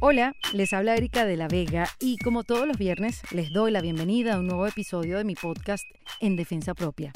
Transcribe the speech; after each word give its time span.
Hola, 0.00 0.34
les 0.52 0.74
habla 0.74 0.94
Erika 0.94 1.24
de 1.24 1.38
la 1.38 1.48
Vega 1.48 1.88
y 1.98 2.18
como 2.18 2.44
todos 2.44 2.68
los 2.68 2.76
viernes 2.76 3.22
les 3.32 3.50
doy 3.50 3.70
la 3.70 3.80
bienvenida 3.80 4.34
a 4.34 4.38
un 4.38 4.46
nuevo 4.46 4.66
episodio 4.66 5.16
de 5.16 5.24
mi 5.24 5.34
podcast 5.34 5.84
En 6.20 6.36
Defensa 6.36 6.74
Propia. 6.74 7.12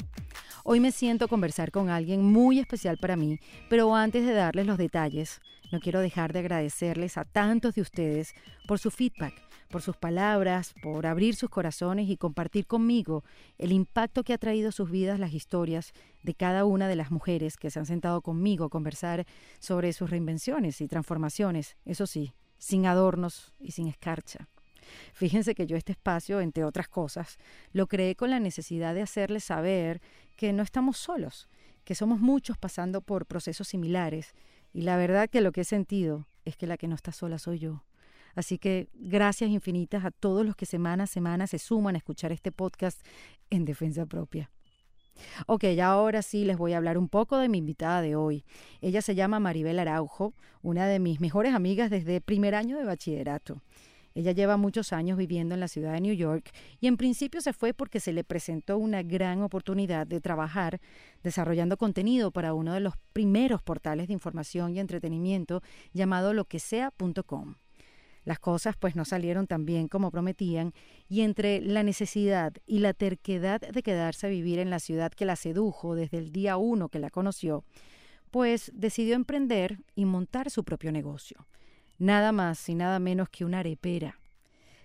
Hoy 0.63 0.79
me 0.79 0.91
siento 0.91 1.27
conversar 1.27 1.69
con 1.69 1.89
alguien 1.89 2.23
muy 2.23 2.57
especial 2.57 2.97
para 2.97 3.15
mí, 3.15 3.37
pero 3.69 3.95
antes 3.95 4.25
de 4.25 4.33
darles 4.33 4.65
los 4.65 4.79
detalles, 4.79 5.41
no 5.71 5.79
quiero 5.79 5.99
dejar 5.99 6.33
de 6.33 6.39
agradecerles 6.39 7.17
a 7.17 7.23
tantos 7.23 7.75
de 7.75 7.81
ustedes 7.81 8.33
por 8.67 8.79
su 8.79 8.89
feedback, 8.89 9.35
por 9.69 9.83
sus 9.83 9.95
palabras, 9.95 10.73
por 10.81 11.05
abrir 11.05 11.35
sus 11.35 11.51
corazones 11.51 12.09
y 12.09 12.17
compartir 12.17 12.65
conmigo 12.65 13.23
el 13.59 13.73
impacto 13.73 14.23
que 14.23 14.33
ha 14.33 14.39
traído 14.39 14.69
a 14.69 14.73
sus 14.73 14.89
vidas 14.89 15.19
las 15.19 15.33
historias 15.33 15.93
de 16.23 16.33
cada 16.33 16.65
una 16.65 16.87
de 16.87 16.95
las 16.95 17.11
mujeres 17.11 17.57
que 17.57 17.69
se 17.69 17.77
han 17.77 17.85
sentado 17.85 18.21
conmigo 18.21 18.65
a 18.65 18.69
conversar 18.69 19.27
sobre 19.59 19.93
sus 19.93 20.09
reinvenciones 20.09 20.81
y 20.81 20.87
transformaciones, 20.87 21.77
eso 21.85 22.07
sí, 22.07 22.33
sin 22.61 22.85
adornos 22.85 23.53
y 23.59 23.71
sin 23.71 23.87
escarcha. 23.87 24.47
Fíjense 25.13 25.55
que 25.55 25.65
yo 25.65 25.75
este 25.75 25.93
espacio, 25.93 26.41
entre 26.41 26.63
otras 26.63 26.87
cosas, 26.87 27.39
lo 27.73 27.87
creé 27.87 28.15
con 28.15 28.29
la 28.29 28.39
necesidad 28.39 28.93
de 28.93 29.01
hacerles 29.01 29.43
saber 29.43 29.99
que 30.35 30.53
no 30.53 30.61
estamos 30.61 30.97
solos, 30.97 31.49
que 31.83 31.95
somos 31.95 32.19
muchos 32.19 32.59
pasando 32.59 33.01
por 33.01 33.25
procesos 33.25 33.67
similares 33.67 34.35
y 34.73 34.81
la 34.83 34.95
verdad 34.95 35.27
que 35.27 35.41
lo 35.41 35.51
que 35.51 35.61
he 35.61 35.65
sentido 35.65 36.27
es 36.45 36.55
que 36.55 36.67
la 36.67 36.77
que 36.77 36.87
no 36.87 36.93
está 36.95 37.11
sola 37.11 37.39
soy 37.39 37.57
yo. 37.57 37.83
Así 38.35 38.59
que 38.59 38.89
gracias 38.93 39.49
infinitas 39.49 40.05
a 40.05 40.11
todos 40.11 40.45
los 40.45 40.55
que 40.55 40.67
semana 40.67 41.05
a 41.05 41.07
semana 41.07 41.47
se 41.47 41.57
suman 41.57 41.95
a 41.95 41.97
escuchar 41.97 42.31
este 42.31 42.51
podcast 42.51 43.01
en 43.49 43.65
defensa 43.65 44.05
propia. 44.05 44.51
Ok, 45.47 45.65
ahora 45.81 46.21
sí 46.21 46.45
les 46.45 46.57
voy 46.57 46.73
a 46.73 46.77
hablar 46.77 46.97
un 46.97 47.09
poco 47.09 47.37
de 47.37 47.49
mi 47.49 47.57
invitada 47.59 48.01
de 48.01 48.15
hoy. 48.15 48.43
Ella 48.81 49.01
se 49.01 49.15
llama 49.15 49.39
Maribel 49.39 49.79
Araujo, 49.79 50.33
una 50.61 50.87
de 50.87 50.99
mis 50.99 51.19
mejores 51.19 51.53
amigas 51.53 51.89
desde 51.89 52.21
primer 52.21 52.55
año 52.55 52.77
de 52.77 52.85
bachillerato. 52.85 53.61
Ella 54.13 54.33
lleva 54.33 54.57
muchos 54.57 54.91
años 54.91 55.17
viviendo 55.17 55.53
en 55.53 55.61
la 55.61 55.67
ciudad 55.67 55.93
de 55.93 56.01
New 56.01 56.13
York 56.13 56.51
y 56.79 56.87
en 56.87 56.97
principio 56.97 57.39
se 57.41 57.53
fue 57.53 57.73
porque 57.73 57.99
se 57.99 58.11
le 58.11 58.23
presentó 58.23 58.77
una 58.77 59.03
gran 59.03 59.41
oportunidad 59.41 60.05
de 60.05 60.19
trabajar 60.19 60.81
desarrollando 61.23 61.77
contenido 61.77 62.31
para 62.31 62.53
uno 62.53 62.73
de 62.73 62.81
los 62.81 62.95
primeros 63.13 63.61
portales 63.61 64.07
de 64.07 64.13
información 64.13 64.75
y 64.75 64.79
entretenimiento 64.79 65.61
llamado 65.93 66.33
loquesea.com. 66.33 67.55
Las 68.23 68.39
cosas 68.39 68.75
pues 68.77 68.95
no 68.95 69.05
salieron 69.05 69.47
tan 69.47 69.65
bien 69.65 69.87
como 69.87 70.11
prometían 70.11 70.73
y 71.09 71.21
entre 71.21 71.61
la 71.61 71.83
necesidad 71.83 72.53
y 72.67 72.79
la 72.79 72.93
terquedad 72.93 73.61
de 73.61 73.83
quedarse 73.83 74.27
a 74.27 74.29
vivir 74.29 74.59
en 74.59 74.69
la 74.69 74.79
ciudad 74.79 75.11
que 75.11 75.25
la 75.25 75.35
sedujo 75.35 75.95
desde 75.95 76.17
el 76.17 76.31
día 76.31 76.57
uno 76.57 76.89
que 76.89 76.99
la 76.99 77.09
conoció, 77.09 77.63
pues 78.29 78.71
decidió 78.75 79.15
emprender 79.15 79.79
y 79.95 80.05
montar 80.05 80.51
su 80.51 80.63
propio 80.63 80.91
negocio 80.91 81.47
nada 82.01 82.31
más 82.31 82.67
y 82.67 82.73
nada 82.73 82.97
menos 82.97 83.29
que 83.29 83.45
una 83.45 83.59
arepera. 83.59 84.19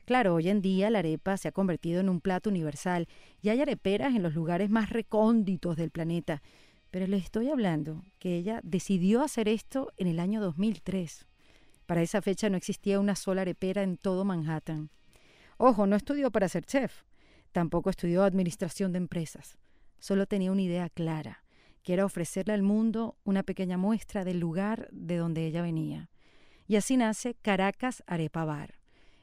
Claro, 0.04 0.34
hoy 0.34 0.50
en 0.50 0.60
día 0.60 0.90
la 0.90 1.00
arepa 1.00 1.36
se 1.38 1.48
ha 1.48 1.52
convertido 1.52 2.00
en 2.00 2.10
un 2.10 2.20
plato 2.20 2.50
universal 2.50 3.08
y 3.40 3.48
hay 3.48 3.60
areperas 3.60 4.14
en 4.14 4.22
los 4.22 4.34
lugares 4.34 4.68
más 4.68 4.90
recónditos 4.90 5.76
del 5.76 5.90
planeta. 5.90 6.42
Pero 6.90 7.06
les 7.06 7.24
estoy 7.24 7.48
hablando 7.48 8.04
que 8.18 8.36
ella 8.36 8.60
decidió 8.62 9.22
hacer 9.22 9.48
esto 9.48 9.92
en 9.96 10.08
el 10.08 10.20
año 10.20 10.42
2003. 10.42 11.26
Para 11.86 12.02
esa 12.02 12.20
fecha 12.20 12.50
no 12.50 12.56
existía 12.56 12.98
una 12.98 13.14
sola 13.14 13.42
arepera 13.42 13.82
en 13.82 13.96
todo 13.96 14.24
Manhattan. 14.24 14.90
Ojo, 15.56 15.86
no 15.86 15.96
estudió 15.96 16.30
para 16.30 16.48
ser 16.48 16.66
chef, 16.66 17.04
tampoco 17.52 17.90
estudió 17.90 18.24
administración 18.24 18.92
de 18.92 18.98
empresas. 18.98 19.56
Solo 19.98 20.26
tenía 20.26 20.52
una 20.52 20.62
idea 20.62 20.90
clara, 20.90 21.44
que 21.82 21.94
era 21.94 22.04
ofrecerle 22.04 22.52
al 22.52 22.62
mundo 22.62 23.16
una 23.24 23.44
pequeña 23.44 23.78
muestra 23.78 24.24
del 24.24 24.40
lugar 24.40 24.88
de 24.90 25.16
donde 25.16 25.46
ella 25.46 25.62
venía. 25.62 26.10
Y 26.66 26.76
así 26.76 26.96
nace 26.96 27.34
Caracas 27.34 28.02
Arepa 28.06 28.44
Bar. 28.44 28.74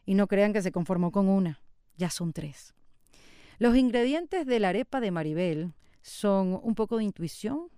Y 0.05 0.16
no 0.16 0.27
crean 0.27 0.53
que 0.53 0.61
se 0.61 0.72
conformó 0.72 1.11
con 1.11 1.27
una, 1.27 1.61
ya 1.98 2.09
son 2.09 2.33
tres. 2.33 2.73
Los 3.59 3.76
ingredientes 3.76 4.45
de 4.45 4.59
la 4.59 4.70
arepa 4.70 4.99
de 4.99 5.11
Maribel 5.11 5.73
son 6.02 6.59
un 6.64 6.76
poco 6.76 6.98
de 6.98 7.04
intuición, 7.04 7.70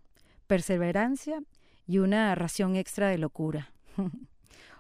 perseverancia 0.48 1.42
y 1.88 1.98
una 1.98 2.34
ración 2.36 2.76
extra 2.76 3.10
de 3.10 3.18
locura. 3.18 3.74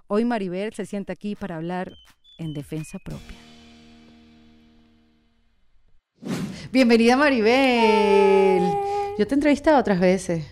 Hoy 0.07 0.23
Maribel 0.23 0.71
se 0.73 0.85
sienta 0.85 1.13
aquí 1.13 1.35
para 1.35 1.55
hablar 1.55 1.91
en 2.37 2.53
defensa 2.53 2.99
propia. 2.99 3.35
Bienvenida 6.71 7.17
Maribel. 7.17 8.61
Yo 9.17 9.25
te 9.25 9.33
he 9.33 9.35
entrevistado 9.35 9.79
otras 9.79 9.99
veces. 9.99 10.45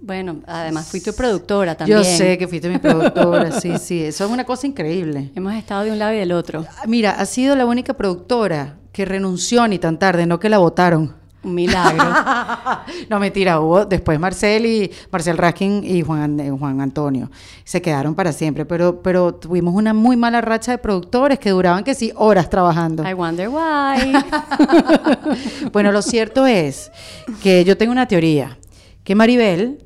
Bueno, 0.00 0.40
además 0.46 0.88
fui 0.88 1.00
tu 1.00 1.12
productora 1.12 1.76
también. 1.76 1.98
Yo 1.98 2.04
sé 2.04 2.38
que 2.38 2.48
fuiste 2.48 2.68
mi 2.68 2.78
productora, 2.78 3.52
sí, 3.60 3.78
sí, 3.80 4.02
eso 4.02 4.24
es 4.24 4.30
una 4.30 4.44
cosa 4.44 4.66
increíble. 4.66 5.30
Hemos 5.36 5.54
estado 5.54 5.84
de 5.84 5.92
un 5.92 5.98
lado 6.00 6.14
y 6.14 6.16
del 6.16 6.32
otro. 6.32 6.66
Mira, 6.86 7.12
ha 7.12 7.26
sido 7.26 7.54
la 7.54 7.66
única 7.66 7.94
productora 7.94 8.78
que 8.90 9.04
renunció 9.04 9.68
ni 9.68 9.78
tan 9.78 10.00
tarde, 10.00 10.26
no 10.26 10.40
que 10.40 10.48
la 10.48 10.58
votaron. 10.58 11.14
Un 11.42 11.54
milagro. 11.54 12.04
no, 13.08 13.20
mentira, 13.20 13.60
hubo 13.60 13.84
después 13.84 14.18
Marcel 14.18 14.66
y 14.66 14.90
Marcel 15.10 15.38
Raskin 15.38 15.84
y 15.84 16.02
Juan, 16.02 16.40
eh, 16.40 16.50
Juan 16.50 16.80
Antonio. 16.80 17.30
Se 17.64 17.80
quedaron 17.80 18.14
para 18.14 18.32
siempre, 18.32 18.64
pero, 18.64 19.00
pero 19.02 19.34
tuvimos 19.34 19.74
una 19.74 19.94
muy 19.94 20.16
mala 20.16 20.40
racha 20.40 20.72
de 20.72 20.78
productores 20.78 21.38
que 21.38 21.50
duraban 21.50 21.84
que 21.84 21.94
sí 21.94 22.12
horas 22.16 22.50
trabajando. 22.50 23.08
I 23.08 23.14
wonder 23.14 23.48
why. 23.48 24.12
bueno, 25.72 25.92
lo 25.92 26.02
cierto 26.02 26.46
es 26.46 26.90
que 27.42 27.64
yo 27.64 27.76
tengo 27.76 27.92
una 27.92 28.08
teoría 28.08 28.58
que 29.04 29.14
Maribel 29.14 29.84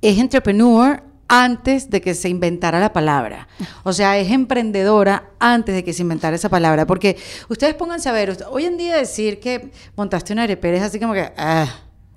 es 0.00 0.18
entrepreneur 0.18 1.02
antes 1.28 1.90
de 1.90 2.00
que 2.00 2.14
se 2.14 2.28
inventara 2.28 2.80
la 2.80 2.92
palabra. 2.92 3.48
O 3.82 3.92
sea, 3.92 4.18
es 4.18 4.30
emprendedora 4.30 5.30
antes 5.38 5.74
de 5.74 5.84
que 5.84 5.92
se 5.92 6.02
inventara 6.02 6.36
esa 6.36 6.48
palabra. 6.48 6.86
Porque 6.86 7.16
ustedes 7.48 7.74
pónganse 7.74 8.08
a 8.08 8.12
ver, 8.12 8.36
hoy 8.50 8.64
en 8.64 8.76
día 8.76 8.96
decir 8.96 9.40
que 9.40 9.70
montaste 9.96 10.32
una 10.32 10.44
arepera 10.44 10.76
es 10.76 10.82
así 10.82 11.00
como 11.00 11.14
que... 11.14 11.32
Ah, 11.36 11.66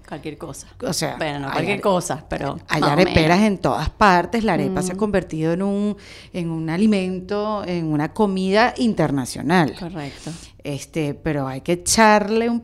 cualquier 0.07 0.37
cosa. 0.37 0.67
O 0.81 0.93
sea, 0.93 1.17
bueno, 1.17 1.39
no 1.39 1.51
cualquier 1.51 1.81
cosa, 1.81 2.25
pero 2.29 2.57
hay 2.69 2.81
areperas 2.81 3.41
en 3.41 3.57
todas 3.57 3.89
partes. 3.89 4.43
La 4.43 4.53
arepa 4.53 4.81
se 4.81 4.93
ha 4.93 4.95
mm. 4.95 4.99
convertido 4.99 5.53
en 5.53 5.61
un 5.61 5.97
en 6.33 6.49
un 6.49 6.69
alimento, 6.69 7.63
en 7.65 7.91
una 7.91 8.13
comida 8.13 8.73
internacional. 8.77 9.75
Correcto. 9.77 10.31
Este, 10.63 11.13
pero 11.13 11.47
hay 11.47 11.61
que 11.61 11.73
echarle 11.73 12.49
un 12.49 12.63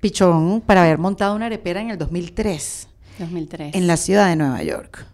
pichón 0.00 0.60
para 0.60 0.82
haber 0.82 0.98
montado 0.98 1.34
una 1.34 1.46
arepera 1.46 1.80
en 1.80 1.90
el 1.90 1.98
2003. 1.98 2.88
2003. 3.18 3.74
En 3.74 3.86
la 3.86 3.96
ciudad 3.96 4.28
de 4.28 4.36
Nueva 4.36 4.62
York. 4.62 5.06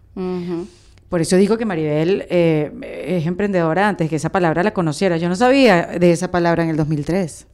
Por 1.09 1.21
eso 1.21 1.37
digo 1.37 1.57
que 1.57 1.65
Maribel 1.65 2.25
eh, 2.29 2.71
es 3.07 3.25
emprendedora 3.25 3.89
antes 3.89 4.09
que 4.09 4.17
esa 4.17 4.31
palabra 4.31 4.61
la 4.61 4.71
conociera. 4.71 5.17
Yo 5.17 5.27
no 5.27 5.35
sabía 5.35 5.87
de 5.87 6.11
esa 6.11 6.29
palabra 6.29 6.63
en 6.63 6.69
el 6.69 6.77
2003. 6.77 7.47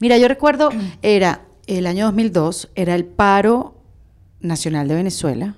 Mira, 0.00 0.18
yo 0.18 0.26
recuerdo, 0.26 0.70
era 1.02 1.46
el 1.66 1.86
año 1.86 2.06
2002, 2.06 2.70
era 2.74 2.94
el 2.94 3.04
paro 3.04 3.74
nacional 4.40 4.88
de 4.88 4.94
Venezuela. 4.94 5.54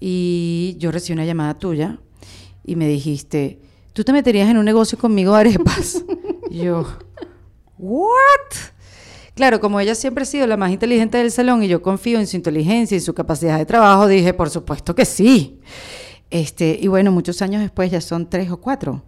Y 0.00 0.76
yo 0.78 0.90
recibí 0.90 1.14
una 1.14 1.24
llamada 1.24 1.58
tuya 1.58 1.98
y 2.64 2.76
me 2.76 2.88
dijiste, 2.88 3.60
¿tú 3.92 4.04
te 4.04 4.12
meterías 4.12 4.50
en 4.50 4.58
un 4.58 4.64
negocio 4.64 4.98
conmigo 4.98 5.34
de 5.34 5.40
arepas? 5.40 6.04
y 6.50 6.58
yo, 6.58 6.86
¿what? 7.78 8.10
Claro, 9.34 9.60
como 9.60 9.80
ella 9.80 9.94
siempre 9.94 10.22
ha 10.22 10.26
sido 10.26 10.46
la 10.46 10.56
más 10.56 10.70
inteligente 10.70 11.18
del 11.18 11.30
salón 11.30 11.62
y 11.62 11.68
yo 11.68 11.80
confío 11.80 12.18
en 12.18 12.26
su 12.26 12.36
inteligencia 12.36 12.96
y 12.96 13.00
su 13.00 13.14
capacidad 13.14 13.58
de 13.58 13.64
trabajo, 13.64 14.06
dije, 14.06 14.34
por 14.34 14.50
supuesto 14.50 14.94
que 14.94 15.04
sí. 15.04 15.60
Este, 16.30 16.78
y 16.80 16.88
bueno, 16.88 17.12
muchos 17.12 17.40
años 17.42 17.62
después 17.62 17.90
ya 17.90 18.00
son 18.00 18.28
tres 18.28 18.50
o 18.50 18.58
cuatro. 18.58 19.02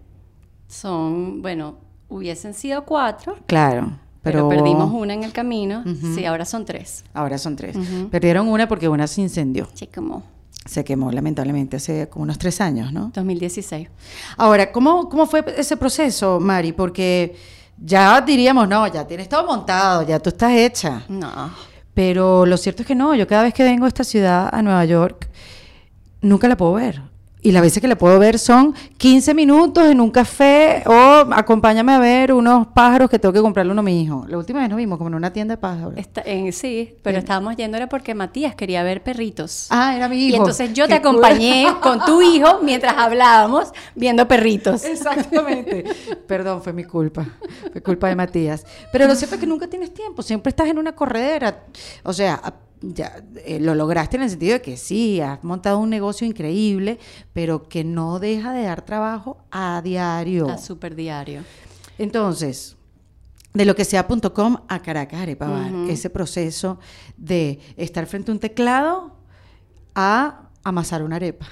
Son, 0.69 1.43
bueno, 1.43 1.77
hubiesen 2.09 2.55
sido 2.55 2.85
cuatro. 2.85 3.37
Claro. 3.47 3.99
Pero, 4.23 4.49
perdimos 4.49 4.91
una 4.93 5.13
en 5.13 5.23
el 5.23 5.33
camino. 5.33 5.85
Sí, 6.15 6.25
ahora 6.25 6.47
son 6.47 6.65
tres. 6.65 7.05
Ahora 7.13 7.37
son 7.37 7.57
tres. 7.57 7.77
Perdieron 8.11 8.49
una 8.49 8.67
porque 8.67 8.89
una 8.89 9.07
se 9.07 9.21
incendió. 9.21 9.69
Se 9.75 9.87
quemó. 9.87 10.23
Se 10.65 10.83
quemó, 10.83 11.13
lamentablemente, 11.13 11.77
hace 11.77 12.09
como 12.09 12.23
unos 12.23 12.39
tres 12.39 12.63
años, 12.63 12.91
¿no? 12.91 13.11
2016. 13.13 13.89
Ahora, 14.39 14.73
¿cómo, 14.73 15.11
cómo 15.11 15.27
fue 15.27 15.45
ese 15.59 15.77
proceso, 15.77 16.41
Mari? 16.41 16.73
Porque 16.73 17.37
ya 17.79 18.21
diríamos, 18.21 18.69
no, 18.69 18.87
ya 18.87 19.07
tienes 19.07 19.29
todo 19.29 19.47
montado, 19.47 20.03
ya 20.03 20.19
tú 20.19 20.31
estás 20.31 20.53
hecha. 20.53 21.03
No. 21.09 21.51
Pero 21.95 22.45
lo 22.45 22.57
cierto 22.57 22.83
es 22.83 22.89
que 22.89 22.95
no, 22.95 23.15
yo 23.15 23.27
cada 23.27 23.45
vez 23.45 23.55
que 23.55 23.63
vengo 23.63 23.85
a 23.85 23.89
esta 23.89 24.05
ciudad, 24.05 24.49
a 24.53 24.63
Nueva 24.63 24.85
York, 24.85 25.29
nunca 26.21 26.49
la 26.49 26.57
puedo 26.57 26.75
ver. 26.75 27.03
Y 27.45 27.53
las 27.53 27.61
veces 27.61 27.83
que 27.83 27.89
la 27.89 27.99
puedo 27.99 28.19
ver 28.19 28.39
son 28.39 28.75
15 28.97 29.35
minutos 29.35 29.87
en 29.87 30.01
un 30.01 30.11
café 30.11 30.83
o 30.87 30.95
acompáñame 31.31 31.93
a 31.93 31.99
ver 31.99 32.33
unos 32.33 32.69
pájaros 32.69 33.11
que 33.11 33.19
tengo 33.19 33.35
que 33.35 33.43
comprarle 33.43 33.71
uno 33.71 33.81
a 33.81 33.85
mi 33.85 34.01
hijo. 34.01 34.25
La 34.29 34.39
última 34.39 34.61
vez 34.61 34.71
nos 34.71 34.79
vimos 34.79 34.97
como 34.97 35.09
en 35.09 35.15
una 35.17 35.31
tienda 35.31 35.57
de 35.57 35.61
pájaros. 35.61 35.93
sí, 36.53 36.97
pero 37.03 37.19
estábamos 37.19 37.55
yendo 37.57 37.77
era 37.77 37.87
porque 37.87 38.15
Matías 38.15 38.55
quería 38.55 38.83
ver 38.83 39.03
perritos. 39.03 39.67
Ah, 39.69 39.95
era 39.95 40.09
mi 40.09 40.25
hijo. 40.25 40.37
Y 40.37 40.39
entonces 40.39 40.73
yo 40.73 40.89
te 40.89 40.95
acompañé 40.95 41.67
con 41.83 42.03
tu 42.07 42.23
hijo 42.23 42.61
mientras 42.63 42.97
hablábamos 42.97 43.73
viendo 43.95 44.27
perritos. 44.27 44.83
Exactamente. 44.83 45.85
Perdón, 46.27 46.63
fue 46.63 46.73
mi 46.73 46.85
culpa. 46.85 47.27
Fue 47.73 47.83
culpa 47.83 48.09
de 48.09 48.17
Matías. 48.17 48.65
Pero 48.91 49.07
lo 49.07 49.15
cierto 49.15 49.35
es 49.35 49.41
que 49.43 49.47
nunca 49.47 49.69
tienes 49.69 49.93
tiempo, 49.93 50.23
siempre 50.23 50.49
estás 50.49 50.69
en 50.69 50.79
una 50.79 50.93
corredera. 50.93 51.65
O 52.05 52.15
sea, 52.15 52.41
ya 52.93 53.23
eh, 53.45 53.61
lo 53.61 53.75
lograste 53.75 54.17
en 54.17 54.25
el 54.25 54.31
sentido 54.31 54.55
de 54.55 54.63
que 54.63 54.77
sí, 54.77 55.21
has 55.21 55.43
montado 55.45 55.79
un 55.79 55.91
negocio 55.91 56.27
increíble, 56.27 56.99
pero 57.33 57.69
que 57.69 57.85
no 57.85 58.19
deja 58.19 58.53
de 58.53 58.65
dar 58.65 58.83
trabajo 58.83 59.39
a 59.51 59.81
diario. 59.83 60.49
A 60.49 60.59
super 60.59 60.95
diario. 60.95 61.43
Entonces, 61.99 62.77
de 63.53 63.65
lo 63.65 63.75
que 63.77 63.85
sea.com 63.85 64.59
a 64.69 64.83
Caracas 64.83 65.21
Arepa 65.21 65.49
Bar, 65.49 65.73
ese 65.89 66.11
proceso 66.11 66.81
de 67.17 67.61
estar 67.77 68.07
frente 68.07 68.31
a 68.31 68.35
un 68.35 68.41
teclado 68.41 69.17
a 69.95 70.49
amasar 70.65 71.03
una 71.03 71.17
arepa. 71.17 71.47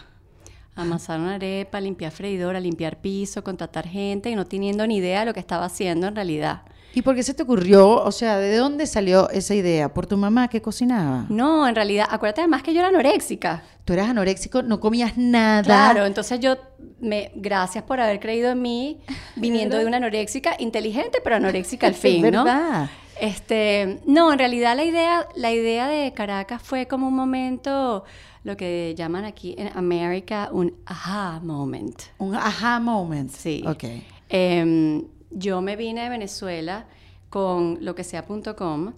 Amasar 0.75 1.21
una 1.21 1.35
arepa, 1.35 1.81
limpiar 1.81 2.11
freidora, 2.13 2.59
limpiar 2.59 3.01
piso, 3.01 3.45
contratar 3.45 3.87
gente 3.87 4.31
y 4.31 4.35
no 4.35 4.47
teniendo 4.47 4.87
ni 4.87 4.97
idea 4.97 5.21
de 5.21 5.27
lo 5.27 5.35
que 5.35 5.41
estaba 5.41 5.67
haciendo 5.67 6.09
en 6.09 6.17
realidad. 6.17 6.63
¿Y 6.95 7.03
por 7.03 7.15
qué 7.15 7.23
se 7.23 7.33
te 7.35 7.43
ocurrió? 7.43 8.03
O 8.03 8.13
sea, 8.13 8.37
¿de 8.39 8.57
dónde 8.57 8.87
salió 8.87 9.31
esa 9.31 9.55
idea? 9.55 9.93
¿Por 9.95 10.07
tu 10.07 10.17
mamá 10.17 10.49
que 10.49 10.61
cocinaba? 10.61 11.27
No, 11.29 11.67
en 11.67 11.75
realidad, 11.75 12.07
acuérdate 12.11 12.43
además 12.43 12.63
que 12.63 12.75
yo 12.75 12.81
era 12.81 12.89
anoréxica. 12.89 13.63
Tú 13.85 13.95
eras 13.95 14.11
anoréxico, 14.11 14.63
no 14.63 14.79
comías 14.79 15.17
nada. 15.17 15.63
Claro, 15.63 16.05
entonces 16.05 16.39
yo, 16.41 16.57
me, 17.01 17.33
gracias 17.35 17.85
por 17.85 18.01
haber 18.01 18.21
creído 18.21 18.51
en 18.51 18.61
mí, 18.63 19.01
viniendo 19.37 19.79
de 19.79 19.87
una 19.87 19.97
anoréxica 19.97 20.55
inteligente, 20.59 21.19
pero 21.25 21.37
anoréxica 21.37 21.87
al 21.87 21.95
fin, 21.95 22.25
es 22.25 22.33
¿no? 22.33 22.45
verdad. 22.45 22.91
Este, 23.21 24.01
no, 24.07 24.33
en 24.33 24.39
realidad 24.39 24.75
la 24.77 24.85
idea, 24.85 25.29
la 25.37 25.53
idea 25.53 25.87
de 25.89 26.13
Caracas 26.13 26.61
fue 26.63 26.87
como 26.87 27.09
un 27.09 27.15
momento, 27.15 28.05
lo 28.45 28.57
que 28.57 28.95
llaman 28.97 29.25
aquí 29.25 29.55
en 29.57 29.69
América 29.77 30.49
un 30.53 30.75
aha 30.87 31.41
moment. 31.43 32.01
Un 32.19 32.35
aha 32.35 32.81
moment. 32.81 33.31
Sí. 33.31 33.63
Ok. 33.67 33.85
Em, 34.29 35.05
yo 35.35 35.61
me 35.61 35.77
vine 35.77 36.03
de 36.03 36.09
Venezuela 36.09 36.87
con 37.31 37.79
lo 37.81 37.95
que 37.95 38.05
sea.com, 38.05 38.93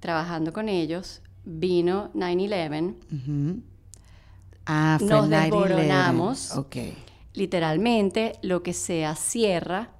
trabajando 0.00 0.52
con 0.52 0.68
ellos. 0.68 1.22
Vino 1.44 2.10
9-11. 2.14 2.94
Ujú. 3.12 3.62
Ah, 4.66 4.96
fue 4.98 5.08
Nos 5.08 5.28
9/11. 5.28 5.42
desboronamos. 5.42 6.56
Literalmente, 7.34 8.32
lo 8.42 8.62
que 8.62 8.72
sea 8.72 9.14
cierra. 9.14 9.90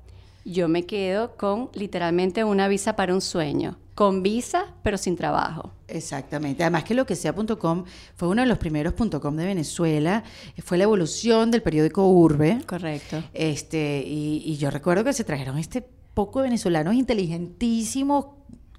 Yo 0.44 0.68
me 0.68 0.84
quedo 0.84 1.36
con 1.36 1.70
literalmente 1.74 2.44
una 2.44 2.66
visa 2.68 2.96
para 2.96 3.14
un 3.14 3.20
sueño. 3.20 3.76
Con 4.00 4.22
visa, 4.22 4.64
pero 4.82 4.96
sin 4.96 5.14
trabajo. 5.14 5.74
Exactamente. 5.86 6.62
Además 6.62 6.84
que 6.84 6.94
lo 6.94 7.04
que 7.04 7.14
sea.com 7.14 7.84
fue 8.16 8.28
uno 8.28 8.40
de 8.40 8.48
los 8.48 8.56
primeros 8.56 8.94
.com 8.94 9.36
de 9.36 9.44
Venezuela. 9.44 10.24
Fue 10.64 10.78
la 10.78 10.84
evolución 10.84 11.50
del 11.50 11.60
periódico 11.60 12.08
Urbe. 12.08 12.60
Correcto. 12.66 13.22
Este, 13.34 14.02
y, 14.06 14.42
y 14.46 14.56
yo 14.56 14.70
recuerdo 14.70 15.04
que 15.04 15.12
se 15.12 15.22
trajeron 15.22 15.58
este 15.58 15.86
poco 16.14 16.38
de 16.38 16.44
venezolanos 16.44 16.94
inteligentísimos, 16.94 18.24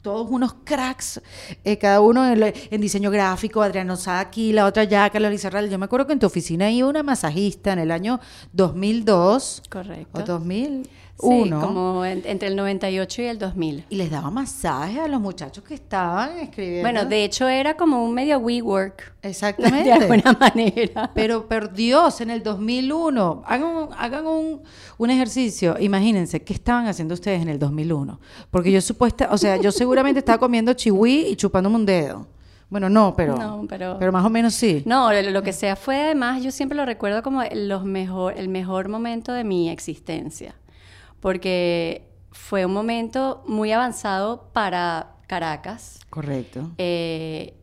todos 0.01 0.27
unos 0.31 0.55
cracks, 0.63 1.21
eh, 1.63 1.77
cada 1.77 2.01
uno 2.01 2.27
en, 2.27 2.81
diseño 2.81 3.11
gráfico, 3.11 3.61
Adriano 3.61 3.95
Sá 3.97 4.19
aquí, 4.19 4.51
la 4.51 4.65
otra 4.65 4.81
allá, 4.81 5.07
Carlos 5.11 5.29
Lizarral. 5.29 5.69
Yo 5.69 5.77
me 5.77 5.85
acuerdo 5.85 6.07
que 6.07 6.13
en 6.13 6.19
tu 6.19 6.25
oficina 6.25 6.71
iba 6.71 6.87
una 6.87 7.03
masajista 7.03 7.73
en 7.73 7.77
el 7.79 7.91
año 7.91 8.19
2002 8.53 9.61
Correcto. 9.69 10.19
o 10.19 10.25
2001. 11.21 11.59
Sí, 11.59 11.65
como 11.65 12.05
en- 12.05 12.21
entre 12.25 12.47
el 12.49 12.55
98 12.55 13.21
y 13.21 13.25
el 13.25 13.37
2000. 13.39 13.85
Y 13.89 13.95
les 13.95 14.09
daba 14.11 14.29
masaje 14.31 14.99
a 14.99 15.07
los 15.07 15.21
muchachos 15.21 15.63
que 15.63 15.73
estaban 15.73 16.37
escribiendo. 16.39 16.81
Bueno, 16.81 17.05
de 17.05 17.23
hecho 17.23 17.47
era 17.47 17.75
como 17.77 18.03
un 18.03 18.13
medio 18.13 18.37
WeWork. 18.39 19.13
Exactamente. 19.21 19.83
De 19.89 19.93
alguna 19.93 20.33
manera. 20.39 21.11
Pero, 21.13 21.47
por 21.47 21.71
Dios, 21.73 22.21
en 22.21 22.29
el 22.31 22.41
2001, 22.43 23.43
hagan, 23.45 23.67
un, 23.75 23.89
hagan 23.97 24.25
un, 24.27 24.61
un 24.97 25.09
ejercicio. 25.09 25.75
Imagínense, 25.79 26.41
¿qué 26.43 26.53
estaban 26.53 26.87
haciendo 26.87 27.13
ustedes 27.13 27.41
en 27.41 27.49
el 27.49 27.59
2001? 27.59 28.19
Porque 28.49 28.71
yo 28.71 28.81
supuesta, 28.81 29.29
o 29.31 29.37
sea, 29.37 29.57
yo 29.57 29.71
seguramente 29.71 30.19
estaba 30.19 30.37
comiendo 30.39 30.73
chihui 30.73 31.27
y 31.27 31.35
chupándome 31.35 31.75
un 31.75 31.85
dedo. 31.85 32.27
Bueno, 32.69 32.87
no, 32.89 33.13
pero, 33.17 33.35
No, 33.35 33.65
pero- 33.67 33.97
pero 33.99 34.13
más 34.13 34.23
o 34.25 34.29
menos 34.29 34.53
sí. 34.53 34.81
No, 34.85 35.11
lo, 35.11 35.21
lo 35.29 35.43
que 35.43 35.51
sea 35.51 35.75
fue 35.75 35.97
además, 36.05 36.41
yo 36.41 36.51
siempre 36.51 36.77
lo 36.77 36.85
recuerdo 36.85 37.21
como 37.21 37.43
los 37.53 37.83
mejor, 37.83 38.33
el 38.37 38.47
mejor 38.47 38.87
momento 38.87 39.33
de 39.33 39.43
mi 39.43 39.69
existencia. 39.69 40.55
Porque 41.21 42.09
fue 42.31 42.65
un 42.65 42.73
momento 42.73 43.43
muy 43.47 43.71
avanzado 43.71 44.49
para 44.51 45.15
Caracas. 45.27 45.99
Correcto. 46.09 46.71
Eh, 46.77 47.53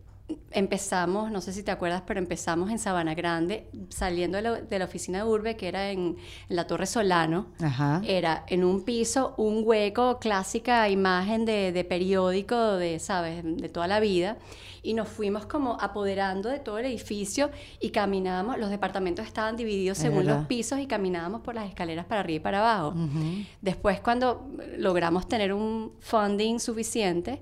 empezamos, 0.51 1.31
no 1.31 1.41
sé 1.41 1.53
si 1.53 1.63
te 1.63 1.71
acuerdas, 1.71 2.03
pero 2.07 2.21
empezamos 2.21 2.71
en 2.71 2.79
Sabana 2.79 3.15
Grande, 3.15 3.69
saliendo 3.89 4.37
de 4.37 4.43
la, 4.43 4.53
de 4.61 4.79
la 4.79 4.85
oficina 4.85 5.19
de 5.19 5.25
Urbe, 5.25 5.57
que 5.57 5.69
era 5.69 5.91
en, 5.91 6.17
en 6.49 6.57
la 6.57 6.67
Torre 6.67 6.87
Solano. 6.87 7.49
Ajá. 7.61 8.01
Era 8.05 8.45
en 8.49 8.65
un 8.65 8.85
piso, 8.85 9.35
un 9.37 9.63
hueco, 9.65 10.19
clásica 10.19 10.89
imagen 10.89 11.45
de, 11.45 11.73
de 11.73 11.85
periódico, 11.85 12.57
de, 12.77 12.99
¿sabes?, 12.99 13.43
de 13.43 13.69
toda 13.69 13.87
la 13.87 14.01
vida. 14.01 14.37
Y 14.83 14.95
nos 14.95 15.09
fuimos 15.09 15.47
como 15.47 15.79
apoderando 15.81 16.49
de 16.49 16.59
todo 16.59 16.79
el 16.79 16.87
edificio 16.87 17.51
y 17.81 17.91
caminábamos, 17.91 18.59
los 18.59 18.71
departamentos 18.71 19.27
estaban 19.27 19.57
divididos 19.57 19.99
según 19.99 20.27
los 20.27 20.47
pisos 20.47 20.79
y 20.79 20.87
caminábamos 20.87 21.41
por 21.41 21.55
las 21.55 21.69
escaleras 21.69 22.07
para 22.07 22.21
arriba 22.21 22.37
y 22.37 22.41
para 22.41 22.59
abajo. 22.61 22.95
Después, 23.61 24.01
cuando 24.01 24.49
logramos 24.77 25.29
tener 25.29 25.53
un 25.53 25.93
funding 26.01 26.59
suficiente, 26.59 27.41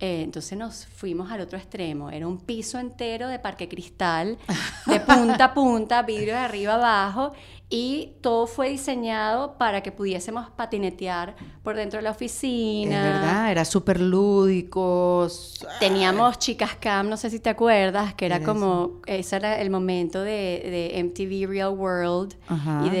eh, 0.00 0.22
entonces 0.22 0.56
nos 0.56 0.86
fuimos 0.86 1.30
al 1.32 1.40
otro 1.40 1.58
extremo. 1.58 2.10
Era 2.10 2.26
un 2.28 2.38
piso 2.38 2.78
entero 2.78 3.26
de 3.28 3.40
parque 3.40 3.68
cristal, 3.68 4.38
de 4.86 5.00
punta 5.00 5.46
a 5.46 5.54
punta, 5.54 6.02
vidrio 6.02 6.34
de 6.34 6.40
arriba 6.40 6.74
abajo, 6.74 7.32
y 7.70 8.14
todo 8.22 8.46
fue 8.46 8.70
diseñado 8.70 9.58
para 9.58 9.82
que 9.82 9.92
pudiésemos 9.92 10.48
patinetear 10.50 11.36
por 11.62 11.76
dentro 11.76 11.98
de 11.98 12.02
la 12.04 12.10
Es 12.10 12.16
oficina. 12.16 13.02
verdad, 13.02 13.50
era 13.50 13.64
súper 13.66 14.00
lúdicos. 14.00 15.66
Teníamos 15.78 16.38
Chicas 16.38 16.76
Cam, 16.80 17.08
no 17.10 17.16
sé 17.16 17.28
si 17.30 17.40
te 17.40 17.50
acuerdas, 17.50 18.14
que 18.14 18.26
era 18.26 18.42
como, 18.42 19.00
ese 19.06 19.36
era 19.36 19.60
el 19.60 19.68
momento 19.70 20.22
de, 20.22 20.90
de 20.94 21.02
MTV 21.04 21.46
Real 21.50 21.70
World 21.76 22.34
Ajá. 22.48 22.82
y 22.86 22.90
de 22.90 22.98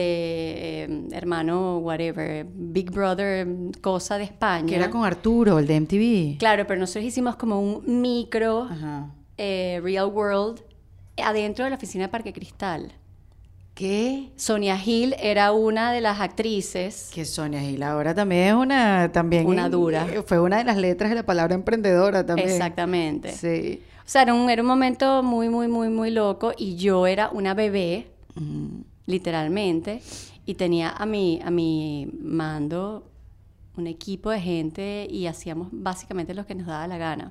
eh, 0.84 1.08
hermano, 1.12 1.78
whatever, 1.78 2.46
Big 2.52 2.90
Brother, 2.90 3.46
cosa 3.80 4.18
de 4.18 4.24
España. 4.24 4.66
Que 4.66 4.76
era 4.76 4.90
con 4.90 5.04
Arturo, 5.04 5.58
el 5.58 5.66
de 5.66 5.80
MTV. 5.80 6.38
Claro, 6.38 6.66
pero 6.66 6.78
nosotros 6.80 7.04
hicimos 7.04 7.36
como 7.36 7.60
un 7.60 8.02
micro 8.02 8.68
eh, 9.38 9.80
Real 9.82 10.06
World 10.06 10.60
adentro 11.16 11.64
de 11.64 11.70
la 11.70 11.76
oficina 11.76 12.04
de 12.04 12.08
Parque 12.10 12.32
Cristal. 12.32 12.92
¿Qué? 13.78 14.30
Sonia 14.34 14.76
Hill 14.84 15.14
era 15.20 15.52
una 15.52 15.92
de 15.92 16.00
las 16.00 16.18
actrices. 16.18 17.10
Que 17.14 17.24
Sonia 17.24 17.60
Gil 17.60 17.80
ahora 17.84 18.12
también 18.12 18.48
es 18.48 18.54
una, 18.54 19.12
también 19.12 19.46
Una 19.46 19.68
dura. 19.68 20.04
eh, 20.12 20.22
Fue 20.26 20.40
una 20.40 20.58
de 20.58 20.64
las 20.64 20.76
letras 20.78 21.10
de 21.10 21.14
la 21.14 21.22
palabra 21.22 21.54
emprendedora 21.54 22.26
también. 22.26 22.48
Exactamente. 22.48 23.30
Sí. 23.30 23.80
O 24.00 24.02
sea, 24.10 24.22
era 24.22 24.34
un, 24.34 24.50
era 24.50 24.62
un 24.62 24.66
momento 24.68 25.22
muy, 25.22 25.48
muy, 25.48 25.68
muy, 25.68 25.90
muy 25.90 26.10
loco 26.10 26.52
y 26.58 26.74
yo 26.74 27.06
era 27.06 27.28
una 27.30 27.54
bebé, 27.54 28.08
Mm. 28.34 28.80
literalmente, 29.06 30.02
y 30.44 30.54
tenía 30.54 30.90
a 30.90 31.06
mi, 31.06 31.40
a 31.44 31.50
mi 31.52 32.08
mando 32.20 33.04
un 33.76 33.86
equipo 33.86 34.30
de 34.30 34.40
gente 34.40 35.06
y 35.08 35.26
hacíamos 35.28 35.68
básicamente 35.70 36.34
lo 36.34 36.46
que 36.46 36.56
nos 36.56 36.66
daba 36.66 36.88
la 36.88 36.98
gana. 36.98 37.30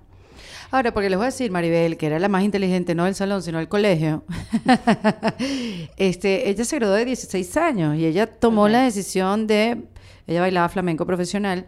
Ahora, 0.69 0.93
porque 0.93 1.09
les 1.09 1.17
voy 1.17 1.25
a 1.25 1.29
decir, 1.29 1.49
Maribel, 1.49 1.97
que 1.97 2.07
era 2.07 2.19
la 2.19 2.27
más 2.27 2.43
inteligente, 2.43 2.93
no 2.93 3.05
del 3.05 3.15
salón, 3.15 3.41
sino 3.41 3.57
del 3.57 3.69
colegio. 3.69 4.23
este, 5.97 6.49
ella 6.49 6.65
se 6.65 6.75
graduó 6.75 6.95
de 6.95 7.05
16 7.05 7.57
años 7.57 7.97
y 7.97 8.05
ella 8.05 8.27
tomó 8.27 8.67
la 8.67 8.83
decisión 8.83 9.47
de, 9.47 9.83
ella 10.27 10.41
bailaba 10.41 10.67
flamenco 10.67 11.05
profesional, 11.05 11.67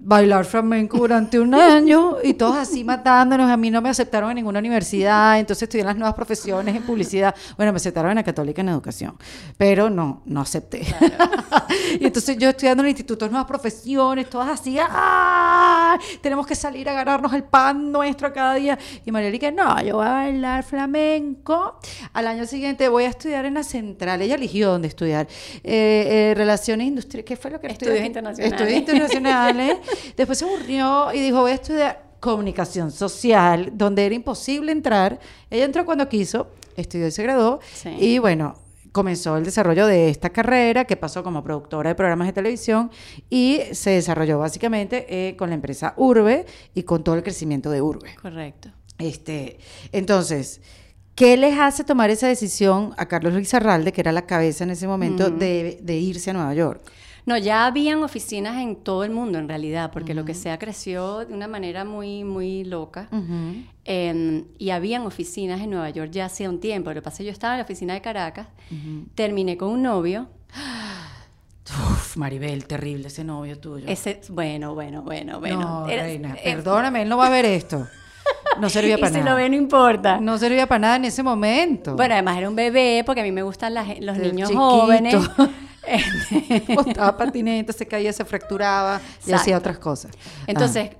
bailar 0.00 0.44
flamenco 0.44 0.98
durante 0.98 1.40
un 1.40 1.54
año 1.54 2.16
y 2.22 2.34
todos 2.34 2.56
así 2.56 2.84
matándonos. 2.84 3.50
A 3.50 3.56
mí 3.56 3.70
no 3.70 3.82
me 3.82 3.88
aceptaron 3.88 4.30
en 4.30 4.36
ninguna 4.36 4.58
universidad, 4.58 5.38
entonces 5.38 5.64
estudié 5.64 5.80
en 5.82 5.88
las 5.88 5.96
nuevas 5.96 6.14
profesiones 6.14 6.74
en 6.74 6.82
publicidad. 6.82 7.34
Bueno, 7.56 7.72
me 7.72 7.76
aceptaron 7.76 8.10
en 8.10 8.16
la 8.16 8.22
católica 8.24 8.62
en 8.62 8.68
educación, 8.68 9.16
pero 9.56 9.90
no, 9.90 10.22
no 10.26 10.40
acepté. 10.40 10.82
y 12.00 12.04
entonces 12.06 12.36
yo 12.38 12.50
estudiando 12.50 12.82
en 12.82 12.86
el 12.86 12.90
instituto 12.90 13.24
de 13.24 13.30
nuevas 13.30 13.48
profesiones, 13.48 14.30
todas 14.30 14.48
así, 14.48 14.78
¡ah! 14.80 15.98
Tenemos 16.20 16.46
que 16.46 16.54
salir 16.54 16.88
a 16.88 16.92
ganarnos 16.92 17.32
el 17.32 17.44
pan 17.44 17.90
nuestro 17.90 18.32
cada 18.32 18.54
día. 18.54 18.78
Y 19.04 19.10
María 19.10 19.28
que 19.38 19.52
no, 19.52 19.82
yo 19.82 19.96
voy 19.96 20.06
a 20.06 20.12
bailar 20.12 20.64
flamenco. 20.64 21.78
Al 22.12 22.26
año 22.26 22.46
siguiente 22.46 22.88
voy 22.88 23.04
a 23.04 23.08
estudiar 23.08 23.44
en 23.44 23.54
la 23.54 23.62
central. 23.62 24.22
Ella 24.22 24.36
eligió 24.36 24.70
dónde 24.70 24.88
estudiar. 24.88 25.26
Eh, 25.62 26.30
eh, 26.30 26.34
relaciones 26.36 26.86
industriales, 26.86 27.26
¿qué 27.26 27.36
fue 27.36 27.50
lo 27.50 27.60
que 27.60 27.66
Estudios 27.66 27.94
estudió? 27.94 28.06
internacionales. 28.06 28.52
Estudios 28.52 28.78
internacionales. 28.78 29.76
Después 30.16 30.38
se 30.38 30.44
aburrió 30.44 31.12
y 31.12 31.20
dijo, 31.20 31.40
voy 31.40 31.52
a 31.52 31.54
estudiar 31.54 32.08
comunicación 32.20 32.90
social, 32.90 33.70
donde 33.74 34.06
era 34.06 34.14
imposible 34.14 34.72
entrar. 34.72 35.18
Ella 35.50 35.64
entró 35.64 35.84
cuando 35.84 36.08
quiso, 36.08 36.48
estudió 36.76 37.06
y 37.06 37.10
se 37.10 37.22
graduó. 37.22 37.60
Sí. 37.74 37.90
Y 37.98 38.18
bueno, 38.18 38.56
comenzó 38.92 39.36
el 39.36 39.44
desarrollo 39.44 39.86
de 39.86 40.08
esta 40.08 40.30
carrera 40.30 40.84
que 40.84 40.96
pasó 40.96 41.22
como 41.22 41.44
productora 41.44 41.90
de 41.90 41.94
programas 41.94 42.26
de 42.26 42.32
televisión 42.32 42.90
y 43.30 43.60
se 43.72 43.90
desarrolló 43.90 44.38
básicamente 44.38 45.06
eh, 45.08 45.36
con 45.36 45.50
la 45.50 45.54
empresa 45.54 45.94
Urbe 45.96 46.46
y 46.74 46.82
con 46.82 47.04
todo 47.04 47.14
el 47.14 47.22
crecimiento 47.22 47.70
de 47.70 47.82
Urbe. 47.82 48.14
Correcto. 48.20 48.70
Este, 48.98 49.58
entonces, 49.92 50.60
¿qué 51.14 51.36
les 51.36 51.58
hace 51.58 51.84
tomar 51.84 52.10
esa 52.10 52.26
decisión 52.26 52.94
a 52.96 53.06
Carlos 53.06 53.32
Luis 53.32 53.54
Arralde, 53.54 53.92
que 53.92 54.00
era 54.00 54.10
la 54.10 54.26
cabeza 54.26 54.64
en 54.64 54.70
ese 54.70 54.88
momento, 54.88 55.30
de, 55.30 55.78
de 55.80 55.96
irse 55.96 56.30
a 56.30 56.32
Nueva 56.32 56.54
York? 56.54 56.82
No, 57.28 57.36
ya 57.36 57.66
habían 57.66 58.02
oficinas 58.02 58.56
en 58.56 58.74
todo 58.76 59.04
el 59.04 59.10
mundo 59.10 59.38
en 59.38 59.48
realidad, 59.48 59.90
porque 59.92 60.14
lo 60.14 60.24
que 60.24 60.32
sea 60.32 60.58
creció 60.58 61.26
de 61.26 61.34
una 61.34 61.46
manera 61.46 61.84
muy, 61.84 62.24
muy 62.24 62.64
loca. 62.64 63.08
Em, 63.84 64.44
y 64.58 64.70
habían 64.70 65.02
oficinas 65.02 65.60
en 65.60 65.70
Nueva 65.70 65.90
York 65.90 66.10
ya 66.10 66.24
hacía 66.24 66.48
un 66.48 66.58
tiempo. 66.58 66.88
Lo 66.90 66.94
que 66.94 67.02
pasa 67.02 67.16
es 67.16 67.18
que 67.18 67.24
yo 67.26 67.30
estaba 67.32 67.52
en 67.54 67.58
la 67.58 67.64
oficina 67.64 67.92
de 67.94 68.00
Caracas, 68.00 68.46
terminé 69.14 69.56
con 69.58 69.68
un 69.70 69.82
novio. 69.82 70.28
Uf, 71.70 72.16
Maribel, 72.16 72.64
terrible 72.66 73.08
ese 73.08 73.24
novio 73.24 73.58
tuyo. 73.58 73.84
Ese, 73.88 74.22
bueno, 74.30 74.74
bueno, 74.74 75.02
bueno, 75.02 75.38
bueno. 75.38 75.60
no, 75.60 75.86
reina, 75.86 76.34
eh, 76.34 76.40
perdóname, 76.54 77.02
él 77.02 77.08
no 77.10 77.18
va 77.18 77.26
a 77.26 77.30
ver 77.30 77.44
esto. 77.44 77.86
No 78.58 78.70
servía 78.76 78.96
y 78.96 79.00
para 79.00 79.12
si 79.12 79.18
nada. 79.18 79.32
lo 79.32 79.36
ve, 79.36 79.50
no 79.50 79.56
importa. 79.56 80.18
No 80.18 80.38
servía 80.38 80.66
para 80.66 80.78
nada 80.78 80.96
en 80.96 81.04
ese 81.04 81.22
momento. 81.22 81.94
Bueno, 81.94 82.14
además 82.14 82.38
era 82.38 82.48
un 82.48 82.56
bebé, 82.56 83.02
porque 83.04 83.20
a 83.20 83.24
mí 83.24 83.32
me 83.32 83.42
gustan 83.42 83.74
las- 83.74 84.00
los 84.00 84.16
El 84.16 84.32
niños 84.34 84.48
chiquito. 84.48 84.64
jóvenes. 84.80 85.14
Botaba 86.74 87.16
patineta, 87.16 87.72
se 87.72 87.86
caía, 87.86 88.12
se 88.12 88.24
fracturaba 88.24 89.00
y 89.26 89.32
hacía 89.32 89.56
otras 89.56 89.78
cosas. 89.78 90.12
Entonces, 90.46 90.90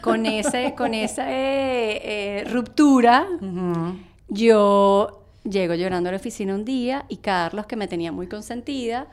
con, 0.00 0.26
ese, 0.26 0.74
con 0.76 0.94
esa 0.94 1.30
eh, 1.30 2.40
eh, 2.40 2.44
ruptura, 2.50 3.26
Ah. 3.40 3.94
Yo 4.28 5.24
llego 5.44 5.74
llorando 5.74 6.10
a 6.10 6.12
la 6.12 6.18
oficina 6.18 6.54
un 6.54 6.64
día 6.64 7.06
y 7.08 7.16
Carlos, 7.18 7.66
que 7.66 7.76
me 7.76 7.88
tenía 7.88 8.12
muy 8.12 8.28
consentida, 8.28 9.08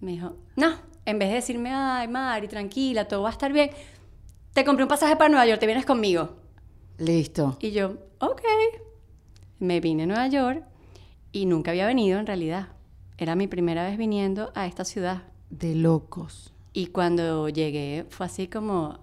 me 0.00 0.12
dijo, 0.12 0.36
no, 0.56 0.74
en 1.04 1.18
vez 1.18 1.28
de 1.30 1.34
decirme, 1.36 1.70
ay, 1.72 2.06
Mari, 2.06 2.46
tranquila, 2.46 3.08
todo 3.08 3.22
va 3.22 3.30
a 3.30 3.32
estar 3.32 3.52
bien, 3.52 3.70
te 4.52 4.64
compré 4.64 4.84
un 4.84 4.88
pasaje 4.88 5.16
para 5.16 5.28
Nueva 5.28 5.46
York, 5.46 5.58
te 5.58 5.66
vienes 5.66 5.84
conmigo. 5.84 6.36
Listo. 6.98 7.56
Y 7.60 7.72
yo, 7.72 7.94
ok. 8.20 8.42
Me 9.58 9.80
vine 9.80 10.04
a 10.04 10.06
Nueva 10.06 10.28
York 10.28 10.64
y 11.32 11.46
nunca 11.46 11.72
había 11.72 11.86
venido 11.86 12.20
en 12.20 12.26
realidad. 12.26 12.68
Era 13.18 13.34
mi 13.36 13.46
primera 13.46 13.84
vez 13.84 13.96
viniendo 13.98 14.52
a 14.54 14.66
esta 14.66 14.84
ciudad. 14.84 15.22
De 15.50 15.74
locos. 15.74 16.52
Y 16.72 16.86
cuando 16.86 17.48
llegué 17.48 18.06
fue 18.08 18.26
así 18.26 18.48
como, 18.48 18.98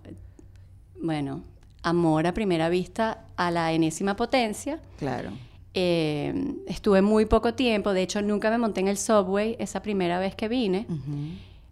bueno, 1.01 1.43
amor 1.83 2.27
a 2.27 2.33
primera 2.33 2.69
vista 2.69 3.25
a 3.35 3.51
la 3.51 3.71
enésima 3.71 4.15
potencia. 4.15 4.81
Claro. 4.97 5.31
Eh, 5.73 6.55
estuve 6.65 7.01
muy 7.01 7.25
poco 7.25 7.53
tiempo, 7.53 7.93
de 7.93 8.01
hecho 8.01 8.21
nunca 8.21 8.49
me 8.49 8.57
monté 8.57 8.81
en 8.81 8.87
el 8.87 8.97
subway 8.97 9.55
esa 9.59 9.81
primera 9.81 10.19
vez 10.19 10.35
que 10.35 10.47
vine. 10.47 10.87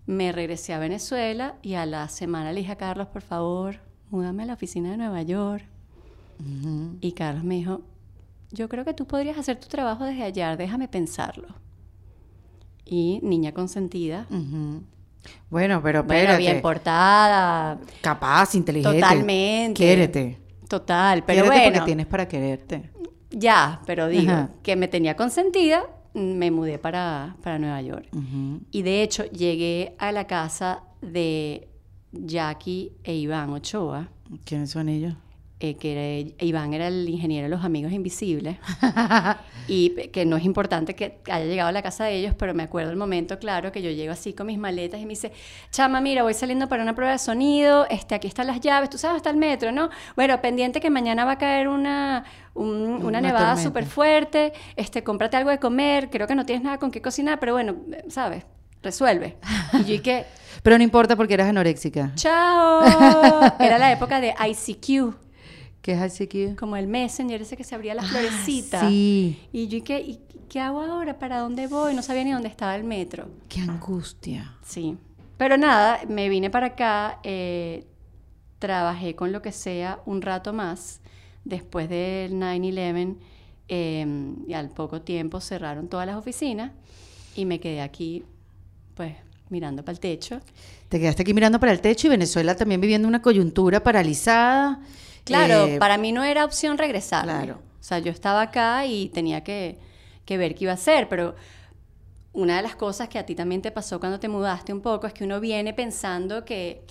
Me 0.05 0.31
regresé 0.31 0.73
a 0.73 0.79
Venezuela 0.79 1.55
y 1.63 1.73
a 1.73 1.85
la 1.85 2.07
semana 2.07 2.53
le 2.53 2.59
dije 2.59 2.73
a 2.73 2.77
Carlos, 2.77 3.07
por 3.07 3.23
favor, 3.23 3.79
múdame 4.11 4.43
a 4.43 4.45
la 4.45 4.53
oficina 4.53 4.91
de 4.91 4.97
Nueva 4.97 5.23
York. 5.23 5.65
Y 7.01 7.11
Carlos 7.13 7.43
me 7.43 7.55
dijo, 7.55 7.81
yo 8.51 8.69
creo 8.69 8.85
que 8.85 8.93
tú 8.93 9.05
podrías 9.05 9.37
hacer 9.37 9.59
tu 9.59 9.67
trabajo 9.67 10.05
desde 10.05 10.23
allá, 10.23 10.55
déjame 10.55 10.87
pensarlo. 10.87 11.47
Y 12.89 13.19
niña 13.23 13.51
consentida. 13.53 14.25
Bueno, 15.49 15.81
pero 15.83 16.03
bueno, 16.03 16.19
espérate. 16.21 16.37
bien 16.37 16.61
portada, 16.61 17.79
Capaz, 18.01 18.55
inteligente. 18.55 18.99
Totalmente. 19.01 19.73
Quiérete. 19.73 20.37
total, 20.69 21.23
pero 21.25 21.43
Quiérete 21.43 21.61
bueno, 21.63 21.73
porque 21.79 21.85
tienes 21.85 22.05
para 22.05 22.27
quererte. 22.27 22.89
ya, 23.31 23.81
pero 23.85 24.07
digo, 24.07 24.31
Ajá. 24.31 24.49
que 24.63 24.75
me 24.77 24.87
tenía 24.87 25.15
consentida, 25.15 25.83
me 26.13 26.49
mudé 26.51 26.77
para, 26.79 27.35
para 27.43 27.59
Nueva 27.59 27.81
York. 27.81 28.07
Y 28.71 28.81
de 28.83 29.03
hecho 29.03 29.25
llegué 29.25 29.95
a 29.99 30.11
la 30.13 30.25
casa 30.27 30.83
de 31.01 31.67
Jackie 32.13 32.93
e 33.03 33.13
Iván 33.15 33.49
Ochoa, 33.51 34.07
¿Quiénes 34.45 34.71
son 34.71 34.89
ellos? 34.89 35.13
Eh, 35.59 35.75
que 35.75 35.91
era- 36.21 36.33
Iván 36.45 36.73
era 36.73 36.87
el 36.87 37.09
ingeniero 37.09 37.45
de 37.45 37.49
los 37.55 37.65
Amigos 37.65 37.91
Invisibles. 37.91 38.57
y 39.67 39.89
que 40.13 40.25
no 40.25 40.37
es 40.37 40.45
importante 40.45 40.95
que 40.95 41.19
haya 41.29 41.45
llegado 41.45 41.69
a 41.69 41.71
la 41.71 41.81
casa 41.81 42.05
de 42.05 42.15
ellos, 42.15 42.35
pero 42.37 42.53
me 42.53 42.63
acuerdo 42.63 42.91
el 42.91 42.95
momento, 42.97 43.37
claro, 43.39 43.71
que 43.71 43.81
yo 43.81 43.89
llego 43.91 44.13
así 44.13 44.33
con 44.33 44.47
mis 44.47 44.57
maletas 44.57 44.99
y 45.01 45.03
me 45.03 45.09
dice, 45.09 45.31
chama, 45.71 45.99
mira, 45.99 46.23
voy 46.23 46.33
saliendo 46.33 46.69
para 46.69 46.83
una 46.83 46.95
prueba 46.95 47.11
de 47.13 47.19
sonido, 47.19 47.85
este, 47.89 48.15
aquí 48.15 48.27
están 48.27 48.47
las 48.47 48.61
llaves, 48.61 48.89
tú 48.89 48.97
sabes, 48.97 49.17
hasta 49.17 49.29
el 49.29 49.37
metro, 49.37 49.71
¿no? 49.71 49.89
Bueno, 50.15 50.39
pendiente 50.41 50.79
que 50.79 50.89
mañana 50.89 51.25
va 51.25 51.33
a 51.33 51.37
caer 51.37 51.67
una, 51.67 52.23
un- 52.53 52.67
una, 52.83 53.05
Una 53.07 53.21
nevada 53.21 53.57
súper 53.57 53.85
fuerte, 53.85 54.53
este, 54.75 55.03
cómprate 55.03 55.37
algo 55.37 55.49
de 55.49 55.59
comer, 55.59 56.09
creo 56.09 56.27
que 56.27 56.35
no 56.35 56.45
tienes 56.45 56.63
nada 56.63 56.77
con 56.77 56.91
qué 56.91 57.01
cocinar, 57.01 57.39
pero 57.39 57.53
bueno, 57.53 57.75
¿sabes? 58.09 58.45
Resuelve. 58.83 59.35
Y 59.73 59.83
yo 59.85 59.93
y 59.95 59.99
que, 59.99 60.25
Pero 60.63 60.77
no 60.77 60.83
importa 60.83 61.15
porque 61.15 61.33
eras 61.33 61.49
anoréxica. 61.49 62.11
chao. 62.15 62.83
Era 63.59 63.77
la 63.77 63.91
época 63.91 64.21
de 64.21 64.33
ICQ 64.49 65.13
¿Qué 65.87 65.93
es 65.93 66.19
ICQ? 66.19 66.59
como 66.59 66.75
el 66.75 66.85
Messenger, 66.85 67.41
ese 67.41 67.55
que 67.55 67.63
se 67.63 67.73
abría 67.73 67.95
la 67.95 68.01
Ah, 68.01 68.07
florecita. 68.07 68.89
sí. 68.89 69.39
Y 69.53 69.69
yo, 69.69 69.77
¿y 69.77 69.81
qué, 69.83 70.01
y 70.01 70.19
qué 70.49 70.59
hago 70.59 70.81
ahora? 70.81 71.17
¿Para 71.17 71.39
dónde 71.39 71.67
voy? 71.67 71.93
No 71.95 72.01
sabía 72.01 72.25
ni 72.25 72.31
dónde 72.33 72.49
estaba 72.49 72.75
el 72.75 72.83
metro. 72.83 73.29
Qué 73.47 73.61
angustia. 73.61 74.53
Sí. 74.65 74.97
Pero 75.37 75.55
nada, 75.55 76.01
me 76.09 76.27
vine 76.27 76.49
para 76.49 76.67
acá, 76.67 77.19
eh, 77.23 77.85
trabajé 78.59 79.15
con 79.15 79.31
lo 79.31 79.41
que 79.41 79.53
sea 79.53 80.01
un 80.05 80.21
rato 80.21 80.51
más. 80.51 80.99
Después 81.45 81.87
del 81.87 82.33
9-11, 82.33 83.15
eh, 83.69 84.05
y 84.45 84.53
al 84.53 84.69
poco 84.69 85.01
tiempo 85.03 85.39
cerraron 85.39 85.87
todas 85.87 86.05
las 86.05 86.17
oficinas 86.17 86.73
y 87.33 87.45
me 87.45 87.61
quedé 87.61 87.79
aquí, 87.79 88.25
pues, 88.93 89.13
mirando 89.49 89.83
para 89.85 89.93
el 89.93 90.01
techo. 90.01 90.41
Te 90.89 90.99
quedaste 90.99 91.21
aquí 91.21 91.33
mirando 91.33 91.61
para 91.61 91.71
el 91.71 91.79
techo 91.79 92.07
y 92.07 92.09
Venezuela 92.09 92.57
también 92.57 92.81
viviendo 92.81 93.07
una 93.07 93.21
coyuntura 93.21 93.81
paralizada. 93.81 94.81
Claro, 95.27 95.65
Eh, 95.67 95.77
para 95.79 95.97
mí 95.97 96.11
no 96.11 96.23
era 96.23 96.43
opción 96.45 96.77
regresar. 96.77 97.23
Claro. 97.23 97.59
O 97.79 97.83
sea, 97.83 97.99
yo 97.99 98.11
estaba 98.11 98.41
acá 98.41 98.85
y 98.85 99.09
tenía 99.09 99.43
que, 99.43 99.77
que 100.25 100.37
ver 100.37 100.55
qué 100.55 100.65
iba 100.65 100.71
a 100.71 100.75
hacer, 100.75 101.07
pero 101.07 101.35
una 102.33 102.57
de 102.57 102.61
las 102.63 102.75
cosas 102.75 103.07
que 103.09 103.17
a 103.19 103.25
ti 103.25 103.33
también 103.35 103.61
te 103.61 103.71
pasó 103.71 103.99
cuando 103.99 104.19
te 104.19 104.27
mudaste 104.27 104.73
un 104.73 104.81
poco 104.81 105.07
es 105.07 105.13
que 105.13 105.23
uno 105.23 105.39
viene 105.39 105.73
pensando 105.73 106.43
que, 106.45 106.83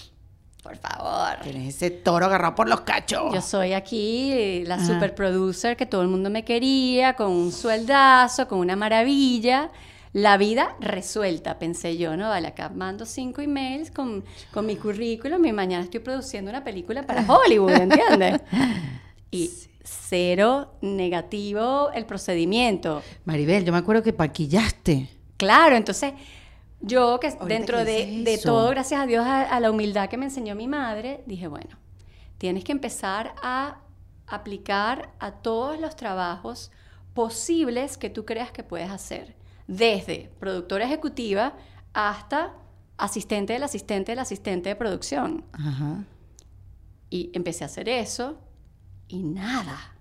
por 0.62 0.76
favor, 0.76 1.38
Tienes 1.42 1.74
ese 1.76 1.90
toro 1.90 2.26
agarrado 2.26 2.54
por 2.54 2.68
los 2.68 2.80
cachos. 2.80 3.32
yo 3.32 3.40
soy 3.40 3.72
aquí 3.72 4.64
la 4.66 4.76
Ajá. 4.76 4.86
super 4.86 5.14
producer 5.14 5.76
que 5.76 5.86
todo 5.86 6.02
el 6.02 6.08
mundo 6.08 6.30
me 6.30 6.44
quería, 6.44 7.14
con 7.14 7.30
un 7.30 7.52
sueldazo, 7.52 8.48
con 8.48 8.58
una 8.58 8.74
maravilla. 8.74 9.70
La 10.16 10.38
vida 10.38 10.74
resuelta, 10.80 11.58
pensé 11.58 11.98
yo, 11.98 12.16
¿no? 12.16 12.30
Vale, 12.30 12.48
acá 12.48 12.70
mando 12.70 13.04
cinco 13.04 13.42
emails 13.42 13.90
con, 13.90 14.24
con 14.50 14.64
mi 14.64 14.76
currículum 14.76 15.44
y 15.44 15.52
mañana 15.52 15.84
estoy 15.84 16.00
produciendo 16.00 16.50
una 16.50 16.64
película 16.64 17.02
para 17.02 17.22
Hollywood, 17.30 17.72
¿entiendes? 17.72 18.40
Y 19.30 19.50
cero 19.84 20.72
negativo 20.80 21.90
el 21.92 22.06
procedimiento. 22.06 23.02
Maribel, 23.26 23.66
yo 23.66 23.72
me 23.72 23.78
acuerdo 23.78 24.02
que 24.02 24.14
paquillaste. 24.14 25.06
Claro, 25.36 25.76
entonces 25.76 26.14
yo 26.80 27.20
que 27.20 27.26
Ahorita 27.26 27.44
dentro 27.44 27.78
que 27.80 27.84
de, 27.84 28.22
de 28.24 28.38
todo, 28.38 28.70
gracias 28.70 29.02
a 29.02 29.04
Dios, 29.04 29.26
a, 29.26 29.42
a 29.42 29.60
la 29.60 29.70
humildad 29.70 30.08
que 30.08 30.16
me 30.16 30.24
enseñó 30.24 30.54
mi 30.54 30.66
madre, 30.66 31.24
dije, 31.26 31.46
bueno, 31.46 31.76
tienes 32.38 32.64
que 32.64 32.72
empezar 32.72 33.34
a 33.42 33.80
aplicar 34.26 35.10
a 35.18 35.32
todos 35.32 35.78
los 35.78 35.94
trabajos 35.94 36.70
posibles 37.12 37.98
que 37.98 38.08
tú 38.08 38.24
creas 38.24 38.50
que 38.50 38.62
puedes 38.62 38.88
hacer, 38.88 39.34
desde 39.66 40.30
productora 40.38 40.84
ejecutiva 40.84 41.54
hasta 41.92 42.54
asistente 42.98 43.52
del 43.52 43.62
asistente 43.62 44.12
del 44.12 44.18
asistente 44.20 44.68
de 44.70 44.76
producción. 44.76 45.44
Ajá. 45.52 46.04
Y 47.10 47.30
empecé 47.34 47.64
a 47.64 47.66
hacer 47.66 47.88
eso 47.88 48.38
y 49.08 49.22
nada. 49.22 49.92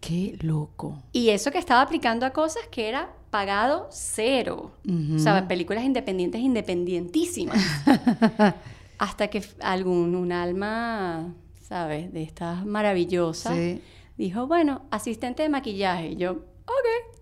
Qué 0.00 0.36
loco. 0.42 1.02
Y 1.12 1.30
eso 1.30 1.50
que 1.50 1.58
estaba 1.58 1.80
aplicando 1.82 2.26
a 2.26 2.30
cosas 2.30 2.62
que 2.70 2.88
era 2.88 3.12
pagado 3.30 3.88
cero. 3.90 4.72
O 5.14 5.18
sea, 5.18 5.48
películas 5.48 5.84
independientes, 5.84 6.40
independientísimas. 6.40 7.58
Hasta 8.98 9.28
que 9.28 9.42
algún, 9.60 10.14
un 10.14 10.32
alma, 10.32 11.34
¿sabes? 11.60 12.12
De 12.12 12.22
estas 12.22 12.64
maravillosas, 12.64 13.54
Sí. 13.54 13.82
dijo, 14.16 14.46
bueno, 14.46 14.82
asistente 14.90 15.42
de 15.42 15.48
maquillaje. 15.48 16.10
Y 16.12 16.16
yo, 16.16 16.44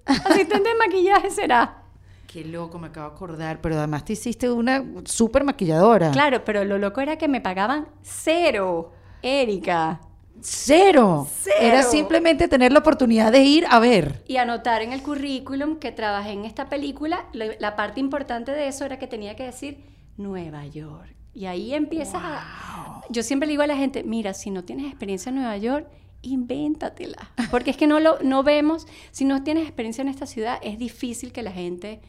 asistente 0.06 0.68
de 0.68 0.74
maquillaje 0.74 1.30
será. 1.30 1.82
Qué 2.26 2.44
loco, 2.44 2.78
me 2.78 2.88
acabo 2.88 3.10
de 3.10 3.14
acordar. 3.14 3.60
Pero 3.60 3.78
además 3.78 4.04
te 4.04 4.14
hiciste 4.14 4.50
una 4.50 4.84
súper 5.04 5.44
maquilladora. 5.44 6.10
Claro, 6.10 6.44
pero 6.44 6.64
lo 6.64 6.78
loco 6.78 7.00
era 7.00 7.16
que 7.16 7.28
me 7.28 7.40
pagaban 7.40 7.86
cero, 8.02 8.92
Erika. 9.22 10.00
Cero. 10.40 11.28
Cero. 11.32 11.56
Era 11.60 11.82
simplemente 11.84 12.48
tener 12.48 12.72
la 12.72 12.80
oportunidad 12.80 13.30
de 13.30 13.44
ir 13.44 13.64
a 13.70 13.78
ver. 13.78 14.24
Y 14.26 14.36
anotar 14.36 14.82
en 14.82 14.92
el 14.92 15.02
currículum 15.02 15.76
que 15.76 15.92
trabajé 15.92 16.32
en 16.32 16.44
esta 16.44 16.68
película, 16.68 17.26
la 17.32 17.76
parte 17.76 18.00
importante 18.00 18.50
de 18.50 18.66
eso 18.68 18.84
era 18.84 18.98
que 18.98 19.06
tenía 19.06 19.36
que 19.36 19.44
decir 19.44 19.84
Nueva 20.16 20.66
York. 20.66 21.14
Y 21.32 21.46
ahí 21.46 21.72
empiezas 21.72 22.20
a... 22.22 23.02
Yo 23.10 23.22
siempre 23.22 23.46
le 23.46 23.52
digo 23.52 23.62
a 23.62 23.66
la 23.66 23.76
gente, 23.76 24.02
mira, 24.02 24.34
si 24.34 24.50
no 24.50 24.64
tienes 24.64 24.86
experiencia 24.86 25.30
en 25.30 25.36
Nueva 25.36 25.56
York, 25.56 25.88
invéntatela. 26.24 27.30
Porque 27.50 27.70
es 27.70 27.76
que 27.76 27.86
no 27.86 28.00
lo 28.00 28.18
no 28.22 28.42
vemos, 28.42 28.86
si 29.10 29.24
no 29.24 29.42
tienes 29.42 29.64
experiencia 29.64 30.02
en 30.02 30.08
esta 30.08 30.26
ciudad, 30.26 30.58
es 30.62 30.78
difícil 30.78 31.32
que 31.32 31.42
la 31.42 31.52
gente 31.52 32.00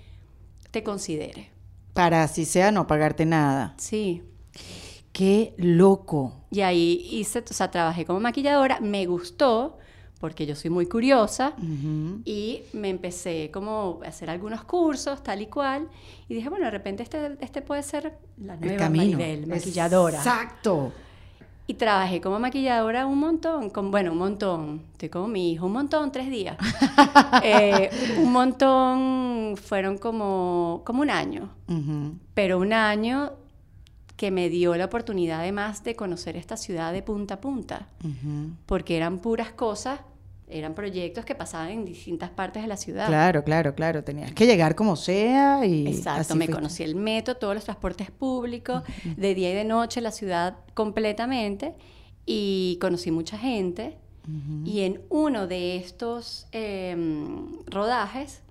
te 0.72 0.84
considere. 0.84 1.50
Para 1.94 2.24
así 2.24 2.46
sea 2.46 2.72
no 2.72 2.88
pagarte 2.88 3.26
nada. 3.26 3.74
Sí. 3.78 4.24
Qué 5.12 5.54
loco. 5.58 6.46
Y 6.52 6.62
ahí 6.62 7.08
hice, 7.12 7.40
o 7.50 7.54
sea, 7.54 7.72
trabajé 7.72 8.06
como 8.06 8.20
maquilladora, 8.20 8.80
me 8.82 9.06
gustó 9.06 9.78
porque 10.20 10.46
yo 10.46 10.56
soy 10.56 10.72
muy 10.72 10.88
curiosa 10.88 11.54
y 12.26 12.64
me 12.74 12.90
empecé 12.90 13.52
como 13.54 14.00
a 14.04 14.08
hacer 14.08 14.30
algunos 14.30 14.64
cursos, 14.64 15.22
tal 15.22 15.42
y 15.42 15.48
cual, 15.48 15.88
y 16.28 16.34
dije, 16.34 16.50
bueno, 16.50 16.66
de 16.66 16.72
repente 16.72 17.04
este, 17.04 17.38
este 17.42 17.62
puede 17.62 17.84
ser 17.84 18.18
la 18.38 18.56
nueva. 18.56 18.90
Maribel, 18.90 19.46
maquilladora. 19.46 20.18
Exacto. 20.18 20.94
Y 21.68 21.74
trabajé 21.76 22.22
como 22.22 22.40
maquilladora 22.40 23.08
un 23.08 23.20
montón, 23.20 23.72
con, 23.72 23.90
bueno, 23.90 24.12
un 24.12 24.20
montón, 24.20 24.84
estoy 24.92 25.10
como 25.10 25.28
mi 25.28 25.52
hijo, 25.52 25.66
un 25.66 25.74
montón, 25.74 26.12
tres 26.12 26.30
días. 26.30 26.58
Eh, 27.44 27.90
un 28.18 28.32
montón 28.32 29.58
fueron 29.58 29.98
como, 29.98 30.82
como 30.86 31.02
un 31.02 31.10
año, 31.10 31.50
pero 32.34 32.60
un 32.60 32.72
año 32.72 33.34
que 34.16 34.32
me 34.32 34.50
dio 34.50 34.76
la 34.76 34.86
oportunidad 34.86 35.42
además 35.42 35.84
de 35.84 35.96
conocer 35.96 36.38
esta 36.38 36.56
ciudad 36.56 36.94
de 36.94 37.02
punta 37.02 37.36
a 37.36 37.42
punta, 37.42 37.88
porque 38.66 38.96
eran 38.96 39.20
puras 39.20 39.52
cosas, 39.52 40.00
eran 40.60 40.74
proyectos 40.74 41.26
que 41.26 41.36
pasaban 41.36 41.70
en 41.70 41.86
distintas 41.86 42.30
partes 42.30 42.62
de 42.62 42.68
la 42.68 42.78
ciudad. 42.78 43.08
Claro, 43.08 43.44
claro, 43.44 43.76
claro. 43.76 44.04
Tenías 44.04 44.34
que 44.34 44.46
llegar 44.46 44.76
como 44.76 44.96
sea 44.96 45.66
y. 45.66 45.88
Exacto, 45.88 46.22
así 46.22 46.38
me 46.38 46.50
conocí 46.50 46.84
el 46.84 46.96
metro, 46.96 47.36
todos 47.36 47.56
los 47.56 47.64
transportes 47.64 48.12
públicos, 48.12 48.84
de 49.18 49.36
día 49.36 49.52
y 49.52 49.56
de 49.56 49.66
noche, 49.66 50.02
la 50.02 50.12
ciudad 50.12 50.58
completamente, 50.74 51.76
y 52.26 52.78
conocí 52.82 53.12
mucha 53.12 53.38
gente. 53.38 53.98
Ujú. 54.24 54.66
Y 54.66 54.82
en 54.82 55.02
uno 55.10 55.48
de 55.48 55.78
estos 55.78 56.48
em, 56.52 57.52
rodajes 57.68 58.42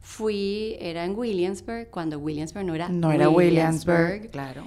fui, 0.00 0.76
era 0.80 1.04
en 1.04 1.16
Williamsburg, 1.16 1.88
cuando 1.90 2.18
Williamsburg 2.18 2.66
no 2.66 2.74
era 2.74 2.88
No 2.88 3.12
era 3.12 3.28
Williamsburg. 3.28 4.30
Claro. 4.30 4.64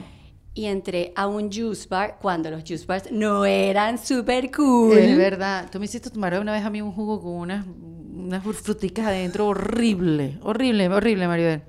Y 0.56 0.66
entré 0.66 1.12
a 1.16 1.28
un 1.28 1.52
juice 1.52 1.88
bar 1.90 2.18
cuando 2.20 2.50
los 2.50 2.64
juice 2.64 2.86
bars 2.86 3.12
no 3.12 3.46
eran 3.46 3.98
súper 3.98 4.50
cool. 4.52 4.98
Es 4.98 5.18
verdad. 5.18 5.70
Tú 5.70 5.80
me 5.80 5.86
hiciste 5.86 6.10
tomar 6.10 6.40
una 6.40 6.54
vez 6.54 6.64
a 6.64 6.70
mí 6.70 6.82
un 6.82 6.94
jugo 6.94 7.22
con 7.22 7.34
unas, 7.34 7.66
unas 7.68 8.42
fruticas 8.42 9.06
adentro 9.06 9.48
horrible. 9.48 10.40
Horrible, 10.42 10.88
horrible, 10.88 11.28
Maribel. 11.28 11.62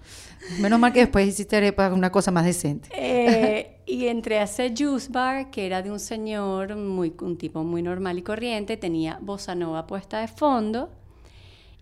Menos 0.60 0.78
mal 0.78 0.92
que 0.92 1.00
después 1.00 1.26
hiciste 1.26 1.56
arepa, 1.56 1.92
una 1.92 2.10
cosa 2.12 2.30
más 2.30 2.44
decente. 2.44 2.88
Eh, 2.92 3.82
y 3.86 4.06
entré 4.06 4.38
a 4.38 4.44
ese 4.44 4.72
juice 4.76 5.10
bar 5.10 5.50
que 5.50 5.66
era 5.66 5.82
de 5.82 5.90
un 5.90 5.98
señor, 5.98 6.76
muy, 6.76 7.12
un 7.20 7.36
tipo 7.36 7.64
muy 7.64 7.82
normal 7.82 8.18
y 8.18 8.22
corriente, 8.22 8.76
tenía 8.76 9.18
bossa 9.20 9.56
nova 9.56 9.86
puesta 9.88 10.20
de 10.20 10.28
fondo 10.28 10.90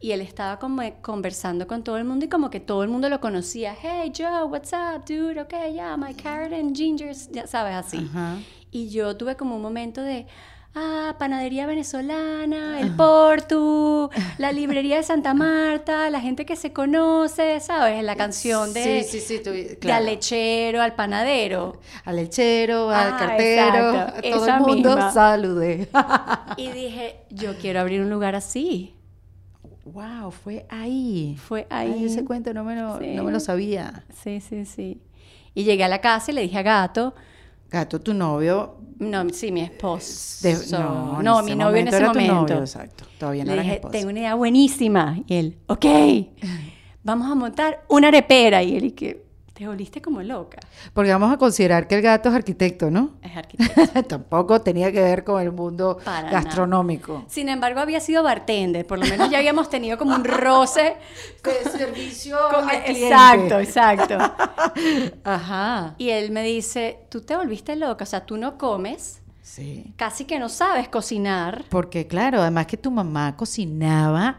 y 0.00 0.12
él 0.12 0.20
estaba 0.20 0.58
como 0.58 0.82
conversando 1.00 1.66
con 1.66 1.82
todo 1.82 1.96
el 1.96 2.04
mundo 2.04 2.26
y 2.26 2.28
como 2.28 2.50
que 2.50 2.60
todo 2.60 2.82
el 2.82 2.88
mundo 2.90 3.08
lo 3.08 3.20
conocía. 3.20 3.74
Hey 3.80 4.12
Joe, 4.16 4.44
what's 4.44 4.72
up, 4.72 5.04
dude? 5.06 5.40
Okay, 5.40 5.72
yeah, 5.74 5.96
my 5.96 6.12
carrot 6.14 6.52
and 6.52 6.76
gingers, 6.76 7.28
ya 7.30 7.46
sabes 7.46 7.74
así. 7.74 8.08
Y 8.70 8.88
yo 8.90 9.16
tuve 9.16 9.36
como 9.36 9.56
un 9.56 9.62
momento 9.62 10.02
de, 10.02 10.26
ah, 10.74 11.14
panadería 11.18 11.64
venezolana, 11.66 12.80
el 12.80 12.90
Portu, 12.96 14.10
la 14.36 14.52
librería 14.52 14.96
de 14.96 15.04
Santa 15.04 15.32
Marta, 15.32 16.10
la 16.10 16.20
gente 16.20 16.44
que 16.44 16.56
se 16.56 16.72
conoce, 16.72 17.60
¿sabes? 17.60 18.02
La 18.04 18.16
canción 18.16 18.74
de, 18.74 19.04
Sí, 19.04 19.20
sí, 19.20 19.20
sí. 19.20 19.42
tú- 19.42 19.50
de 19.52 19.78
claro. 19.78 20.00
al 20.00 20.06
lechero, 20.06 20.82
al 20.82 20.94
panadero. 20.94 21.80
Al 22.04 22.16
lechero, 22.16 22.90
al 22.90 23.12
Ah, 23.12 23.16
cartero, 23.16 23.92
exacto, 23.94 24.18
a 24.18 24.30
todo 24.32 24.46
el 24.48 24.60
mundo 24.60 24.88
misma. 24.96 25.12
saludé. 25.12 25.88
Y 26.58 26.68
dije, 26.72 27.20
yo 27.30 27.56
quiero 27.58 27.80
abrir 27.80 28.00
un 28.02 28.10
lugar 28.10 28.34
así. 28.34 28.92
Wow, 29.94 30.30
fue 30.30 30.66
ahí. 30.68 31.36
Fue 31.38 31.66
Ay, 31.70 31.92
ahí. 31.92 32.04
ese 32.04 32.24
cuento 32.24 32.52
no 32.52 32.64
me 32.64 32.74
lo, 32.76 32.98
Sí. 32.98 33.14
no 33.14 33.24
me 33.24 33.32
lo 33.32 33.40
sabía. 33.40 34.04
Sí, 34.22 34.40
sí, 34.40 34.64
sí. 34.66 35.00
Y 35.54 35.64
llegué 35.64 35.84
a 35.84 35.88
la 35.88 36.00
casa 36.00 36.32
y 36.32 36.34
le 36.34 36.42
dije 36.42 36.58
a 36.58 36.62
Gato, 36.62 37.14
Gato, 37.70 38.00
tu 38.00 38.12
novio. 38.12 38.76
no, 38.98 39.28
sí, 39.30 39.50
mi 39.52 39.60
esposo. 39.62 40.46
de- 40.46 40.54
no, 40.78 41.22
no, 41.22 41.42
mi 41.42 41.54
novio 41.54 41.76
en 41.80 41.88
ese 41.88 41.96
era 41.98 42.12
tu 42.12 42.18
momento. 42.20 42.34
novio, 42.42 42.58
exacto. 42.58 43.04
Todavía 43.18 43.44
no 43.44 43.54
Le 43.54 43.62
dije, 43.62 43.80
tengo 43.90 44.10
una 44.10 44.18
idea 44.18 44.34
buenísima. 44.34 45.18
Y 45.26 45.34
él, 45.34 45.58
ok, 45.66 45.84
vamos 47.02 47.30
a 47.30 47.34
montar 47.34 47.84
una 47.88 48.08
arepera. 48.08 48.62
Y 48.62 48.76
él, 48.76 48.84
y 48.86 48.90
que, 48.92 49.24
te 49.54 49.66
volviste 49.68 50.02
como 50.02 50.20
loca. 50.20 50.58
Porque 50.92 51.12
vamos 51.12 51.32
a 51.32 51.36
considerar 51.38 51.86
que 51.86 51.94
el 51.94 52.02
gato 52.02 52.28
es 52.28 52.34
arquitecto, 52.34 52.90
¿no? 52.90 53.10
Es 53.22 53.36
arquitecto. 53.36 54.02
Tampoco 54.02 54.60
tenía 54.60 54.90
que 54.90 55.00
ver 55.00 55.22
con 55.22 55.40
el 55.40 55.52
mundo 55.52 55.98
Para 56.04 56.28
gastronómico. 56.28 57.24
Sin 57.28 57.48
embargo, 57.48 57.78
había 57.80 58.00
sido 58.00 58.24
bartender. 58.24 58.84
Por 58.84 58.98
lo 58.98 59.06
menos 59.06 59.30
ya 59.30 59.38
habíamos 59.38 59.70
tenido 59.70 59.96
como 59.96 60.14
un 60.16 60.24
roce. 60.24 60.96
De 61.44 61.70
servicio 61.70 62.36
con- 62.52 62.68
al 62.68 62.76
exacto, 62.86 63.60
exacto. 63.60 64.18
Ajá. 65.24 65.94
Y 65.98 66.10
él 66.10 66.30
me 66.32 66.42
dice, 66.42 66.98
tú 67.08 67.20
te 67.20 67.36
volviste 67.36 67.76
loca. 67.76 68.04
O 68.04 68.06
sea, 68.06 68.26
tú 68.26 68.36
no 68.36 68.58
comes, 68.58 69.20
Sí. 69.42 69.92
casi 69.96 70.24
que 70.24 70.38
no 70.38 70.48
sabes 70.48 70.88
cocinar. 70.88 71.64
Porque 71.68 72.06
claro, 72.06 72.40
además 72.40 72.66
que 72.66 72.76
tu 72.76 72.90
mamá 72.90 73.36
cocinaba, 73.36 74.38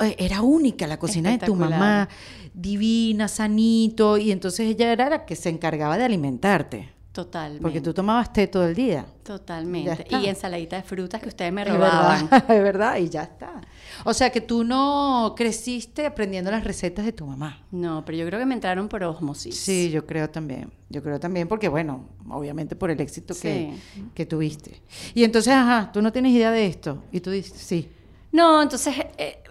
eh, 0.00 0.14
era 0.18 0.40
única 0.40 0.86
la 0.86 0.98
cocina 0.98 1.30
de 1.30 1.38
tu 1.38 1.54
mamá, 1.54 2.08
divina, 2.54 3.28
sanito, 3.28 4.18
y 4.18 4.32
entonces 4.32 4.66
ella 4.68 4.92
era 4.92 5.08
la 5.10 5.24
que 5.26 5.36
se 5.36 5.48
encargaba 5.48 5.96
de 5.98 6.04
alimentarte. 6.04 6.92
Totalmente. 7.12 7.60
Porque 7.62 7.80
tú 7.80 7.92
tomabas 7.92 8.32
té 8.32 8.46
todo 8.46 8.68
el 8.68 8.74
día. 8.76 9.04
Totalmente. 9.24 10.06
Y 10.10 10.26
ensaladita 10.28 10.76
de 10.76 10.82
frutas 10.84 11.20
que 11.20 11.28
ustedes 11.28 11.52
me 11.52 11.62
Es 11.62 11.68
robaban. 11.68 12.28
verdad, 12.30 12.50
es 12.56 12.62
verdad, 12.62 12.96
y 12.98 13.08
ya 13.08 13.24
está. 13.24 13.60
O 14.04 14.14
sea 14.14 14.30
que 14.30 14.40
tú 14.40 14.62
no 14.62 15.34
creciste 15.36 16.06
aprendiendo 16.06 16.52
las 16.52 16.62
recetas 16.62 17.04
de 17.04 17.12
tu 17.12 17.26
mamá. 17.26 17.64
No, 17.72 18.04
pero 18.04 18.16
yo 18.16 18.26
creo 18.26 18.38
que 18.38 18.46
me 18.46 18.54
entraron 18.54 18.88
por 18.88 19.02
osmosis. 19.02 19.56
Sí, 19.56 19.90
yo 19.90 20.06
creo 20.06 20.30
también. 20.30 20.72
Yo 20.88 21.02
creo 21.02 21.18
también 21.18 21.48
porque, 21.48 21.68
bueno, 21.68 22.08
obviamente 22.30 22.76
por 22.76 22.92
el 22.92 23.00
éxito 23.00 23.34
que, 23.34 23.74
Sí. 23.94 24.02
que 24.14 24.24
tuviste. 24.24 24.80
Y 25.12 25.24
entonces, 25.24 25.52
ajá, 25.52 25.90
tú 25.92 26.00
no 26.02 26.12
tienes 26.12 26.32
idea 26.32 26.52
de 26.52 26.66
esto. 26.66 27.02
Y 27.10 27.18
tú 27.18 27.30
dices, 27.32 27.58
sí. 27.60 27.88
No, 28.30 28.62
entonces 28.62 28.94
eh, 29.18 29.42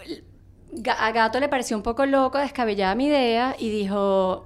a 0.98 1.12
Gato 1.12 1.40
le 1.40 1.50
pareció 1.50 1.76
un 1.78 1.84
poco 1.84 2.06
loco, 2.06 2.38
descabellada 2.38 2.96
mi 2.96 3.06
idea 3.08 3.56
y 3.58 3.70
dijo, 3.70 4.46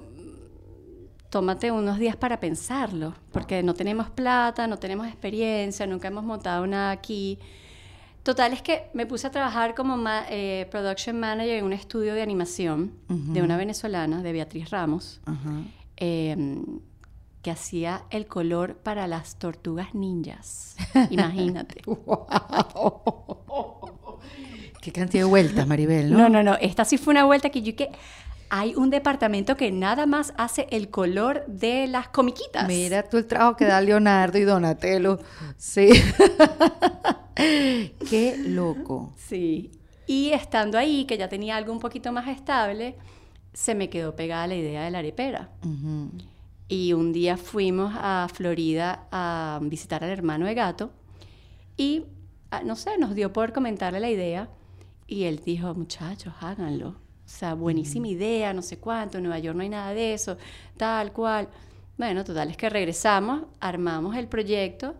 tómate 1.29 1.71
unos 1.71 1.97
días 1.99 2.15
para 2.15 2.39
pensarlo, 2.39 3.13
porque 3.31 3.63
no 3.63 3.73
tenemos 3.73 4.09
plata, 4.09 4.67
no 4.67 4.77
tenemos 4.77 5.07
experiencia, 5.07 5.85
nunca 5.87 6.07
hemos 6.07 6.23
montado 6.23 6.65
nada 6.67 6.91
aquí. 6.91 7.39
Total 8.23 8.53
es 8.53 8.61
que 8.61 8.83
me 8.93 9.05
puse 9.05 9.27
a 9.27 9.31
trabajar 9.31 9.75
como 9.75 9.97
ma- 9.97 10.23
eh, 10.29 10.67
production 10.71 11.19
manager 11.19 11.57
en 11.57 11.65
un 11.65 11.73
estudio 11.73 12.13
de 12.13 12.21
animación 12.21 12.93
de 13.09 13.41
una 13.41 13.57
venezolana, 13.57 14.21
de 14.21 14.31
Beatriz 14.31 14.69
Ramos, 14.69 15.19
eh, 15.97 16.55
que 17.41 17.51
hacía 17.51 18.03
el 18.11 18.25
color 18.27 18.75
para 18.77 19.05
las 19.07 19.35
tortugas 19.39 19.93
ninjas. 19.93 20.77
Imagínate. 21.09 21.81
Qué 24.83 24.91
cantidad 24.91 25.23
de 25.23 25.29
vueltas, 25.29 25.65
Maribel, 25.65 26.11
¿no? 26.11 26.17
No, 26.17 26.27
no, 26.27 26.43
no. 26.43 26.55
Esta 26.55 26.83
sí 26.83 26.97
fue 26.97 27.11
una 27.13 27.23
vuelta 27.23 27.49
que 27.49 27.61
yo 27.61 27.73
que 27.73 27.89
hay 28.49 28.75
un 28.75 28.89
departamento 28.89 29.55
que 29.55 29.71
nada 29.71 30.05
más 30.05 30.33
hace 30.35 30.67
el 30.71 30.89
color 30.89 31.45
de 31.47 31.87
las 31.87 32.09
comiquitas. 32.09 32.67
Mira 32.67 33.03
tú 33.03 33.15
el 33.15 33.25
trabajo 33.25 33.55
que 33.55 33.63
da 33.63 33.79
Leonardo 33.79 34.37
y 34.39 34.41
Donatello. 34.41 35.19
Sí. 35.55 35.87
Qué 38.09 38.35
loco. 38.45 39.13
Sí. 39.15 39.71
Y 40.05 40.31
estando 40.31 40.77
ahí, 40.77 41.05
que 41.05 41.17
ya 41.17 41.29
tenía 41.29 41.55
algo 41.55 41.71
un 41.71 41.79
poquito 41.79 42.11
más 42.11 42.27
estable, 42.27 42.97
se 43.53 43.75
me 43.75 43.89
quedó 43.89 44.17
pegada 44.17 44.47
la 44.47 44.55
idea 44.55 44.83
de 44.83 44.91
la 44.91 44.99
arepera. 44.99 45.49
Y 46.67 46.91
un 46.91 47.13
día 47.13 47.37
fuimos 47.37 47.93
a 47.95 48.27
Florida 48.33 49.07
a 49.13 49.61
visitar 49.61 50.03
al 50.03 50.09
hermano 50.09 50.45
de 50.45 50.55
gato 50.55 50.91
y, 51.77 52.03
ah, 52.51 52.63
no 52.65 52.75
sé, 52.75 52.97
nos 52.97 53.15
dio 53.15 53.31
por 53.31 53.53
comentarle 53.53 54.01
la 54.01 54.09
idea 54.09 54.49
y 55.07 55.23
él 55.23 55.41
dijo, 55.45 55.73
muchachos, 55.73 56.33
háganlo. 56.41 56.89
O 56.89 57.29
sea, 57.35 57.53
buenísima 57.53 58.07
idea, 58.07 58.53
no 58.53 58.61
sé 58.61 58.77
cuánto, 58.79 59.17
en 59.17 59.23
Nueva 59.23 59.39
York 59.39 59.55
no 59.55 59.63
hay 59.63 59.69
nada 59.69 59.93
de 59.93 60.13
eso, 60.13 60.37
tal 60.77 61.11
cual. 61.13 61.47
Bueno, 61.97 62.23
total, 62.23 62.49
es 62.49 62.57
que 62.57 62.69
regresamos, 62.69 63.43
armamos 63.59 64.15
el 64.15 64.27
proyecto. 64.27 64.95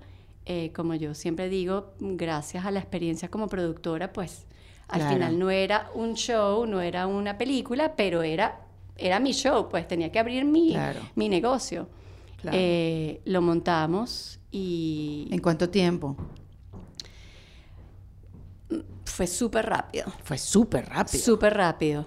eh, 0.45 0.73
como 0.75 0.93
yo 0.93 1.13
siempre 1.13 1.47
digo, 1.47 1.93
gracias 2.01 2.65
a 2.65 2.71
la 2.71 2.79
experiencia 2.79 3.29
como 3.29 3.47
productora, 3.47 4.11
pues 4.11 4.45
al 4.89 4.99
Claro. 4.99 5.15
final 5.15 5.39
no 5.39 5.49
era 5.49 5.89
un 5.95 6.15
show, 6.15 6.65
no 6.65 6.81
era 6.81 7.07
una 7.07 7.37
película, 7.37 7.95
pero 7.95 8.23
era, 8.23 8.59
era 8.97 9.21
mi 9.21 9.31
show, 9.31 9.69
pues 9.69 9.87
tenía 9.87 10.11
que 10.11 10.19
abrir 10.19 10.43
mi, 10.43 10.71
Claro. 10.73 10.99
mi 11.15 11.29
negocio. 11.29 11.87
Claro. 12.41 12.57
Eh, 12.59 13.21
lo 13.23 13.41
montamos 13.41 14.37
y 14.51 15.29
¿En 15.31 15.39
cuánto 15.39 15.69
tiempo? 15.69 16.17
Fue 19.05 19.27
súper 19.27 19.65
rápido, 19.67 20.05
Fue 20.23 20.37
súper 20.37 20.87
rápido. 20.87 21.23
súper 21.23 21.53
rápido. 21.55 22.05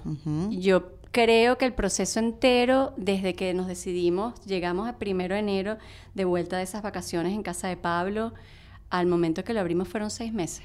Yo 0.51 0.93
creo 1.13 1.57
que 1.59 1.65
el 1.67 1.73
proceso 1.75 2.19
entero, 2.21 2.93
desde 2.97 3.35
que 3.35 3.55
nos 3.55 3.67
decidimos, 3.67 4.35
llegamos 4.45 4.89
a 4.89 4.99
primero 4.99 5.35
de 5.35 5.41
enero 5.41 5.79
de 6.15 6.25
vuelta 6.25 6.57
de 6.59 6.65
esas 6.65 6.83
vacaciones 6.83 7.33
en 7.33 7.43
casa 7.43 7.69
de 7.69 7.77
Pablo, 7.77 8.33
al 8.91 9.07
momento 9.07 9.45
que 9.45 9.53
lo 9.55 9.61
abrimos 9.61 9.89
fueron 9.89 10.11
seis 10.11 10.33
meses. 10.33 10.65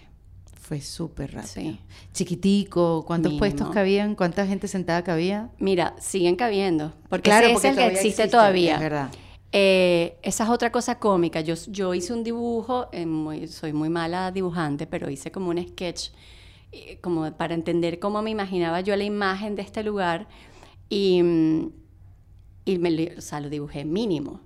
Fue 0.59 0.79
súper 0.79 1.33
rápido. 1.33 1.51
Sí. 1.53 1.79
Chiquitico, 2.13 3.03
¿cuántos 3.05 3.31
Mínimo. 3.31 3.39
puestos 3.39 3.69
cabían? 3.71 4.15
¿Cuánta 4.15 4.45
gente 4.47 4.67
sentada 4.67 5.03
cabía? 5.03 5.49
Mira, 5.59 5.95
siguen 5.99 6.35
cabiendo, 6.35 6.93
porque 7.09 7.29
Claro, 7.29 7.47
ese 7.47 7.53
porque 7.53 7.67
es 7.67 7.71
el 7.71 7.75
que 7.77 7.81
todavía 7.81 7.99
existe 7.99 8.21
existe, 8.23 8.37
todavía. 8.37 8.73
es 8.75 8.79
verdad. 8.79 9.09
Eh, 9.53 10.17
esa 10.21 10.45
es 10.45 10.49
otra 10.49 10.71
cosa 10.71 10.97
cómica. 10.99 11.41
Yo, 11.41 11.55
yo 11.67 11.93
hice 11.93 12.13
un 12.13 12.23
dibujo, 12.23 12.87
eh, 12.91 13.05
muy- 13.05 13.47
soy 13.47 13.73
muy 13.73 13.89
mala 13.89 14.31
dibujante, 14.31 14.87
pero 14.87 15.09
hice 15.09 15.31
como 15.31 15.49
un 15.49 15.61
sketch, 15.67 16.09
eh, 16.71 16.99
como 17.01 17.29
para 17.35 17.53
entender 17.53 17.99
cómo 17.99 18.21
me 18.21 18.29
imaginaba 18.29 18.79
yo 18.81 18.95
la 18.95 19.03
imagen 19.03 19.55
de 19.55 19.61
este 19.63 19.83
lugar. 19.83 20.27
Y, 20.89 21.21
mm, 21.21 21.71
y 22.65 22.77
me, 22.77 23.13
o 23.17 23.21
sea, 23.21 23.39
lo 23.41 23.49
dibujé 23.49 23.83
mínimo. 23.85 24.39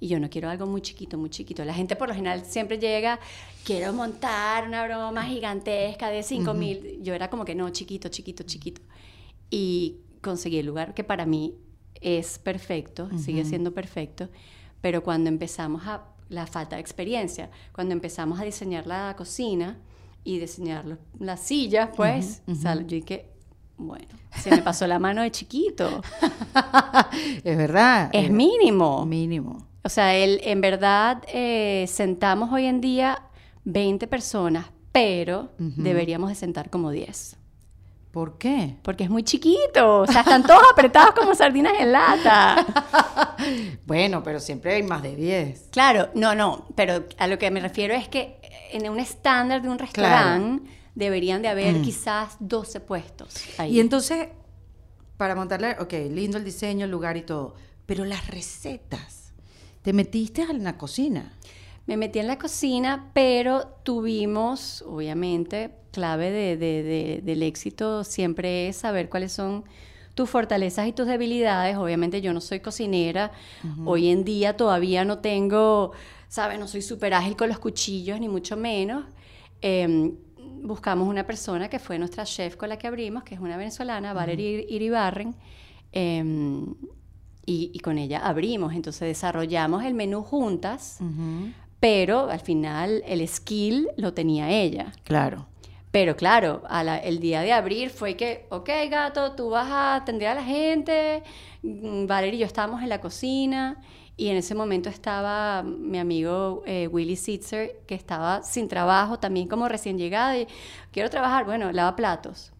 Y 0.00 0.06
yo 0.06 0.20
no 0.20 0.30
quiero 0.30 0.48
algo 0.48 0.66
muy 0.66 0.80
chiquito, 0.82 1.18
muy 1.18 1.30
chiquito. 1.30 1.64
La 1.64 1.74
gente 1.74 1.96
por 1.96 2.06
lo 2.08 2.14
general 2.14 2.44
siempre 2.44 2.78
llega, 2.78 3.18
quiero 3.64 3.92
montar 3.92 4.68
una 4.68 4.84
broma 4.86 5.24
gigantesca 5.24 6.08
de 6.10 6.22
5 6.22 6.54
mil. 6.54 7.00
Yo 7.02 7.14
era 7.14 7.28
como 7.28 7.44
que 7.44 7.56
no, 7.56 7.68
chiquito, 7.70 8.08
chiquito, 8.08 8.44
chiquito. 8.44 8.80
Y 9.50 9.96
conseguí 10.22 10.58
el 10.58 10.66
lugar 10.66 10.94
que 10.94 11.02
para 11.02 11.26
mí 11.26 11.54
es 12.00 12.38
perfecto, 12.38 13.08
sigue 13.18 13.44
siendo 13.44 13.72
perfecto, 13.74 14.28
pero 14.80 15.02
cuando 15.02 15.28
empezamos 15.28 15.86
a, 15.86 16.04
la 16.28 16.46
falta 16.46 16.76
de 16.76 16.80
experiencia, 16.82 17.50
cuando 17.72 17.92
empezamos 17.94 18.38
a 18.40 18.44
diseñar 18.44 18.86
la 18.86 19.14
cocina 19.16 19.78
y 20.24 20.38
diseñar 20.38 20.84
los- 20.84 20.98
las 21.18 21.40
sillas, 21.40 21.88
pues, 21.96 22.42
o 22.46 22.54
sea, 22.54 22.74
yo 22.74 22.84
dije, 22.86 23.26
bueno, 23.78 24.08
se 24.38 24.50
me 24.50 24.58
pasó 24.58 24.86
la 24.86 24.98
mano 24.98 25.22
de 25.22 25.30
chiquito. 25.30 26.02
es 27.44 27.56
verdad. 27.56 28.10
Es 28.12 28.30
mínimo. 28.30 29.06
Mínimo. 29.06 29.66
O 29.84 29.88
sea, 29.88 30.14
el, 30.16 30.40
en 30.44 30.60
verdad 30.60 31.22
eh, 31.32 31.86
sentamos 31.88 32.52
hoy 32.52 32.66
en 32.66 32.80
día 32.82 33.22
20 33.64 34.06
personas, 34.06 34.66
pero 34.92 35.50
deberíamos 35.56 36.28
de 36.28 36.34
sentar 36.34 36.68
como 36.68 36.90
10. 36.90 37.37
¿Por 38.18 38.36
qué? 38.36 38.74
Porque 38.82 39.04
es 39.04 39.10
muy 39.10 39.22
chiquito. 39.22 40.00
O 40.00 40.06
sea, 40.08 40.22
están 40.22 40.42
todos 40.42 40.60
apretados 40.72 41.12
como 41.14 41.36
sardinas 41.36 41.74
en 41.78 41.92
lata. 41.92 42.66
Bueno, 43.86 44.24
pero 44.24 44.40
siempre 44.40 44.74
hay 44.74 44.82
más 44.82 45.02
de 45.04 45.14
10. 45.14 45.68
Claro, 45.70 46.08
no, 46.14 46.34
no. 46.34 46.66
Pero 46.74 47.04
a 47.16 47.28
lo 47.28 47.38
que 47.38 47.48
me 47.52 47.60
refiero 47.60 47.94
es 47.94 48.08
que 48.08 48.40
en 48.72 48.90
un 48.90 48.98
estándar 48.98 49.62
de 49.62 49.68
un 49.68 49.78
restaurante 49.78 50.68
deberían 50.96 51.42
de 51.42 51.48
haber 51.48 51.80
quizás 51.80 52.36
12 52.40 52.80
puestos. 52.80 53.36
ahí. 53.56 53.76
Y 53.76 53.80
entonces, 53.80 54.30
para 55.16 55.36
montarle, 55.36 55.76
ok, 55.78 55.92
lindo 56.10 56.38
el 56.38 56.44
diseño, 56.44 56.86
el 56.86 56.90
lugar 56.90 57.16
y 57.16 57.22
todo, 57.22 57.54
pero 57.86 58.04
las 58.04 58.26
recetas, 58.26 59.32
te 59.82 59.92
metiste 59.92 60.42
en 60.42 60.64
la 60.64 60.76
cocina. 60.76 61.38
Me 61.88 61.96
metí 61.96 62.18
en 62.20 62.26
la 62.28 62.38
cocina, 62.38 63.10
pero 63.14 63.66
tuvimos, 63.82 64.82
obviamente, 64.86 65.70
clave 65.90 66.30
de- 66.30 66.56
de- 66.56 66.82
de- 66.82 67.20
del 67.24 67.42
éxito 67.42 68.04
siempre 68.04 68.68
es 68.68 68.76
saber 68.76 69.08
cuáles 69.08 69.32
son 69.32 69.64
tus 70.14 70.28
fortalezas 70.28 70.86
y 70.86 70.92
tus 70.92 71.06
debilidades. 71.06 71.76
Obviamente 71.76 72.20
yo 72.20 72.32
no 72.34 72.40
soy 72.40 72.60
cocinera, 72.60 73.32
hoy 73.86 74.08
en 74.08 74.22
día 74.24 74.56
todavía 74.56 75.04
no 75.04 75.18
tengo, 75.20 75.92
¿sabes? 76.28 76.58
No 76.60 76.68
soy 76.68 76.82
súper 76.82 77.14
ágil 77.14 77.36
con 77.36 77.48
los 77.48 77.58
cuchillos, 77.58 78.20
ni 78.20 78.28
mucho 78.28 78.56
menos. 78.56 79.04
Em, 79.62 80.14
buscamos 80.62 81.08
una 81.08 81.24
persona 81.26 81.68
que 81.70 81.78
fue 81.78 81.98
nuestra 81.98 82.24
chef 82.24 82.56
con 82.56 82.68
la 82.68 82.76
que 82.76 82.86
abrimos, 82.86 83.22
que 83.24 83.34
es 83.34 83.40
una 83.40 83.56
venezolana, 83.56 84.12
Valerie 84.12 84.66
Iribarren. 84.68 85.34
em, 85.92 86.74
y, 87.46 87.70
y 87.72 87.78
con 87.78 87.96
ella 87.96 88.18
abrimos, 88.26 88.74
entonces 88.74 89.08
desarrollamos 89.08 89.82
el 89.84 89.94
menú 89.94 90.22
juntas, 90.22 90.98
pero 91.80 92.28
al 92.30 92.40
final 92.40 93.02
el 93.06 93.26
skill 93.28 93.88
lo 93.96 94.14
tenía 94.14 94.50
ella. 94.50 94.92
Claro. 95.04 95.46
Pero 95.90 96.16
claro, 96.16 96.62
a 96.68 96.84
la- 96.84 96.98
el 96.98 97.18
día 97.18 97.40
de 97.40 97.52
abrir 97.52 97.90
fue 97.90 98.14
que, 98.16 98.46
ok, 98.50 98.68
gato, 98.90 99.32
tú 99.32 99.50
vas 99.50 99.68
a 99.70 99.94
atender 99.96 100.28
a 100.28 100.34
la 100.34 100.44
gente. 100.44 101.22
Mm, 101.62 102.06
Valeria 102.06 102.36
y 102.36 102.40
yo 102.40 102.46
estábamos 102.46 102.82
en 102.82 102.90
la 102.90 103.00
cocina 103.00 103.80
y 104.16 104.28
en 104.28 104.36
ese 104.36 104.54
momento 104.54 104.90
estaba 104.90 105.62
mi 105.62 105.98
amigo 105.98 106.62
eh, 106.66 106.88
Willy 106.88 107.16
Sitzer, 107.16 107.80
que 107.86 107.94
estaba 107.94 108.42
sin 108.42 108.68
trabajo, 108.68 109.18
también 109.18 109.48
como 109.48 109.66
recién 109.68 109.96
llegada. 109.96 110.36
Y 110.36 110.46
quiero 110.92 111.08
trabajar, 111.08 111.44
bueno, 111.46 111.72
lava 111.72 111.96
platos. 111.96 112.52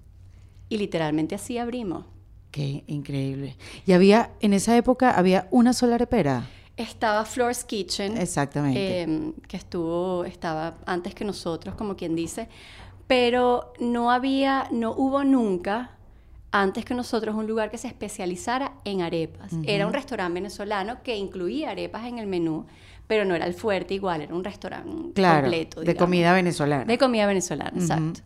Y 0.70 0.78
literalmente 0.78 1.34
así 1.34 1.58
abrimos. 1.58 2.06
Qué 2.50 2.82
increíble. 2.86 3.56
Y 3.86 3.92
había, 3.92 4.30
en 4.40 4.54
esa 4.54 4.74
época, 4.76 5.10
había 5.10 5.48
una 5.50 5.72
sola 5.74 5.96
arepera. 5.96 6.48
Estaba 6.78 7.24
Floor's 7.24 7.64
Kitchen. 7.64 8.16
Exactamente. 8.16 9.02
eh, 9.02 9.32
que 9.48 9.56
estuvo, 9.56 10.24
estaba 10.24 10.76
antes 10.86 11.14
que 11.14 11.24
nosotros, 11.24 11.74
como 11.74 11.96
quien 11.96 12.14
dice, 12.14 12.48
pero 13.06 13.72
no 13.80 14.10
había, 14.10 14.68
no 14.70 14.92
hubo 14.92 15.24
nunca 15.24 15.92
antes 16.50 16.84
que 16.84 16.94
nosotros 16.94 17.34
un 17.34 17.46
lugar 17.46 17.70
que 17.70 17.76
se 17.78 17.88
especializara 17.88 18.72
en 18.84 19.02
arepas. 19.02 19.52
Era 19.64 19.86
un 19.86 19.92
restaurante 19.92 20.34
venezolano 20.34 21.02
que 21.02 21.16
incluía 21.16 21.70
arepas 21.70 22.06
en 22.06 22.18
el 22.18 22.26
menú, 22.26 22.64
pero 23.06 23.24
no 23.24 23.34
era 23.34 23.46
el 23.46 23.54
fuerte 23.54 23.94
igual, 23.94 24.20
era 24.22 24.34
un 24.34 24.44
restaurante 24.44 25.12
claro, 25.14 25.42
completo. 25.42 25.80
de 25.80 25.86
digamos. 25.86 25.98
comida 26.06 26.32
venezolana. 26.32 26.84
De 26.84 26.96
comida 26.98 27.26
venezolana, 27.26 27.70
Ujú, 27.72 27.80
exacto. 27.80 28.20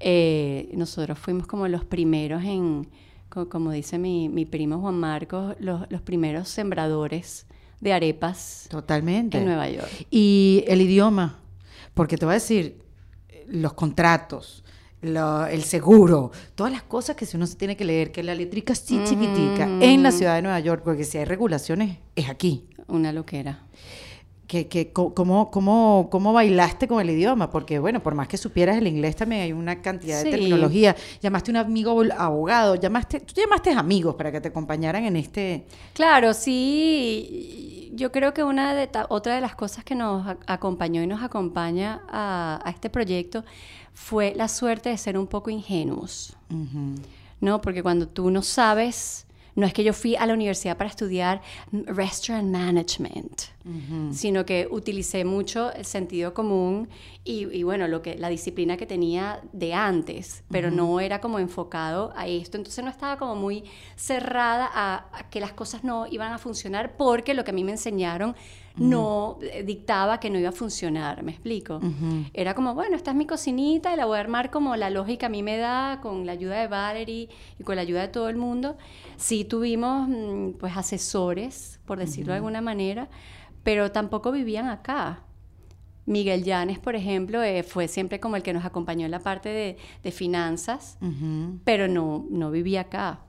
Eh, 0.00 0.70
nosotros 0.74 1.18
fuimos 1.18 1.46
como 1.46 1.66
los 1.68 1.84
primeros 1.84 2.44
en, 2.44 2.88
co- 3.28 3.48
como 3.48 3.70
dice 3.72 3.98
mi, 3.98 4.28
mi 4.28 4.44
primo 4.44 4.78
Juan 4.80 4.98
Marcos, 4.98 5.56
los, 5.58 5.90
los 5.90 6.00
primeros 6.02 6.48
sembradores 6.48 7.46
de 7.80 7.92
arepas 7.92 8.66
Totalmente. 8.70 9.38
en 9.38 9.44
Nueva 9.44 9.68
York. 9.68 10.06
Y 10.10 10.64
el 10.66 10.80
idioma, 10.80 11.38
porque 11.94 12.16
te 12.16 12.24
voy 12.24 12.32
a 12.32 12.34
decir, 12.34 12.78
los 13.46 13.72
contratos, 13.74 14.64
lo- 15.00 15.46
el 15.46 15.62
seguro, 15.62 16.32
todas 16.54 16.72
las 16.72 16.82
cosas 16.82 17.14
que 17.16 17.24
si 17.24 17.36
uno 17.36 17.46
se 17.46 17.54
tiene 17.56 17.76
que 17.76 17.84
leer, 17.84 18.10
que 18.12 18.22
la 18.22 18.34
letrica 18.34 18.74
sí 18.74 19.00
chiquitica 19.04 19.68
en 19.80 20.02
la 20.02 20.10
ciudad 20.12 20.34
de 20.34 20.42
Nueva 20.42 20.60
York, 20.60 20.82
porque 20.84 21.04
si 21.04 21.18
hay 21.18 21.24
regulaciones, 21.24 21.98
es 22.16 22.28
aquí. 22.28 22.66
Una 22.88 23.12
loquera. 23.12 23.60
Que, 24.48 24.66
que, 24.66 24.92
¿cómo, 24.92 25.50
cómo, 25.50 26.08
¿Cómo 26.10 26.32
bailaste 26.32 26.88
con 26.88 27.00
el 27.02 27.10
idioma? 27.10 27.50
Porque, 27.50 27.78
bueno, 27.78 28.02
por 28.02 28.14
más 28.14 28.28
que 28.28 28.38
supieras 28.38 28.78
el 28.78 28.86
inglés, 28.86 29.14
también 29.14 29.42
hay 29.42 29.52
una 29.52 29.82
cantidad 29.82 30.18
Sí. 30.20 30.24
de 30.24 30.30
terminología. 30.30 30.96
Llamaste 31.20 31.50
a 31.50 31.52
un 31.52 31.56
amigo 31.58 32.02
abogado, 32.16 32.74
llamaste, 32.74 33.20
tú 33.20 33.34
llamaste 33.36 33.72
amigos 33.72 34.14
para 34.14 34.32
que 34.32 34.40
te 34.40 34.48
acompañaran 34.48 35.04
en 35.04 35.16
este... 35.16 35.66
Claro, 35.92 36.32
sí. 36.32 37.90
Yo 37.94 38.10
creo 38.10 38.32
que 38.32 38.42
una 38.42 38.74
de 38.74 38.86
ta- 38.86 39.06
otra 39.10 39.34
de 39.34 39.40
las 39.42 39.54
cosas 39.54 39.84
que 39.84 39.94
nos 39.94 40.26
acompañó 40.46 41.02
y 41.02 41.06
nos 41.06 41.22
acompaña 41.22 42.00
a, 42.08 42.60
a 42.64 42.70
este 42.70 42.88
proyecto 42.90 43.44
fue 43.92 44.32
la 44.34 44.48
suerte 44.48 44.88
de 44.88 44.96
ser 44.96 45.18
un 45.18 45.26
poco 45.26 45.50
ingenuos. 45.50 46.36
¿no? 47.40 47.60
Porque 47.60 47.82
cuando 47.82 48.08
tú 48.08 48.30
no 48.30 48.42
sabes, 48.42 49.26
no 49.58 49.66
es 49.66 49.72
que 49.72 49.82
yo 49.82 49.92
fui 49.92 50.14
a 50.14 50.24
la 50.24 50.34
universidad 50.34 50.76
para 50.76 50.88
estudiar 50.88 51.42
restaurant 51.72 52.48
management, 52.48 53.42
sino 54.12 54.46
que 54.46 54.68
utilicé 54.70 55.24
mucho 55.24 55.72
el 55.72 55.84
sentido 55.84 56.32
común 56.32 56.88
y, 57.24 57.48
y, 57.52 57.64
bueno, 57.64 57.88
lo 57.88 58.00
que, 58.00 58.16
la 58.16 58.28
disciplina 58.28 58.76
que 58.76 58.86
tenía 58.86 59.40
de 59.52 59.74
antes, 59.74 60.44
pero 60.48 60.70
no 60.70 61.00
era 61.00 61.20
como 61.20 61.40
enfocado 61.40 62.12
a 62.14 62.28
esto, 62.28 62.56
entonces 62.56 62.84
no 62.84 62.90
estaba 62.90 63.18
como 63.18 63.34
muy 63.34 63.64
cerrada 63.96 64.70
a, 64.72 65.08
a 65.12 65.28
que 65.28 65.40
las 65.40 65.52
cosas 65.54 65.82
no 65.82 66.06
iban 66.06 66.32
a 66.32 66.38
funcionar 66.38 66.96
porque 66.96 67.34
lo 67.34 67.42
que 67.42 67.50
a 67.50 67.54
mí 67.54 67.64
me 67.64 67.72
enseñaron 67.72 68.36
no 68.78 69.38
eh, 69.42 69.62
dictaba 69.62 70.20
que 70.20 70.30
no 70.30 70.38
iba 70.38 70.50
a 70.50 70.52
funcionar, 70.52 71.22
¿me 71.22 71.32
explico? 71.32 71.80
Era 72.32 72.54
como, 72.54 72.74
bueno, 72.74 72.96
esta 72.96 73.10
es 73.10 73.16
mi 73.16 73.26
cocinita 73.26 73.92
y 73.92 73.96
la 73.96 74.06
voy 74.06 74.16
a 74.16 74.20
armar 74.20 74.50
como 74.50 74.76
la 74.76 74.90
lógica 74.90 75.26
a 75.26 75.28
mí 75.28 75.42
me 75.42 75.56
da, 75.56 76.00
con 76.00 76.26
la 76.26 76.32
ayuda 76.32 76.60
de 76.60 76.68
Valerie 76.68 77.28
y 77.58 77.62
con 77.62 77.76
la 77.76 77.82
ayuda 77.82 78.02
de 78.02 78.08
todo 78.08 78.28
el 78.28 78.36
mundo. 78.36 78.76
Sí 79.16 79.44
tuvimos, 79.44 80.08
mm, 80.08 80.52
pues, 80.58 80.76
asesores, 80.76 81.80
por 81.84 81.98
decirlo 81.98 82.32
de 82.32 82.36
alguna 82.36 82.60
manera, 82.60 83.08
pero 83.62 83.90
tampoco 83.92 84.32
vivían 84.32 84.68
acá. 84.68 85.22
Miguel 86.06 86.42
Llanes, 86.42 86.78
por 86.78 86.96
ejemplo, 86.96 87.42
eh, 87.42 87.62
fue 87.62 87.86
siempre 87.86 88.18
como 88.18 88.36
el 88.36 88.42
que 88.42 88.54
nos 88.54 88.64
acompañó 88.64 89.04
en 89.04 89.10
la 89.10 89.20
parte 89.20 89.50
de, 89.50 89.76
de 90.02 90.10
finanzas, 90.10 90.96
pero 91.64 91.86
no, 91.86 92.24
no 92.30 92.50
vivía 92.50 92.82
acá. 92.82 93.20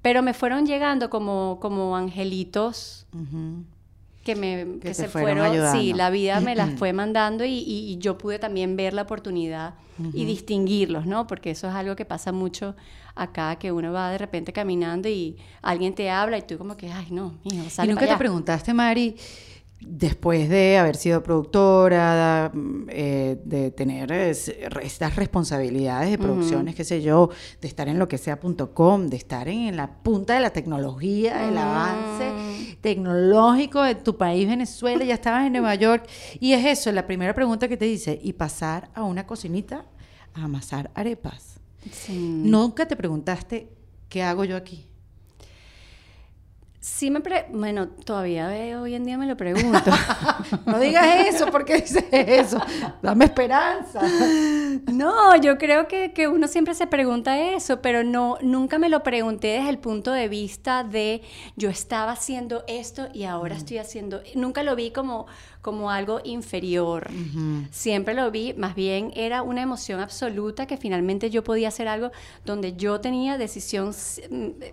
Pero 0.00 0.22
me 0.22 0.34
fueron 0.34 0.66
llegando 0.66 1.10
como, 1.10 1.58
como 1.60 1.94
angelitos. 1.96 3.06
Que 4.24 4.36
me 4.36 4.64
Que 4.74 4.78
que 4.80 4.88
te 4.88 4.94
se 4.94 5.08
fueron 5.08 5.48
fueron, 5.48 5.72
sí, 5.72 5.92
la 5.94 6.10
vida 6.10 6.40
me 6.40 6.54
las 6.54 6.70
fue 6.78 6.92
mandando 6.92 7.44
y, 7.44 7.50
y- 7.58 7.92
y 7.92 7.98
yo 7.98 8.16
pude 8.18 8.38
también 8.38 8.76
ver 8.76 8.94
la 8.94 9.02
oportunidad 9.02 9.74
y 10.14 10.24
distinguirlos, 10.24 11.06
¿no? 11.06 11.26
Porque 11.26 11.50
eso 11.50 11.68
es 11.68 11.74
algo 11.74 11.94
que 11.96 12.04
pasa 12.04 12.32
mucho 12.32 12.74
acá, 13.14 13.56
que 13.56 13.70
uno 13.72 13.92
va 13.92 14.10
de 14.10 14.18
repente 14.18 14.52
caminando 14.52 15.08
y 15.08 15.36
alguien 15.60 15.94
te 15.94 16.10
habla 16.10 16.38
y 16.38 16.42
tú 16.42 16.56
como 16.58 16.76
que, 16.76 16.90
ay, 16.90 17.08
no, 17.10 17.34
mijo, 17.44 17.64
¿Y 17.66 17.70
sale 17.70 17.88
nunca 17.88 18.00
para 18.00 18.06
te 18.06 18.12
allá". 18.12 18.18
preguntaste, 18.18 18.72
Mari, 18.74 19.16
después 19.84 20.48
de 20.48 20.78
haber 20.78 20.96
sido 20.96 21.22
productora, 21.22 22.50
mm, 22.54 22.86
eh, 22.88 23.40
de 23.44 23.70
tener 23.70 24.12
es- 24.12 24.48
estas 24.82 25.16
responsabilidades 25.16 26.10
de 26.10 26.18
producciones, 26.18 26.74
qué 26.74 26.84
sé 26.84 27.02
yo, 27.02 27.30
de 27.60 27.68
estar 27.68 27.88
en 27.88 27.98
lo 27.98 28.08
que 28.08 28.18
sea.com, 28.18 29.08
de 29.08 29.16
estar 29.16 29.48
en, 29.48 29.76
la 29.76 29.92
punta 30.02 30.34
de 30.34 30.40
la 30.40 30.50
tecnología, 30.50 31.48
el 31.48 31.58
avance 31.58 32.76
tecnológico 32.80 33.82
de 33.82 33.94
tu 33.94 34.16
país, 34.16 34.46
Venezuela, 34.46 35.04
ya 35.04 35.14
estabas 35.14 35.46
en 35.46 35.52
Nueva 35.52 35.74
York, 35.74 36.06
y 36.40 36.52
es 36.52 36.64
eso, 36.64 36.92
la 36.92 37.06
primera 37.06 37.34
pregunta 37.34 37.68
que 37.68 37.76
te 37.76 37.84
dice, 37.86 38.18
y 38.22 38.32
pasar 38.34 38.90
a 38.94 39.02
una 39.02 39.26
cocinita 39.26 39.84
a 40.34 40.44
amasar 40.44 40.90
arepas. 40.94 41.60
Sí. 41.90 42.16
Nunca 42.44 42.86
te 42.86 42.96
preguntaste, 42.96 43.68
¿qué 44.08 44.22
hago 44.22 44.44
yo 44.44 44.56
aquí? 44.56 44.86
Sí 46.82 47.12
me 47.12 47.20
pre 47.20 47.46
bueno, 47.52 47.86
todavía 47.86 48.48
hoy 48.80 48.96
en 48.96 49.04
día 49.04 49.16
me 49.16 49.26
lo 49.26 49.36
pregunto. 49.36 49.88
no 50.66 50.80
digas 50.80 51.28
eso, 51.28 51.46
porque 51.46 51.76
dices 51.76 52.06
eso? 52.10 52.58
Dame 53.00 53.26
esperanza. 53.26 54.00
no, 54.92 55.36
yo 55.36 55.58
creo 55.58 55.86
que, 55.86 56.12
que, 56.12 56.26
uno 56.26 56.48
siempre 56.48 56.74
se 56.74 56.88
pregunta 56.88 57.38
eso, 57.38 57.80
pero 57.80 58.02
no, 58.02 58.36
nunca 58.42 58.80
me 58.80 58.88
lo 58.88 59.04
pregunté 59.04 59.58
desde 59.58 59.68
el 59.68 59.78
punto 59.78 60.10
de 60.10 60.26
vista 60.26 60.82
de 60.82 61.22
yo 61.54 61.70
estaba 61.70 62.10
haciendo 62.10 62.64
esto 62.66 63.06
y 63.14 63.26
ahora 63.26 63.54
estoy 63.54 63.78
haciendo. 63.78 64.20
Nunca 64.34 64.64
lo 64.64 64.74
vi 64.74 64.90
como, 64.90 65.26
como 65.62 65.90
algo 65.90 66.20
inferior. 66.24 67.08
Siempre 67.70 68.14
lo 68.14 68.30
vi, 68.30 68.52
más 68.54 68.74
bien 68.74 69.12
era 69.14 69.42
una 69.42 69.62
emoción 69.62 70.00
absoluta 70.00 70.66
que 70.66 70.76
finalmente 70.76 71.30
yo 71.30 71.44
podía 71.44 71.68
hacer 71.68 71.86
algo 71.88 72.10
donde 72.44 72.76
yo 72.76 73.00
tenía 73.00 73.38
decisión, 73.38 73.92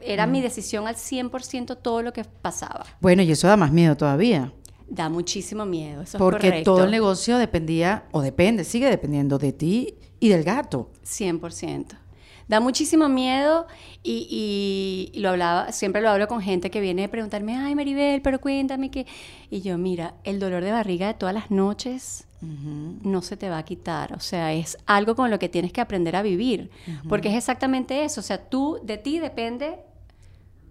era 0.01 0.25
mi 0.25 0.41
decisión 0.41 0.87
al 0.87 0.95
100% 0.95 1.77
todo 1.81 2.01
lo 2.01 2.11
que 2.11 2.23
pasaba. 2.23 2.85
Bueno, 2.99 3.21
y 3.21 3.31
eso 3.31 3.47
da 3.47 3.55
más 3.55 3.71
miedo 3.71 3.95
todavía. 3.95 4.51
Da 4.89 5.07
muchísimo 5.07 5.67
miedo, 5.67 6.01
eso 6.01 6.17
Porque 6.17 6.47
es 6.47 6.51
correcto. 6.53 6.73
todo 6.73 6.85
el 6.85 6.91
negocio 6.91 7.37
dependía, 7.37 8.05
o 8.11 8.21
depende, 8.21 8.63
sigue 8.63 8.89
dependiendo 8.89 9.37
de 9.37 9.53
ti 9.53 9.95
y 10.19 10.29
del 10.29 10.43
gato. 10.43 10.89
100% 11.05 12.08
da 12.49 12.59
muchísimo 12.59 13.07
miedo 13.07 13.67
y, 14.03 15.11
lo 15.15 15.29
hablaba, 15.29 15.71
siempre 15.71 16.01
lo 16.01 16.09
hablo 16.09 16.27
con 16.27 16.41
gente 16.41 16.71
que 16.71 16.81
viene 16.81 17.05
a 17.05 17.07
preguntarme, 17.11 17.55
ay 17.55 17.75
Maribel, 17.75 18.21
pero 18.21 18.41
cuéntame 18.41 18.91
qué. 18.91 19.05
Y 19.49 19.61
yo, 19.61 19.77
mira, 19.77 20.15
el 20.23 20.39
dolor 20.39 20.63
de 20.63 20.71
barriga 20.71 21.07
de 21.07 21.13
todas 21.13 21.33
las 21.33 21.51
noches 21.51 22.25
no 22.41 23.21
se 23.21 23.37
te 23.37 23.49
va 23.49 23.59
a 23.59 23.63
quitar. 23.63 24.13
O 24.13 24.19
sea, 24.19 24.53
es 24.53 24.77
algo 24.87 25.15
con 25.15 25.29
lo 25.29 25.39
que 25.39 25.47
tienes 25.47 25.71
que 25.71 25.81
aprender 25.81 26.15
a 26.15 26.21
vivir. 26.21 26.71
Porque 27.07 27.29
es 27.29 27.35
exactamente 27.35 28.03
eso. 28.03 28.21
O 28.21 28.23
sea, 28.23 28.37
tú, 28.49 28.79
de 28.83 28.97
ti 28.97 29.19
depende 29.19 29.77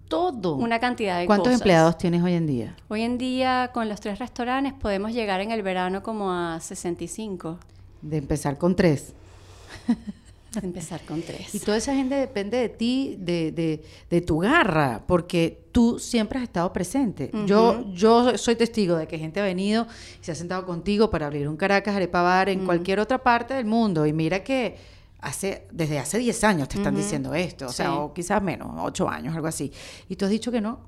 todo. 0.09 0.55
Una 0.55 0.79
cantidad 0.79 1.19
de 1.19 1.27
¿Cuántos 1.27 1.53
empleados 1.53 1.97
tienes 1.97 2.21
hoy 2.23 2.33
en 2.33 2.47
día? 2.47 2.75
Hoy 2.89 3.03
en 3.03 3.17
día, 3.17 3.69
con 3.73 3.87
los 3.87 4.01
tres 4.01 4.19
restaurantes, 4.19 4.73
podemos 4.73 5.13
llegar 5.13 5.39
en 5.39 5.51
el 5.51 5.61
verano 5.61 6.03
como 6.03 6.33
a 6.33 6.59
65. 6.59 7.59
De 8.01 8.17
empezar 8.17 8.57
con 8.57 8.75
tres. 8.75 9.13
Empezar 10.61 11.01
con 11.01 11.21
tres. 11.21 11.53
Y 11.53 11.59
toda 11.59 11.77
esa 11.77 11.93
gente 11.93 12.15
depende 12.15 12.57
de 12.57 12.69
ti, 12.69 13.15
de, 13.19 13.81
de, 14.09 14.21
tu 14.21 14.39
garra, 14.39 15.03
porque 15.05 15.65
tú 15.71 15.99
siempre 15.99 16.39
has 16.39 16.43
estado 16.43 16.73
presente. 16.73 17.29
yo, 17.45 17.85
yo 17.93 18.37
soy 18.37 18.55
testigo 18.55 18.95
de 18.95 19.07
que 19.07 19.19
gente 19.19 19.39
ha 19.39 19.43
venido 19.43 19.85
y 20.19 20.25
se 20.25 20.31
ha 20.31 20.35
sentado 20.35 20.65
contigo 20.65 21.09
para 21.09 21.27
abrir 21.27 21.47
un 21.47 21.55
Caracas 21.55 21.95
Arepa 21.95 22.21
Bar 22.23 22.49
en 22.49 22.65
cualquier 22.65 22.99
otra 22.99 23.21
parte 23.21 23.53
del 23.53 23.65
mundo. 23.65 24.05
Y 24.05 24.13
mira 24.13 24.43
que 24.43 24.75
hace, 25.21 25.67
desde 25.71 25.99
hace 25.99 26.17
10 26.17 26.43
años 26.43 26.69
te 26.69 26.77
están 26.77 26.95
diciendo 26.95 27.33
esto, 27.33 27.67
o 27.67 27.71
sea, 27.71 27.93
o 27.95 28.13
quizás 28.13 28.41
menos, 28.41 28.69
8 28.77 29.09
años, 29.09 29.35
algo 29.35 29.47
así. 29.47 29.71
Y 30.07 30.15
tú 30.15 30.25
has 30.25 30.31
dicho 30.31 30.51
que 30.51 30.61
no, 30.61 30.79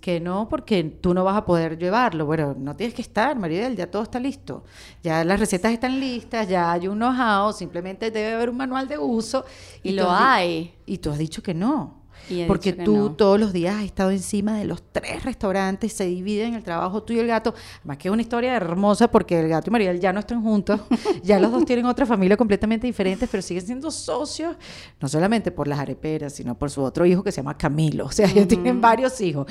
que 0.00 0.20
no, 0.20 0.48
porque 0.48 0.84
tú 0.84 1.14
no 1.14 1.24
vas 1.24 1.36
a 1.36 1.44
poder 1.44 1.78
llevarlo. 1.78 2.26
Bueno, 2.26 2.54
no 2.58 2.76
tienes 2.76 2.94
que 2.94 3.02
estar, 3.02 3.38
Maribel, 3.38 3.76
ya 3.76 3.90
todo 3.90 4.02
está 4.02 4.20
listo. 4.20 4.64
Ya 5.02 5.24
las 5.24 5.40
recetas 5.40 5.72
están 5.72 5.98
listas, 5.98 6.48
ya 6.48 6.72
hay 6.72 6.88
un 6.88 6.98
know-how, 6.98 7.52
simplemente 7.52 8.10
debe 8.10 8.34
haber 8.34 8.50
un 8.50 8.56
manual 8.56 8.86
de 8.88 8.98
uso. 8.98 9.44
Y, 9.82 9.92
lo 9.92 10.10
hay. 10.10 10.74
Y 10.86 10.98
tú 10.98 11.10
has 11.10 11.18
dicho 11.18 11.42
que 11.42 11.54
no. 11.54 11.97
Porque 12.46 12.72
tú 12.72 13.10
todos 13.10 13.38
los 13.38 13.52
días 13.52 13.76
has 13.76 13.84
estado 13.84 14.10
encima 14.10 14.58
de 14.58 14.64
los 14.64 14.82
tres 14.92 15.24
restaurantes, 15.24 15.92
se 15.92 16.06
dividen 16.06 16.54
el 16.54 16.62
trabajo 16.62 17.02
tú 17.02 17.12
y 17.12 17.18
el 17.18 17.26
gato. 17.26 17.54
Más 17.84 17.96
que 17.96 18.08
es 18.08 18.12
una 18.12 18.22
historia 18.22 18.54
hermosa 18.54 19.10
porque 19.10 19.40
el 19.40 19.48
gato 19.48 19.70
y 19.70 19.72
Mariel 19.72 20.00
ya 20.00 20.12
no 20.12 20.20
están 20.20 20.42
juntos, 20.42 20.80
ya 21.22 21.38
los 21.38 21.50
dos 21.50 21.64
tienen 21.64 21.86
otra 21.86 22.06
familia 22.06 22.36
completamente 22.36 22.86
diferente, 22.86 23.26
pero 23.30 23.42
siguen 23.42 23.64
siendo 23.64 23.90
socios, 23.90 24.56
no 25.00 25.08
solamente 25.08 25.50
por 25.50 25.68
las 25.68 25.78
areperas, 25.78 26.34
sino 26.34 26.56
por 26.56 26.70
su 26.70 26.82
otro 26.82 27.06
hijo 27.06 27.22
que 27.22 27.32
se 27.32 27.38
llama 27.38 27.56
Camilo. 27.56 28.06
O 28.06 28.12
sea, 28.12 28.28
ellos 28.30 28.48
tienen 28.48 28.80
varios 28.80 29.20
hijos, 29.20 29.46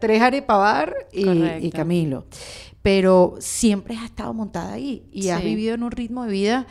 tres 0.00 0.22
arepabar 0.22 0.94
y, 1.12 1.28
y 1.66 1.70
Camilo. 1.70 2.26
Pero 2.82 3.36
siempre 3.40 3.96
has 3.96 4.04
estado 4.04 4.32
montada 4.32 4.72
ahí 4.72 5.08
y 5.12 5.28
has 5.28 5.42
vivido 5.42 5.74
en 5.74 5.82
un 5.82 5.90
ritmo 5.90 6.24
de 6.24 6.30
vida 6.30 6.66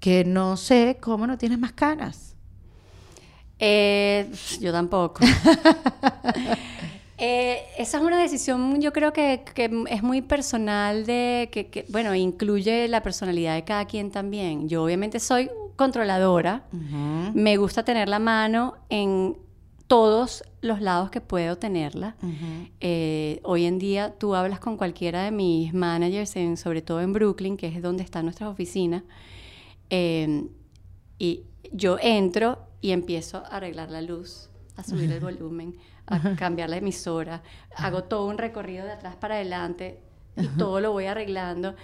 que 0.00 0.24
no 0.24 0.56
sé 0.56 0.98
cómo 1.00 1.26
no 1.26 1.38
tienes 1.38 1.58
más 1.58 1.72
canas. 1.72 2.31
Eh, 3.64 4.28
yo 4.60 4.72
tampoco. 4.72 5.24
Eh, 7.24 7.62
esa 7.78 7.98
es 7.98 8.02
una 8.02 8.20
decisión, 8.20 8.80
yo 8.80 8.92
creo 8.92 9.12
que, 9.12 9.44
es 9.90 10.02
muy 10.02 10.22
personal 10.22 11.06
de 11.06 11.50
que, 11.52 11.86
bueno, 11.88 12.16
incluye 12.16 12.88
la 12.88 13.00
personalidad 13.04 13.54
de 13.54 13.62
cada 13.62 13.84
quien 13.84 14.10
también. 14.10 14.68
Yo 14.68 14.82
obviamente 14.82 15.20
soy 15.20 15.48
controladora, 15.76 16.64
me 17.32 17.56
gusta 17.58 17.84
tener 17.84 18.08
la 18.08 18.18
mano 18.18 18.74
en 18.88 19.36
todos 19.86 20.42
los 20.62 20.80
lados 20.80 21.10
que 21.10 21.20
puedo 21.20 21.56
tenerla. 21.58 22.16
Eh, 22.80 23.38
hoy 23.44 23.66
en 23.66 23.78
día 23.78 24.12
tú 24.18 24.34
hablas 24.34 24.58
con 24.58 24.76
cualquiera 24.76 25.22
de 25.22 25.30
mis 25.30 25.72
managers, 25.72 26.34
en, 26.34 26.56
sobre 26.56 26.82
todo 26.82 27.00
en 27.02 27.12
Brooklyn, 27.12 27.56
que 27.56 27.68
es 27.68 27.80
donde 27.80 28.02
están 28.02 28.24
nuestras 28.24 28.50
oficinas, 28.50 29.04
y 29.88 31.44
yo 31.72 31.98
entro 32.00 32.58
y 32.80 32.92
empiezo 32.92 33.38
a 33.38 33.56
arreglar 33.56 33.90
la 33.90 34.02
luz, 34.02 34.50
a 34.76 34.84
subir 34.84 35.10
el 35.10 35.20
volumen, 35.20 35.76
a 36.06 36.36
cambiar 36.36 36.70
la 36.70 36.76
emisora. 36.76 37.42
Hago 37.76 38.04
todo 38.04 38.26
un 38.26 38.38
recorrido 38.38 38.84
de 38.84 38.92
atrás 38.92 39.16
para 39.16 39.36
adelante 39.36 40.00
y 40.36 40.46
todo 40.58 40.80
lo 40.80 40.92
voy 40.92 41.06
arreglando. 41.06 41.74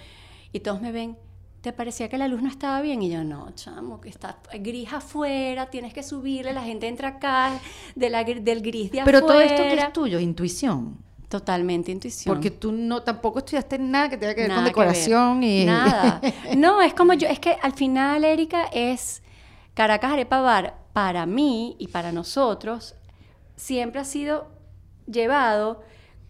Y 0.51 0.59
todos 0.61 0.81
me 0.81 0.91
ven, 0.91 1.17
¿te 1.61 1.73
parecía 1.73 2.09
que 2.09 2.17
la 2.17 2.27
luz 2.27 2.41
no 2.41 2.49
estaba 2.49 2.81
bien? 2.81 3.01
Y 3.01 3.09
yo, 3.09 3.23
no, 3.23 3.51
chamo, 3.55 4.01
que 4.01 4.09
está 4.09 4.39
gris 4.59 4.91
afuera, 4.91 5.69
tienes 5.69 5.93
que 5.93 6.03
subirle, 6.03 6.53
la 6.53 6.63
gente 6.63 6.87
entra 6.87 7.09
acá 7.09 7.59
de 7.95 8.09
la, 8.09 8.23
del 8.23 8.61
gris 8.61 8.91
de 8.91 9.01
Pero 9.05 9.21
todo 9.21 9.39
esto 9.39 9.61
que 9.63 9.73
es 9.75 9.93
tuyo, 9.93 10.19
intuición. 10.19 10.97
Totalmente 11.27 11.91
intuición. 11.91 12.33
Porque 12.33 12.49
tú 12.49 12.71
no 12.71 13.03
tampoco 13.03 13.37
estudiaste 13.37 13.77
nada 13.77 14.09
que 14.09 14.17
tenga 14.17 14.33
que 14.33 14.41
ver 14.41 14.51
con 14.51 14.63
decoración 14.63 15.43
y 15.43 15.63
nada. 15.63 16.19
No, 16.57 16.81
es 16.81 16.95
como 16.95 17.13
yo, 17.13 17.27
es 17.27 17.39
que 17.39 17.55
al 17.61 17.73
final 17.73 18.23
Erika 18.23 18.63
es 18.73 19.21
Caracas 19.79 20.11
Arepa 20.11 20.41
Bar 20.41 20.75
para 20.91 21.25
mí 21.25 21.77
y 21.79 21.87
para 21.87 22.11
nosotros 22.11 22.95
siempre 23.55 24.01
ha 24.01 24.03
sido 24.03 24.49
llevado 25.07 25.81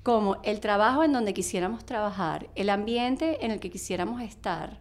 como 0.03 0.37
el 0.43 0.59
trabajo 0.59 1.03
en 1.03 1.13
donde 1.13 1.33
quisiéramos 1.33 1.83
trabajar, 1.83 2.47
el 2.53 2.69
ambiente 2.69 3.43
en 3.43 3.49
el 3.49 3.59
que 3.59 3.71
quisiéramos 3.71 4.21
estar, 4.21 4.79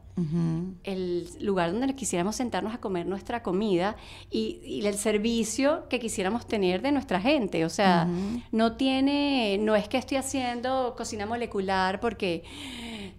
el 0.84 1.30
lugar 1.40 1.72
donde 1.72 1.94
quisiéramos 1.94 2.36
sentarnos 2.36 2.74
a 2.74 2.78
comer 2.78 3.06
nuestra 3.06 3.42
comida 3.42 3.96
y, 4.30 4.82
el 4.84 4.96
servicio 4.96 5.88
que 5.88 5.98
quisiéramos 5.98 6.46
tener 6.46 6.82
de 6.82 6.92
nuestra 6.92 7.22
gente. 7.22 7.64
O 7.64 7.70
sea, 7.70 8.06
no 8.52 8.76
tiene, 8.76 9.56
no 9.58 9.76
es 9.76 9.88
que 9.88 9.96
estoy 9.96 10.18
haciendo 10.18 10.94
cocina 10.94 11.24
molecular 11.24 12.00
porque 12.00 12.44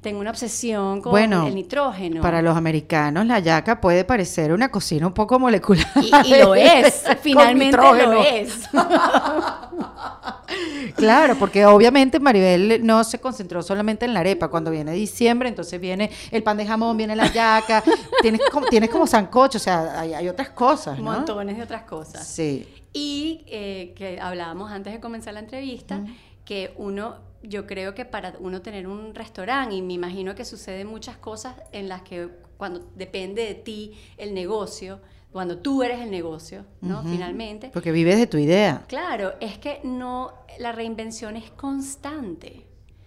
tengo 0.01 0.19
una 0.21 0.29
obsesión 0.29 1.01
con 1.01 1.19
el 1.19 1.55
nitrógeno. 1.55 2.21
Para 2.21 2.41
los 2.41 2.55
americanos, 2.55 3.25
la 3.25 3.39
yaca 3.39 3.81
puede 3.81 4.05
parecer 4.05 4.53
una 4.53 4.69
cocina 4.69 5.07
un 5.07 5.13
poco 5.13 5.39
molecular. 5.39 5.87
Y, 6.25 6.39
lo 6.39 6.55
es, 6.55 7.03
finalmente 7.21 7.77
lo 7.77 8.23
es. 8.23 8.69
claro, 10.95 11.35
porque 11.37 11.65
obviamente 11.65 12.17
Maribel 12.19 12.85
no 12.85 13.03
se 13.03 13.19
concentró 13.19 13.61
solamente 13.61 14.05
en 14.05 14.13
la 14.13 14.21
arepa. 14.21 14.47
Cuando 14.47 14.71
viene 14.71 14.93
diciembre, 14.93 15.49
entonces 15.49 15.81
viene 15.81 16.09
el 16.31 16.43
pan 16.43 16.55
de 16.55 16.65
jamón, 16.65 16.95
viene 16.95 17.13
la 17.15 17.27
yaca, 17.27 17.83
tienes 18.21 18.41
como, 18.51 18.67
tienes 18.67 18.89
como 18.89 19.05
sancocho, 19.05 19.57
o 19.57 19.61
sea, 19.61 19.99
hay, 19.99 20.29
otras 20.29 20.51
cosas. 20.51 20.97
¿no? 20.97 21.03
Montones 21.03 21.57
de 21.57 21.63
otras 21.63 21.83
cosas. 21.83 22.25
Sí. 22.25 22.65
Y 22.93 23.43
eh, 23.47 23.93
que 23.97 24.17
hablábamos 24.21 24.71
antes 24.71 24.93
de 24.93 25.01
comenzar 25.01 25.33
la 25.33 25.41
entrevista, 25.41 26.01
que 26.45 26.73
uno 26.77 27.28
yo 27.43 27.65
creo 27.65 27.95
que 27.95 28.05
para 28.05 28.33
uno 28.39 28.61
tener 28.61 28.87
un 28.87 29.15
restaurante, 29.15 29.75
y 29.75 29.81
me 29.81 29.93
imagino 29.93 30.35
que 30.35 30.45
suceden 30.45 30.87
muchas 30.87 31.17
cosas 31.17 31.55
en 31.71 31.87
las 31.87 32.01
que 32.01 32.29
cuando 32.57 32.81
depende 32.95 33.45
de 33.45 33.55
ti 33.55 33.97
el 34.17 34.33
negocio, 34.33 34.99
cuando 35.31 35.59
tú 35.59 35.83
eres 35.83 36.01
el 36.01 36.11
negocio, 36.11 36.65
¿no? 36.81 37.03
Finalmente. 37.03 37.69
Porque 37.71 37.91
vives 37.91 38.17
de 38.17 38.27
tu 38.27 38.37
idea. 38.37 38.83
Claro, 38.87 39.33
es 39.39 39.59
que 39.59 39.79
no, 39.83 40.33
la 40.57 40.71
reinvención 40.71 41.35
es 41.35 41.51
constante. 41.51 42.65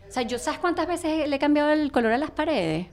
O 0.09 0.13
sea, 0.13 0.23
yo 0.23 0.39
sabes 0.39 0.61
cuántas 0.61 0.87
veces 0.87 1.29
le 1.29 1.37
he 1.37 1.39
cambiado 1.39 1.71
el 1.71 1.91
color 1.91 2.13
a 2.13 2.19
las 2.19 2.31
paredes. 2.31 2.87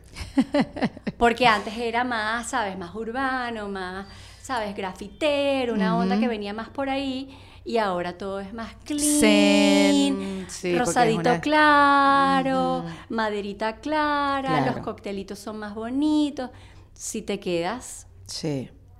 Porque 1.17 1.45
antes 1.45 1.77
era 1.77 2.03
más, 2.03 2.49
¿sabes? 2.49 2.77
Más 2.77 2.95
urbano, 2.95 3.69
más, 3.69 4.07
¿sabes? 4.41 4.75
Grafitero, 4.75 5.73
una 5.73 5.97
onda 5.97 6.19
que 6.19 6.27
venía 6.27 6.53
más 6.53 6.69
por 6.69 6.89
ahí 6.89 7.37
y 7.69 7.77
ahora 7.77 8.17
todo 8.17 8.39
es 8.39 8.51
más 8.51 8.73
clean, 8.83 10.47
rosadito 10.75 11.39
claro, 11.39 12.83
maderita 13.09 13.75
clara, 13.75 14.65
los 14.65 14.77
coctelitos 14.77 15.37
son 15.37 15.59
más 15.59 15.75
bonitos. 15.75 16.49
Si 16.95 17.21
te 17.21 17.39
quedas 17.39 18.07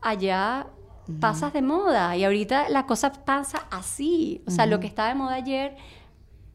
allá, 0.01 0.67
pasas 1.19 1.51
de 1.51 1.63
moda 1.63 2.15
y 2.15 2.23
ahorita 2.23 2.69
la 2.69 2.85
cosa 2.85 3.11
pasa 3.11 3.65
así. 3.71 4.43
O 4.45 4.51
sea, 4.51 4.67
lo 4.67 4.79
que 4.79 4.85
estaba 4.85 5.09
de 5.09 5.15
moda 5.15 5.33
ayer 5.33 5.75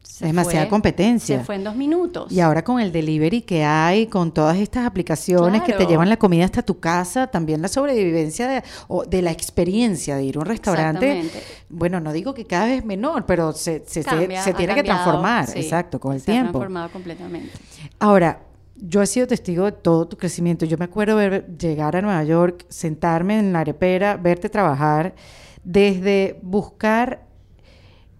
Se 0.07 0.25
demasiada 0.27 0.65
fue- 0.65 0.69
competencia. 0.69 1.39
Se 1.39 1.43
fue 1.43 1.55
en 1.55 1.63
dos 1.65 1.75
minutos. 1.75 2.31
Y 2.31 2.39
ahora 2.39 2.63
con 2.63 2.79
el 2.79 2.91
delivery 2.91 3.41
que 3.41 3.63
hay, 3.65 4.07
con 4.07 4.31
todas 4.33 4.57
estas 4.57 4.85
aplicaciones 4.85 5.61
que 5.63 5.73
te 5.73 5.85
llevan 5.85 6.07
la 6.09 6.17
comida 6.17 6.45
hasta 6.45 6.61
tu 6.61 6.79
casa, 6.79 7.27
también 7.27 7.61
la 7.61 7.67
sobrevivencia 7.67 8.47
de, 8.47 8.63
o 8.87 9.03
de 9.03 9.21
la 9.21 9.31
experiencia 9.31 10.15
de 10.15 10.23
ir 10.23 10.37
a 10.37 10.39
un 10.39 10.45
restaurante. 10.45 11.29
Bueno, 11.69 11.99
no 11.99 12.13
digo 12.13 12.33
que 12.33 12.45
cada 12.45 12.65
vez 12.67 12.79
es 12.79 12.85
menor, 12.85 13.25
pero 13.25 13.51
se, 13.51 13.83
se, 13.85 14.03
se- 14.03 14.03
Cambia, 14.03 14.41
se 14.41 14.51
ha 14.51 14.53
tiene 14.55 14.73
que 14.75 14.83
transformar, 14.83 15.47
sí, 15.47 15.59
exacto, 15.59 15.99
con 15.99 16.13
el 16.13 16.21
se 16.21 16.31
ha 16.31 16.33
tiempo. 16.35 16.51
transformado 16.59 16.89
completamente. 16.91 17.51
Ahora, 17.99 18.41
yo 18.77 19.01
he 19.01 19.07
sido 19.07 19.25
testigo 19.27 19.65
de 19.65 19.71
todo 19.71 20.07
tu 20.07 20.17
crecimiento. 20.17 20.65
Yo 20.65 20.77
me 20.77 20.85
acuerdo 20.85 21.15
ver, 21.15 21.47
llegar 21.57 21.95
a 21.95 22.01
Nueva 22.01 22.23
York, 22.23 22.65
sentarme 22.69 23.39
en 23.39 23.51
la 23.53 23.59
arepera, 23.61 24.17
verte 24.17 24.49
trabajar, 24.49 25.15
desde 25.63 26.39
buscar 26.43 27.25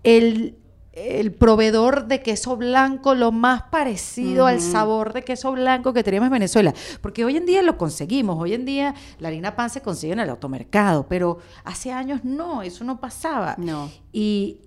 el, 0.04 0.56
el 0.96 1.34
proveedor 1.34 2.08
de 2.08 2.22
queso 2.22 2.56
blanco 2.56 3.16
lo 3.16 3.34
más 3.34 3.64
parecido 3.64 4.46
al 4.46 4.62
sabor 4.62 5.12
de 5.12 5.24
queso 5.24 5.52
blanco 5.52 5.94
que 5.94 6.04
teníamos 6.04 6.28
en 6.28 6.34
Venezuela. 6.34 6.74
Porque 7.02 7.26
hoy 7.26 7.36
en 7.36 7.46
día 7.46 7.62
lo 7.62 7.78
conseguimos. 7.78 8.38
Hoy 8.40 8.54
en 8.54 8.66
día 8.66 8.96
la 9.20 9.28
harina 9.28 9.56
pan 9.56 9.70
se 9.70 9.82
consigue 9.82 10.14
en 10.14 10.22
el 10.22 10.30
automercado, 10.30 11.06
pero 11.08 11.40
hace 11.66 11.92
años 11.92 12.24
no, 12.24 12.62
eso 12.62 12.86
no 12.86 13.00
pasaba. 13.02 13.56
No. 13.58 13.92
Y, 14.14 14.62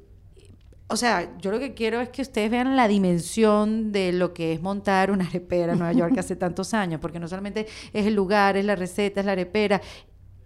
o 0.88 0.97
sea, 0.97 1.35
yo 1.38 1.51
lo 1.51 1.59
que 1.59 1.73
quiero 1.73 2.01
es 2.03 2.11
que 2.11 2.21
ustedes 2.21 2.51
vean 2.51 2.77
la 2.77 2.88
dimensión 2.88 3.91
de 3.91 4.12
lo 4.12 4.35
que 4.35 4.53
es 4.53 4.61
montar 4.61 5.11
una 5.11 5.27
arepera 5.27 5.73
en 5.73 5.79
Nueva 5.79 5.95
York 5.95 6.14
hace 6.19 6.37
tantos 6.37 6.75
años, 6.75 7.01
porque 7.01 7.19
no 7.19 7.27
solamente 7.27 7.67
es 7.95 8.07
el 8.07 8.14
lugar, 8.14 8.59
es 8.59 8.67
la 8.67 8.77
receta, 8.77 9.21
es 9.21 9.27
la 9.27 9.33
arepera, 9.33 9.81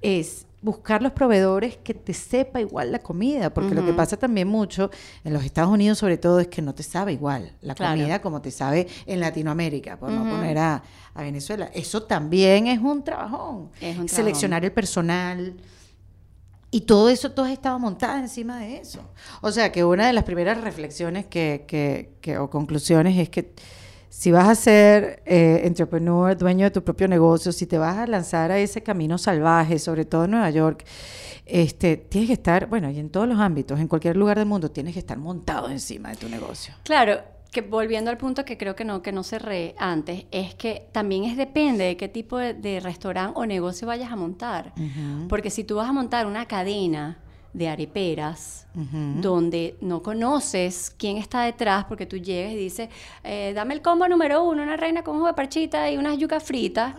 es 0.01 0.47
buscar 0.63 1.03
los 1.03 1.13
proveedores 1.13 1.77
que 1.77 1.93
te 1.93 2.15
sepa 2.15 2.61
igual 2.61 2.93
la 2.93 3.01
comida, 3.01 3.53
porque 3.53 3.75
lo 3.75 3.85
que 3.85 3.93
pasa 3.93 4.17
también 4.17 4.47
mucho 4.49 4.91
en 5.25 5.33
los 5.33 5.45
Estados 5.45 5.71
Unidos 5.73 5.99
sobre 5.99 6.17
todo 6.19 6.39
es 6.41 6.47
que 6.47 6.63
no 6.63 6.73
te 6.75 6.85
sabe 6.85 7.13
igual 7.13 7.53
la 7.61 7.75
Claro. 7.75 7.97
comida 8.01 8.23
como 8.23 8.41
te 8.41 8.51
sabe 8.53 8.87
en 9.07 9.19
Latinoamérica, 9.21 9.99
por 9.99 10.11
no 10.11 10.23
poner 10.23 10.59
a, 10.59 10.83
a 11.15 11.23
Venezuela. 11.23 11.69
Eso 11.75 12.05
también 12.05 12.69
es 12.69 12.79
un 12.79 13.03
trabajón. 13.03 13.71
Es 13.81 13.99
un 13.99 14.09
Seleccionar 14.09 14.65
el 14.65 14.71
personal, 14.73 15.55
y 16.71 16.83
todo 16.83 17.11
eso, 17.11 17.33
todo 17.33 17.45
estaba 17.47 17.77
montado 17.77 18.17
encima 18.19 18.59
de 18.61 18.79
eso. 18.79 19.01
O 19.43 19.53
sea, 19.53 19.71
que 19.73 19.85
una 19.85 20.07
de 20.07 20.15
las 20.15 20.25
primeras 20.25 20.59
reflexiones 20.63 21.27
que, 21.27 21.65
que- 21.69 22.15
que- 22.23 22.39
o 22.39 22.49
conclusiones 22.49 23.19
es 23.19 23.29
que 23.29 23.53
si 24.13 24.31
vas 24.31 24.47
a 24.47 24.55
ser 24.55 25.23
eh, 25.25 25.63
entrepreneur, 25.65 26.37
dueño 26.37 26.67
de 26.67 26.71
tu 26.71 26.85
propio 26.85 27.09
negocio, 27.09 27.51
si 27.51 27.65
te 27.65 27.79
vas 27.79 27.97
a 27.97 28.07
lanzar 28.07 28.51
a 28.51 28.59
ese 28.59 28.83
camino 28.83 29.17
salvaje, 29.17 29.79
sobre 29.79 30.05
todo 30.05 30.27
en 30.27 30.33
Nueva 30.33 30.51
York, 30.51 30.85
este, 31.47 31.97
tienes 31.97 32.29
que 32.29 32.35
estar, 32.35 32.67
bueno, 32.67 32.91
y 32.91 32.99
en 32.99 33.09
todos 33.09 33.27
los 33.27 33.41
ámbitos, 33.41 33.81
en 33.81 33.89
cualquier 33.89 34.19
lugar 34.19 34.37
del 34.37 34.45
mundo, 34.45 34.71
tienes 34.71 34.93
que 34.93 34.99
estar 34.99 35.17
montado 35.17 35.71
encima 35.71 36.11
de 36.11 36.17
tu 36.17 36.29
negocio. 36.29 36.75
Claro, 36.83 37.21
que 37.51 37.63
volviendo 37.63 38.11
al 38.11 38.19
punto 38.19 38.45
que 38.45 38.59
creo 38.59 38.77
que 38.77 38.85
no, 38.85 39.01
que 39.01 39.13
no 39.13 39.23
cerré 39.23 39.75
antes, 39.79 40.27
es 40.31 40.55
que 40.57 40.89
también 40.93 41.25
es 41.25 41.39
depende 41.39 41.85
de 41.85 41.97
qué 41.97 42.09
tipo 42.09 42.37
de, 42.37 42.53
de 42.53 42.81
restaurante 42.81 43.33
o 43.35 43.47
negocio 43.47 43.87
vayas 43.87 44.13
a 44.13 44.17
montar. 44.17 44.75
Porque 45.31 45.49
si 45.49 45.65
tú 45.65 45.77
vas 45.77 45.89
a 45.89 45.93
montar 45.93 46.27
una 46.27 46.45
cadena 46.45 47.19
de 47.53 47.69
areperas, 47.69 48.67
donde 49.21 49.77
no 49.81 50.03
conoces 50.03 50.95
quién 50.97 51.17
está 51.19 51.43
detrás, 51.43 51.85
porque 51.85 52.07
tú 52.07 52.17
llegas 52.17 52.53
y 52.53 52.57
dices, 52.57 52.89
eh, 53.25 53.53
dame 53.55 53.75
el 53.75 53.83
combo 53.83 54.09
número 54.09 54.43
uno, 54.43 54.63
una 54.63 54.77
reina 54.77 55.03
con 55.03 55.15
jugo 55.17 55.27
de 55.27 55.35
parchita 55.35 55.91
y 55.91 55.97
unas 55.99 56.17
yucas 56.19 56.43
fritas, 56.43 56.95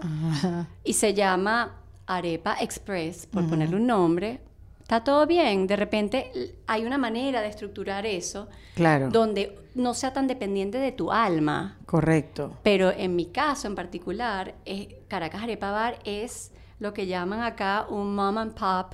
y 0.84 0.94
se 0.94 1.13
llama 1.13 1.80
Arepa 2.06 2.58
Express, 2.60 3.26
por 3.26 3.50
ponerle 3.50 3.78
un 3.78 3.88
nombre, 3.88 4.42
está 4.82 5.04
todo 5.04 5.26
bien. 5.26 5.66
De 5.66 5.76
repente 5.76 6.32
hay 6.68 6.86
una 6.86 6.98
manera 6.98 7.42
de 7.42 7.48
estructurar 7.48 8.06
eso 8.06 8.48
Claro, 8.76 9.10
donde 9.10 9.58
no 9.76 9.94
sea 9.96 10.13
tan 10.13 10.28
dependiente 10.28 10.78
de 10.78 10.92
tu 10.92 11.12
alma. 11.12 11.78
correcto. 11.88 12.58
Pero 12.62 12.92
en 12.92 13.16
mi 13.16 13.26
caso 13.28 13.68
en 13.68 13.74
particular, 13.76 14.54
es- 14.66 14.88
Caracas 15.08 15.42
Arepa 15.44 15.72
Bar 15.72 16.00
es 16.04 16.52
lo 16.80 16.94
que 16.94 17.08
llaman 17.08 17.42
acá 17.42 17.86
un 17.89 18.13
mom 18.13 18.38
and 18.38 18.54
pop 18.54 18.94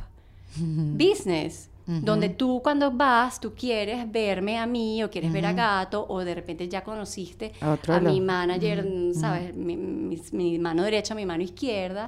business. 0.58 1.70
Donde 1.88 2.30
tú 2.30 2.62
cuando 2.62 2.92
vas, 2.92 3.40
tú 3.40 3.56
quieres 3.56 4.12
verme 4.12 4.60
a 4.60 4.68
mí 4.68 5.04
o 5.04 5.10
quieres 5.10 5.34
ver 5.34 5.48
a 5.48 5.54
Gato 5.54 6.06
o 6.08 6.20
de 6.24 6.36
repente 6.36 6.70
ya 6.70 6.84
conociste 6.84 7.52
A 7.62 7.72
otro 7.72 7.96
a 7.96 8.00
mi 8.00 8.22
manager, 8.22 8.88
¿sabes? 9.16 9.56
Mi, 9.56 9.76
mi- 9.76 10.22
mi 10.34 10.60
mano 10.60 10.84
derecha, 10.84 11.16
mi 11.16 11.26
mano 11.26 11.42
izquierda. 11.42 12.08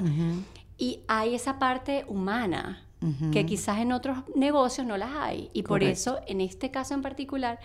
Y 0.77 0.99
hay 1.07 1.33
esa 1.33 1.57
parte 1.57 2.05
humana 2.07 2.83
que 3.31 3.47
quizás 3.47 3.79
en 3.79 3.91
otros 3.91 4.19
negocios 4.35 4.85
no 4.85 4.97
las 4.97 5.09
hay. 5.15 5.49
Y 5.53 5.63
por 5.63 5.79
Correcto. 5.79 5.93
eso, 5.93 6.19
en 6.27 6.41
este 6.41 6.69
caso 6.69 6.93
en 6.93 7.01
particular, 7.01 7.57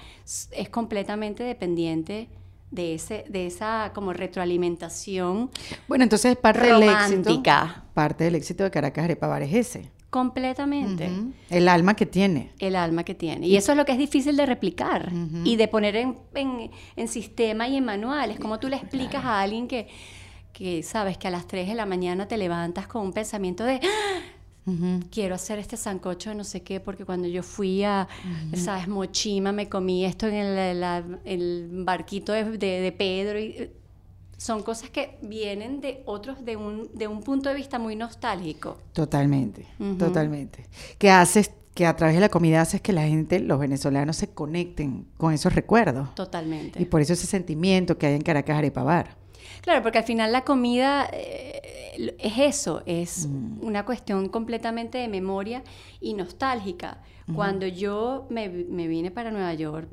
es 0.53 0.69
completamente 0.71 1.43
dependiente 1.45 2.31
de, 2.71 2.95
ese, 2.95 3.27
de 3.29 3.47
esa 3.47 3.91
como 3.95 4.15
retroalimentación 4.15 5.51
Bueno, 5.87 6.05
entonces 6.05 6.35
parte 6.37 6.61
del 6.67 6.83
éxito. 6.83 6.89
romántica. 7.29 7.85
Parte 7.93 8.25
del 8.25 8.35
éxito 8.37 8.65
de 8.65 8.71
Caracas 8.71 9.05
Arepa 9.05 9.27
Bar 9.27 9.43
es 9.43 9.53
ese. 9.53 9.91
Completamente. 10.11 11.11
El 11.51 11.69
alma 11.69 11.95
que 11.95 12.07
tiene. 12.07 12.53
El 12.59 12.77
alma 12.77 13.05
que 13.05 13.15
tiene. 13.15 13.47
Y 13.47 13.57
eso 13.57 13.73
es 13.73 13.79
lo 13.79 13.85
que 13.85 13.93
es 13.93 13.99
difícil 13.99 14.37
de 14.37 14.47
replicar 14.47 15.11
y 15.45 15.57
de 15.57 15.69
poner 15.69 15.97
en, 15.97 16.17
en- 16.35 16.71
en 16.97 17.09
sistema 17.09 17.69
y 17.69 17.77
en 17.77 17.85
manuales. 17.85 18.39
Como 18.39 18.59
tú 18.59 18.69
le 18.69 18.77
explicas 18.77 19.25
a 19.25 19.41
alguien 19.41 19.69
que, 19.69 19.89
que 20.53 20.83
sabes 20.83 21.19
que 21.19 21.29
a 21.29 21.31
las 21.31 21.47
3 21.47 21.69
de 21.69 21.75
la 21.75 21.87
mañana 21.87 22.27
te 22.29 22.37
levantas 22.39 22.87
con 22.87 23.03
un 23.03 23.13
pensamiento 23.13 23.65
de 23.65 23.81
"Ah, 23.83 24.21
quiero 25.11 25.35
hacer 25.35 25.59
este 25.59 25.77
sancocho 25.77 26.31
de 26.31 26.37
no 26.37 26.45
sé 26.45 26.63
qué, 26.63 26.81
porque 26.81 27.05
cuando 27.05 27.29
yo 27.29 27.43
fui 27.43 27.85
a, 27.85 28.09
sabes, 28.57 28.89
Mochima, 28.89 29.53
me 29.53 29.69
comí 29.69 30.05
esto 30.05 30.27
en 30.29 30.35
el, 30.35 30.81
la- 30.81 31.05
el 31.25 31.69
barquito 31.85 32.33
de, 32.33 32.45
de- 32.57 32.81
de 32.81 32.93
Pedro. 32.93 33.39
Y, 33.39 33.71
son 34.37 34.63
cosas 34.63 34.91
que 34.91 35.19
vienen 35.23 35.81
de 35.81 36.03
otros, 36.05 36.45
de 36.45 36.57
un, 36.57 36.91
de 36.95 37.09
un 37.09 37.23
punto 37.23 37.49
de 37.49 37.55
vista 37.55 37.79
muy 37.79 37.97
nostálgico. 37.97 38.79
Totalmente, 38.93 39.67
totalmente. 39.99 40.67
Que 40.99 41.11
haces 41.11 41.51
que 41.75 41.87
a 41.87 41.95
través 41.95 42.15
de 42.15 42.21
la 42.23 42.31
comida 42.31 42.63
haces 42.63 42.81
que 42.81 42.93
la 42.93 43.03
gente, 43.03 43.39
los 43.39 43.59
venezolanos, 43.59 44.17
se 44.17 44.31
conecten 44.31 45.07
con 45.19 45.35
esos 45.35 45.55
recuerdos. 45.55 46.15
Totalmente. 46.15 46.81
Y 46.81 46.87
por 46.87 47.03
eso 47.03 47.13
ese 47.13 47.27
sentimiento 47.27 47.99
que 47.99 48.07
hay 48.07 48.15
en 48.15 48.23
Caracas 48.23 48.57
Arepa 48.57 48.83
Bar. 48.83 49.17
Claro, 49.61 49.83
porque 49.83 49.99
al 49.99 50.05
final 50.05 50.33
la 50.33 50.43
comida 50.43 51.09
eh, 51.13 52.15
es 52.19 52.39
eso, 52.39 52.83
es 52.87 53.29
una 53.61 53.85
cuestión 53.85 54.29
completamente 54.29 54.99
de 54.99 55.09
memoria 55.09 55.63
y 56.01 56.15
nostálgica. 56.15 57.03
Cuando 57.35 57.67
yo 57.67 58.27
me 58.31 58.49
vine 58.49 59.11
para 59.11 59.33
Nueva 59.33 59.53
York, 59.53 59.89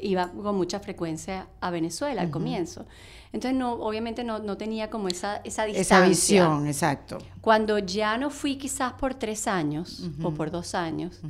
iba 0.00 0.30
con 0.30 0.56
mucha 0.56 0.80
frecuencia 0.80 1.48
a 1.60 1.70
Venezuela 1.70 2.22
al 2.22 2.30
comienzo. 2.30 2.86
Entonces, 3.32 3.58
no, 3.58 3.74
obviamente 3.74 4.24
no, 4.24 4.38
no 4.38 4.56
tenía 4.56 4.88
como 4.88 5.08
esa, 5.08 5.36
esa 5.38 5.64
distancia. 5.64 5.80
Esa 5.98 6.08
visión, 6.08 6.66
exacto. 6.66 7.18
Cuando 7.40 7.78
ya 7.78 8.16
no 8.16 8.30
fui 8.30 8.56
quizás 8.56 8.94
por 8.94 9.14
tres 9.14 9.46
años 9.46 10.08
o 10.22 10.30
por 10.32 10.50
dos 10.50 10.74
años, 10.74 11.20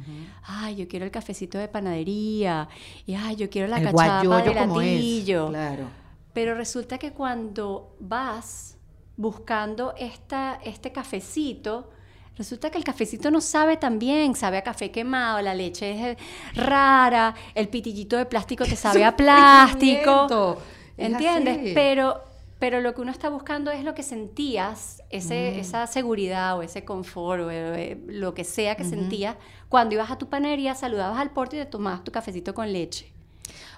ay, 0.45 0.77
yo 0.77 0.89
quiero 0.89 1.05
el 1.05 1.11
cafecito 1.11 1.59
de 1.59 1.69
panadería, 1.69 2.69
y 3.07 3.15
ay, 3.15 3.37
yo 3.37 3.51
quiero 3.51 3.67
la 3.69 3.79
el 3.79 3.85
cachapa 3.85 4.43
de 4.43 4.55
latillo. 4.55 5.49
Claro. 5.49 5.89
Pero 6.33 6.55
resulta 6.55 6.99
que 6.99 7.13
cuando 7.13 7.97
vas 7.99 8.77
buscando 9.17 9.95
esta, 9.97 10.61
este 10.63 10.93
cafecito, 10.93 11.91
resulta 12.37 12.71
que 12.71 12.79
el 12.79 12.85
cafecito 12.85 13.31
no 13.31 13.41
sabe 13.41 13.77
tan 13.77 13.99
bien, 13.99 14.35
sabe 14.35 14.59
a 14.59 14.63
café 14.63 14.91
quemado, 14.91 15.41
la 15.43 15.55
leche 15.55 15.91
es 15.93 16.01
eh, 16.03 16.17
rara, 16.55 17.35
el 17.55 17.69
pitillito 17.69 18.17
de 18.17 18.27
plástico 18.27 18.65
te 18.65 18.77
sabe 18.77 19.05
a 19.05 19.17
plástico. 19.17 20.59
Es 20.97 21.11
¿Entiendes? 21.11 21.73
Pero, 21.75 22.23
pero 22.59 22.81
lo 22.81 22.95
que 22.95 23.03
uno 23.03 23.11
está 23.11 23.29
buscando 23.29 23.71
es 23.71 23.85
lo 23.85 23.95
que 23.95 24.03
sentías, 24.03 25.03
ese, 25.11 25.59
esa 25.61 25.87
seguridad 25.87 26.59
o 26.59 26.63
ese 26.63 26.85
confort 26.85 27.43
o 27.43 27.51
eh, 27.51 28.01
lo 28.07 28.35
que 28.35 28.45
sea 28.45 28.77
que 28.77 28.85
sentías 28.85 29.37
cuando 29.69 29.95
ibas 29.95 30.11
a 30.11 30.19
tu 30.19 30.29
panadería, 30.29 30.75
saludabas 30.75 31.19
al 31.19 31.31
porte 31.31 31.57
y 31.57 31.59
te 31.61 31.67
tomabas 31.67 32.05
tu 32.05 32.13
cafecito 32.13 32.55
con 32.55 32.73
leche. 32.73 33.13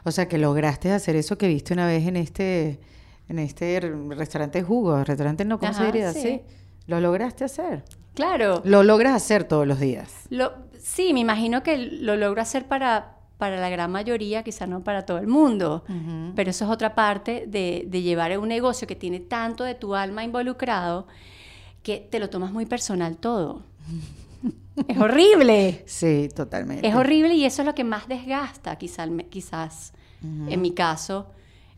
O 0.04 0.10
sea, 0.10 0.28
que 0.28 0.38
lograste 0.38 0.92
hacer 0.92 1.16
eso 1.16 1.36
que 1.36 1.48
viste 1.48 1.74
una 1.74 1.86
vez 1.86 2.06
en 2.06 2.16
este, 2.16 2.78
en 3.28 3.38
este 3.38 3.80
restaurante 3.80 4.62
jugo, 4.62 5.02
restaurante 5.04 5.44
no, 5.44 5.58
¿cómo 5.58 5.72
se 5.72 5.80
Ajá, 5.80 5.86
diría? 5.92 6.12
sí. 6.12 6.20
Sí. 6.20 6.40
Lo 6.86 7.00
lograste 7.00 7.44
hacer. 7.44 7.84
Claro. 8.18 8.62
Lo 8.64 8.82
logras 8.82 9.14
hacer 9.14 9.44
todos 9.44 9.64
los 9.64 9.78
días. 9.78 10.26
Lo, 10.28 10.52
sí, 10.76 11.12
me 11.12 11.20
imagino 11.20 11.62
que 11.62 11.78
lo 11.78 12.16
logro 12.16 12.42
hacer 12.42 12.66
para, 12.66 13.16
para 13.38 13.60
la 13.60 13.70
gran 13.70 13.92
mayoría, 13.92 14.42
quizá 14.42 14.66
no 14.66 14.82
para 14.82 15.06
todo 15.06 15.18
el 15.18 15.28
mundo, 15.28 15.84
pero 16.34 16.50
eso 16.50 16.64
es 16.64 16.70
otra 16.72 16.96
parte 16.96 17.44
de, 17.46 17.84
de 17.86 18.02
llevar 18.02 18.36
un 18.36 18.48
negocio 18.48 18.88
que 18.88 18.96
tiene 18.96 19.20
tanto 19.20 19.62
de 19.62 19.76
tu 19.76 19.94
alma 19.94 20.24
involucrado 20.24 21.06
que 21.84 21.98
te 22.10 22.18
lo 22.18 22.28
tomas 22.28 22.50
muy 22.50 22.66
personal 22.66 23.18
todo. 23.18 23.62
es 24.88 24.98
horrible. 24.98 25.84
Sí, 25.86 26.28
totalmente. 26.34 26.88
Es 26.88 26.96
horrible 26.96 27.34
y 27.34 27.44
eso 27.44 27.62
es 27.62 27.66
lo 27.66 27.74
que 27.76 27.84
más 27.84 28.08
desgasta, 28.08 28.74
quizá, 28.74 29.06
quizás 29.30 29.92
en 30.48 30.60
mi 30.60 30.72
caso, 30.72 31.28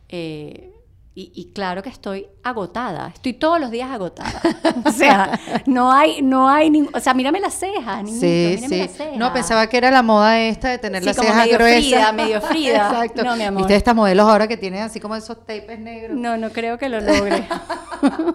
eh, 0.09 0.73
Y, 1.13 1.33
y 1.35 1.47
claro 1.53 1.83
que 1.83 1.89
estoy 1.89 2.29
agotada, 2.45 3.11
estoy 3.13 3.33
todos 3.33 3.59
los 3.61 3.73
días 3.73 3.91
agotada. 3.91 4.41
o 4.87 4.93
sea, 4.93 5.39
no 5.67 5.91
hay, 5.91 6.23
no 6.23 6.49
hay, 6.49 6.71
ning- 6.71 6.89
o 6.95 7.01
sea, 7.01 7.15
mírame 7.15 7.41
las 7.41 7.55
cejas, 7.55 8.05
niñito, 8.05 8.21
Sí, 8.21 8.53
mírame 8.55 8.69
sí. 8.69 8.79
las 8.79 8.91
cejas. 8.93 9.17
No, 9.19 9.33
pensaba 9.33 9.67
que 9.67 9.77
era 9.77 9.91
la 9.91 10.03
moda 10.03 10.41
esta 10.41 10.69
de 10.69 10.79
tener 10.79 11.03
Sí, 11.03 11.07
las 11.07 11.17
como 11.17 11.29
cejas 11.29 11.45
medio 11.45 11.59
gruesas. 11.59 11.83
Frida, 11.83 12.13
medio 12.13 12.41
Frida. 12.43 12.89
Exacto. 12.91 13.25
No, 13.25 13.35
mi 13.37 13.43
amor. 13.43 13.63
Viste 13.63 13.75
estas 13.75 13.95
modelos 13.97 14.29
ahora 14.29 14.47
que 14.47 14.57
tienen 14.57 14.83
así 14.83 15.01
como 15.01 15.17
esos 15.17 15.37
tapes 15.45 15.81
negros. 15.81 16.17
No, 16.17 16.37
no 16.37 16.51
creo 16.51 16.79
que 16.79 16.89
lo 16.89 17.01
logre. 17.01 17.45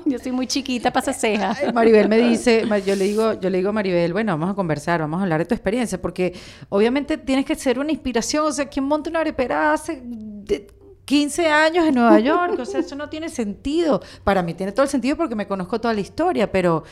Yo 0.06 0.20
soy 0.20 0.34
muy 0.34 0.45
chiquita 0.45 0.91
para 0.91 1.04
esas 1.04 1.18
cejas. 1.20 1.58
Maribel 1.74 2.10
me 2.10 2.18
dice, 2.18 2.66
yo 2.86 2.95
le 2.97 3.06
digo, 3.06 3.34
yo 3.39 3.49
le 3.49 3.58
digo 3.58 3.70
a 3.70 3.74
Maribel, 3.74 4.12
bueno, 4.12 4.34
vamos 4.34 4.52
a 4.52 4.54
conversar, 4.54 4.99
vamos 4.99 5.22
a 5.22 5.24
hablar 5.24 5.39
de 5.39 5.45
tu 5.45 5.56
experiencia, 5.56 5.99
porque 6.02 6.34
obviamente 6.68 7.18
tienes 7.18 7.45
que 7.45 7.56
ser 7.56 7.80
una 7.80 7.91
inspiración, 7.91 8.45
o 8.47 8.52
sea, 8.52 8.66
¿quién 8.68 8.86
monta 8.86 9.10
una 9.10 9.22
arepera 9.22 9.72
hace 9.74 10.02
de 10.04 10.68
15 11.06 11.47
años 11.47 11.86
en 11.86 11.95
Nueva 11.95 12.20
York? 12.22 12.60
O 12.60 12.66
sea, 12.66 12.80
eso 12.82 12.95
no 12.95 13.10
tiene 13.10 13.30
sentido. 13.30 14.01
Para 14.24 14.41
mí 14.41 14.53
tiene 14.53 14.72
todo 14.72 14.84
el 14.84 14.89
sentido 14.89 15.16
porque 15.16 15.36
me 15.36 15.47
conozco 15.47 15.80
toda 15.80 15.93
la 15.93 16.01
historia, 16.01 16.51
pero 16.51 16.84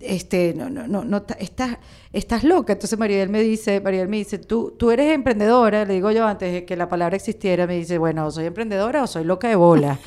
este, 0.00 0.54
no, 0.54 0.68
no, 0.68 0.86
no, 0.88 1.04
no, 1.04 1.24
estás, 1.38 1.78
estás 2.12 2.44
loca. 2.44 2.72
Entonces 2.72 2.98
Maribel 2.98 3.28
me 3.28 3.40
dice, 3.40 3.80
Maribel 3.80 4.08
me 4.08 4.18
dice, 4.18 4.38
tú, 4.38 4.74
tú 4.78 4.90
eres 4.90 5.14
emprendedora, 5.14 5.84
le 5.84 5.94
digo 5.94 6.10
yo 6.10 6.26
antes 6.26 6.52
de 6.52 6.64
que 6.64 6.76
la 6.76 6.88
palabra 6.88 7.16
existiera, 7.16 7.66
me 7.66 7.76
dice, 7.76 7.98
bueno, 7.98 8.26
o 8.26 8.30
soy 8.30 8.46
emprendedora 8.46 9.02
o 9.02 9.06
soy 9.06 9.24
loca 9.24 9.48
de 9.48 9.56
bola, 9.56 9.98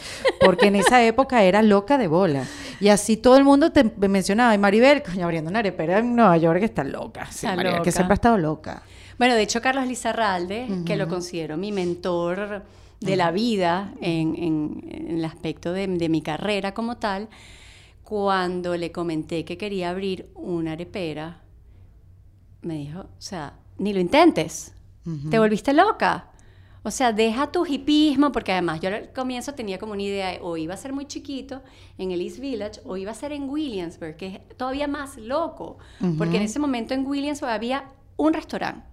porque 0.42 0.68
en 0.68 0.76
esa 0.76 1.04
época 1.04 1.44
era 1.44 1.62
loca 1.62 1.98
de 1.98 2.08
bola. 2.08 2.44
Y 2.80 2.90
así 2.90 3.18
todo 3.18 3.38
el 3.38 3.44
mundo 3.44 3.72
te 3.72 3.84
me 3.84 4.08
mencionaba, 4.08 4.54
y 4.54 4.58
Maribel, 4.58 5.02
coño, 5.04 5.26
abriendo 5.26 5.50
una 5.50 5.60
arepera 5.60 6.00
en 6.00 6.16
Nueva 6.16 6.38
York 6.38 6.62
está 6.64 6.84
loca. 6.84 7.26
Sí, 7.32 7.46
Está 7.46 7.56
Maribel, 7.56 7.82
que 7.82 7.92
siempre 7.92 8.14
ha 8.14 8.16
estado 8.16 8.38
loca. 8.38 8.84
Bueno, 9.18 9.34
de 9.34 9.42
hecho, 9.42 9.62
Carlos 9.62 9.88
Lizarralde, 9.88 10.68
que 10.86 10.96
lo 10.96 11.08
considero 11.08 11.58
mi 11.58 11.72
mentor 11.72 12.62
de 13.00 13.16
la 13.16 13.32
vida 13.32 13.94
en, 14.02 14.36
en- 14.36 14.88
en 14.90 15.18
el 15.18 15.26
aspecto 15.26 15.72
de, 15.74 15.88
de 15.88 16.10
mi 16.10 16.22
carrera 16.22 16.74
como 16.74 16.98
tal, 16.98 17.30
cuando 18.04 18.76
le 18.78 18.92
comenté 18.92 19.44
que 19.46 19.58
quería 19.58 19.90
abrir 19.90 20.30
una 20.36 20.72
arepera, 20.74 21.42
me 22.62 22.76
dijo, 22.76 23.02
o 23.02 23.08
sea, 23.22 23.54
ni 23.78 23.94
lo 23.94 24.00
intentes, 24.00 24.74
te 25.30 25.40
volviste 25.40 25.74
loca. 25.74 26.32
O 26.84 26.92
sea, 26.92 27.12
deja 27.12 27.52
tu 27.52 27.66
hipismo, 27.66 28.32
porque 28.32 28.52
además 28.54 28.80
yo 28.80 28.88
al 28.90 29.12
comienzo 29.14 29.54
tenía 29.54 29.78
como 29.78 29.92
una 29.94 30.04
idea, 30.04 30.32
de, 30.32 30.40
o 30.42 30.56
iba 30.58 30.74
a 30.74 30.78
ser 30.78 30.94
muy 30.94 31.06
chiquito 31.06 31.62
en 31.98 32.12
el 32.12 32.22
East 32.22 32.40
Village, 32.40 32.80
o 32.86 32.96
iba 32.98 33.12
a 33.12 33.14
ser 33.14 33.32
en 33.34 33.50
Williamsburg, 33.50 34.16
que 34.16 34.28
es 34.28 34.58
todavía 34.58 34.88
más 34.88 35.18
loco, 35.18 35.78
porque 36.18 36.38
en 36.38 36.44
ese 36.44 36.60
momento 36.60 36.94
en 36.94 37.06
Williamsburg 37.06 37.52
había 37.52 37.86
un 38.18 38.34
restaurante. 38.34 38.86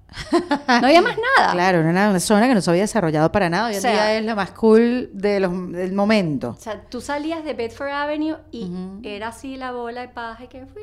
No 0.68 0.86
había 0.86 1.02
más 1.02 1.16
nada. 1.38 1.52
Claro, 1.54 1.80
era 1.80 1.90
una 1.90 2.20
zona 2.20 2.46
que 2.46 2.54
no 2.54 2.60
se 2.60 2.70
había 2.70 2.82
desarrollado 2.82 3.32
para 3.32 3.50
nada. 3.50 3.66
Hoy 3.66 3.72
en 3.72 3.78
O 3.78 3.82
sea- 3.82 3.92
día 3.92 4.18
es 4.18 4.24
la 4.24 4.36
más 4.36 4.52
cool 4.52 5.10
de 5.12 5.40
los, 5.40 5.72
del 5.72 5.92
momento. 5.92 6.50
O 6.50 6.60
sea, 6.60 6.82
tú 6.82 7.00
salías 7.00 7.42
de 7.44 7.54
Bedford 7.54 7.88
Avenue 7.90 8.36
y 8.52 8.70
era 9.02 9.28
así 9.28 9.56
la 9.56 9.72
bola 9.72 10.02
de 10.02 10.08
paja 10.08 10.44
y 10.44 10.46
que 10.46 10.66
fui, 10.66 10.82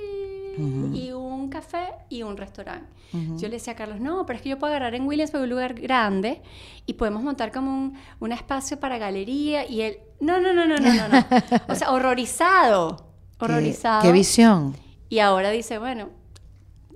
y 0.93 1.11
un 1.13 1.49
café 1.49 1.93
y 2.09 2.23
un 2.23 2.35
restaurante. 2.35 2.89
Yo 3.37 3.47
le 3.47 3.55
decía 3.55 3.73
a 3.73 3.75
Carlos, 3.75 3.99
no, 4.01 4.25
pero 4.25 4.37
es 4.37 4.43
que 4.43 4.49
yo 4.49 4.57
puedo 4.59 4.71
agarrar 4.73 4.95
en 4.95 5.05
Williamsburg 5.05 5.43
un 5.43 5.49
lugar 5.49 5.73
grande 5.75 6.41
y 6.85 6.93
podemos 6.93 7.21
montar 7.23 7.51
como 7.53 7.71
un, 7.71 7.93
un 8.19 8.31
espacio 8.33 8.79
para 8.79 8.97
galería 8.97 9.65
y 9.69 9.81
él, 9.81 9.97
no, 10.19 10.39
no, 10.41 10.53
no, 10.53 10.65
no, 10.65 10.77
no, 10.77 10.93
no, 10.93 11.07
no. 11.09 11.25
O 11.69 11.75
sea, 11.75 11.91
horrorizado, 11.91 13.13
Qué- 13.37 13.45
horrorizado. 13.45 14.01
Qué, 14.01 14.11
visión. 14.11 14.75
Y 15.09 15.19
ahora 15.19 15.49
dice, 15.51 15.77
bueno, 15.77 16.09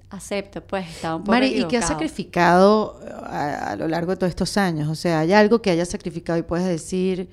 acepto, 0.09 0.61
pues 0.61 0.87
estaba 0.89 1.15
un 1.15 1.23
poco 1.23 1.31
Mari, 1.31 1.47
¿y 1.47 1.51
qué 1.67 1.77
has 1.77 1.85
equivocado. 1.85 1.87
sacrificado 1.93 2.99
a, 3.25 3.71
a 3.71 3.75
lo 3.75 3.87
largo 3.87 4.11
de 4.11 4.17
todos 4.17 4.29
estos 4.29 4.57
años? 4.57 4.87
O 4.89 4.95
sea, 4.95 5.19
¿hay 5.19 5.33
algo 5.33 5.61
que 5.61 5.71
hayas 5.71 5.89
sacrificado 5.89 6.39
y 6.39 6.43
puedes 6.43 6.65
decir, 6.67 7.29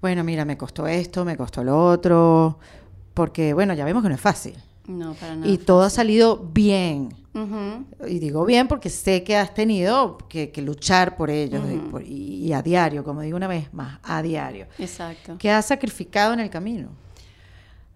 bueno, 0.00 0.24
mira, 0.24 0.44
me 0.44 0.56
costó 0.56 0.86
esto, 0.86 1.24
me 1.24 1.36
costó 1.36 1.62
lo 1.64 1.84
otro? 1.86 2.58
Porque, 3.14 3.52
bueno, 3.54 3.74
ya 3.74 3.84
vemos 3.84 4.02
que 4.02 4.08
no 4.08 4.14
es 4.14 4.20
fácil. 4.20 4.54
No, 4.86 5.14
para 5.14 5.36
nada. 5.36 5.46
Y 5.52 5.58
todo 5.58 5.82
ha 5.82 5.90
salido 5.90 6.36
bien. 6.52 7.14
Y 8.08 8.18
digo 8.18 8.44
bien 8.44 8.66
porque 8.66 8.90
sé 8.90 9.22
que 9.22 9.36
has 9.36 9.54
tenido 9.54 10.18
que, 10.28 10.50
que 10.50 10.62
luchar 10.62 11.16
por 11.16 11.30
ellos 11.30 11.62
y, 11.72 11.76
por- 11.78 12.02
y- 12.02 12.44
y 12.46 12.52
a 12.52 12.60
diario, 12.60 13.04
como 13.04 13.20
digo 13.20 13.36
una 13.36 13.46
vez 13.46 13.72
más, 13.72 14.00
a 14.02 14.20
diario. 14.20 14.66
Exacto. 14.78 15.36
¿Qué 15.38 15.48
has 15.48 15.66
sacrificado 15.66 16.32
en 16.34 16.40
el 16.40 16.50
camino? 16.50 16.88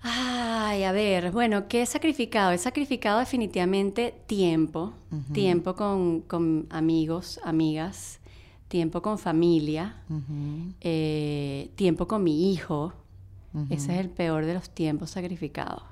Ay, 0.07 0.85
a 0.85 0.93
ver, 0.93 1.31
bueno, 1.33 1.67
¿qué 1.67 1.81
he 1.81 1.87
sacrificado? 1.87 2.53
He 2.53 2.59
sacrificado 2.59 3.21
definitivamente 3.21 4.15
tiempo, 4.27 4.93
tiempo 5.33 5.75
con, 5.75 6.21
con 6.21 6.67
amigos, 6.69 7.41
amigas, 7.43 8.21
tiempo 8.69 9.01
con 9.01 9.19
familia, 9.19 9.97
eh, 10.83 11.71
tiempo 11.75 12.07
con 12.07 12.23
mi 12.23 12.53
hijo. 12.53 12.93
Ese 13.71 13.95
es 13.95 14.01
el 14.01 14.11
peor 14.11 14.45
de 14.45 14.53
los 14.53 14.69
tiempos 14.69 15.11
sacrificados. 15.11 15.83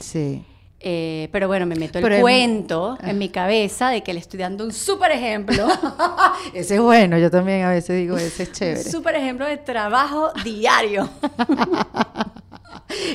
Sí. 0.00 0.44
Eh, 0.80 1.28
pero 1.30 1.46
bueno, 1.46 1.64
me 1.64 1.76
meto 1.76 1.98
el 1.98 2.02
Pero 2.02 2.20
cuento 2.20 2.98
en 3.00 3.16
mi 3.16 3.28
cabeza 3.28 3.90
de 3.90 4.02
que 4.02 4.12
le 4.12 4.18
estoy 4.18 4.40
dando 4.40 4.64
un 4.64 4.72
súper 4.72 5.12
ejemplo, 5.12 5.68
Ese 6.54 6.74
es 6.74 6.80
bueno, 6.80 7.16
yo 7.18 7.30
también 7.30 7.62
a 7.62 7.70
veces 7.70 7.96
digo, 7.96 8.16
ese 8.16 8.42
es 8.42 8.48
un 8.48 8.54
chévere. 8.56 8.90
súper 8.90 9.14
ejemplo 9.14 9.46
de 9.46 9.58
trabajo 9.58 10.30
diario. 10.42 11.08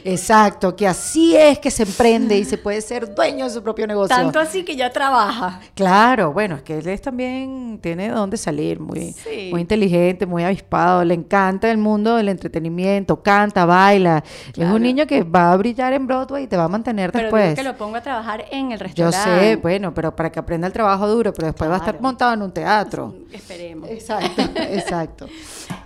Exacto, 0.04 0.76
que 0.76 0.88
así 0.88 1.36
es 1.36 1.60
que 1.60 1.72
se 1.72 1.84
emprende 1.84 2.38
y 2.38 2.46
se 2.46 2.58
puede 2.58 2.82
ser 2.82 3.14
dueño 3.14 3.46
de 3.46 3.52
su 3.52 3.62
propio 3.64 3.88
negocio. 3.88 4.16
Tanto 4.16 4.40
así 4.40 4.64
que 4.64 4.76
ya 4.76 4.92
trabaja. 4.92 5.60
Claro, 5.76 6.34
bueno, 6.34 6.56
es 6.56 6.62
que 6.64 6.78
él 6.78 6.88
es 6.88 7.02
también 7.02 7.80
tiene 7.82 8.08
de 8.10 8.14
dónde 8.14 8.38
salir, 8.38 8.80
muy, 8.80 9.14
Sí. 9.14 9.50
muy 9.52 9.62
inteligente, 9.62 10.26
muy 10.26 10.44
avispado, 10.44 11.04
le 11.04 11.14
encanta 11.14 11.70
el 11.72 11.78
mundo 11.78 12.16
del 12.16 12.30
entretenimiento, 12.30 13.22
canta, 13.22 13.66
baila. 13.66 14.24
Es 14.56 14.70
un 14.70 14.82
niño 14.82 15.06
que 15.08 15.24
va 15.24 15.52
a 15.52 15.58
brillar 15.58 15.94
en 15.94 16.08
Broadway 16.08 16.44
y 16.44 16.48
te 16.48 16.58
va 16.58 16.66
a 16.66 16.68
mantener 16.68 17.12
Pero 17.12 17.26
después. 17.26 17.44
digo 17.50 17.56
que 17.56 17.64
lo 17.64 17.78
pongo 17.78 17.98
a 17.98 18.02
trabajar 18.02 18.46
en 18.52 18.72
el 18.72 18.80
Yo 18.80 18.84
restaurante. 19.06 19.40
sé, 19.50 19.56
bueno, 19.58 19.94
pero 19.94 20.16
para 20.16 20.32
que 20.32 20.40
aprenda 20.40 20.68
el 20.68 20.74
trabajo 20.74 21.08
duro, 21.08 21.34
pero 21.34 21.48
después 21.48 21.70
va 21.70 21.76
a 21.76 21.80
estar 21.80 22.02
montado 22.02 22.34
en 22.34 22.42
un 22.42 22.52
teatro. 22.52 23.14
Esperemos. 23.32 23.90
Exacto, 23.90 24.42
exacto. 24.56 25.28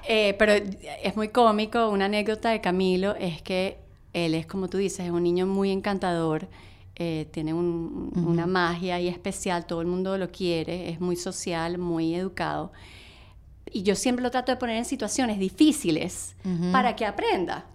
Eh, 0.08 0.36
pero 0.40 0.54
es 0.54 1.16
muy 1.16 1.30
cómico, 1.30 1.90
una 1.90 2.06
anécdota 2.06 2.50
de 2.50 2.62
Camilo 2.62 3.16
es 3.16 3.42
que 3.42 3.78
él 4.14 4.34
es, 4.36 4.46
como 4.46 4.68
tú 4.68 4.78
dices, 4.78 5.06
es 5.06 5.12
un 5.12 5.24
niño 5.24 5.46
muy 5.48 5.72
encantador, 5.72 6.48
eh, 6.96 7.28
tiene 7.32 7.54
un- 7.54 8.12
una 8.26 8.46
magia 8.46 8.96
ahí 8.96 9.08
especial, 9.08 9.66
todo 9.66 9.82
el 9.82 9.88
mundo 9.88 10.18
lo 10.18 10.30
quiere, 10.32 10.90
es 10.90 11.00
muy 11.00 11.16
social, 11.16 11.78
muy 11.78 12.14
educado. 12.16 12.72
Y 13.72 13.84
yo 13.84 13.96
siempre 13.96 14.22
lo 14.24 14.32
trato 14.32 14.52
de 14.52 14.58
poner 14.58 14.76
en 14.78 14.86
situaciones 14.86 15.40
difíciles 15.40 16.36
para 16.72 16.96
que 16.96 17.06
aprenda. 17.06 17.66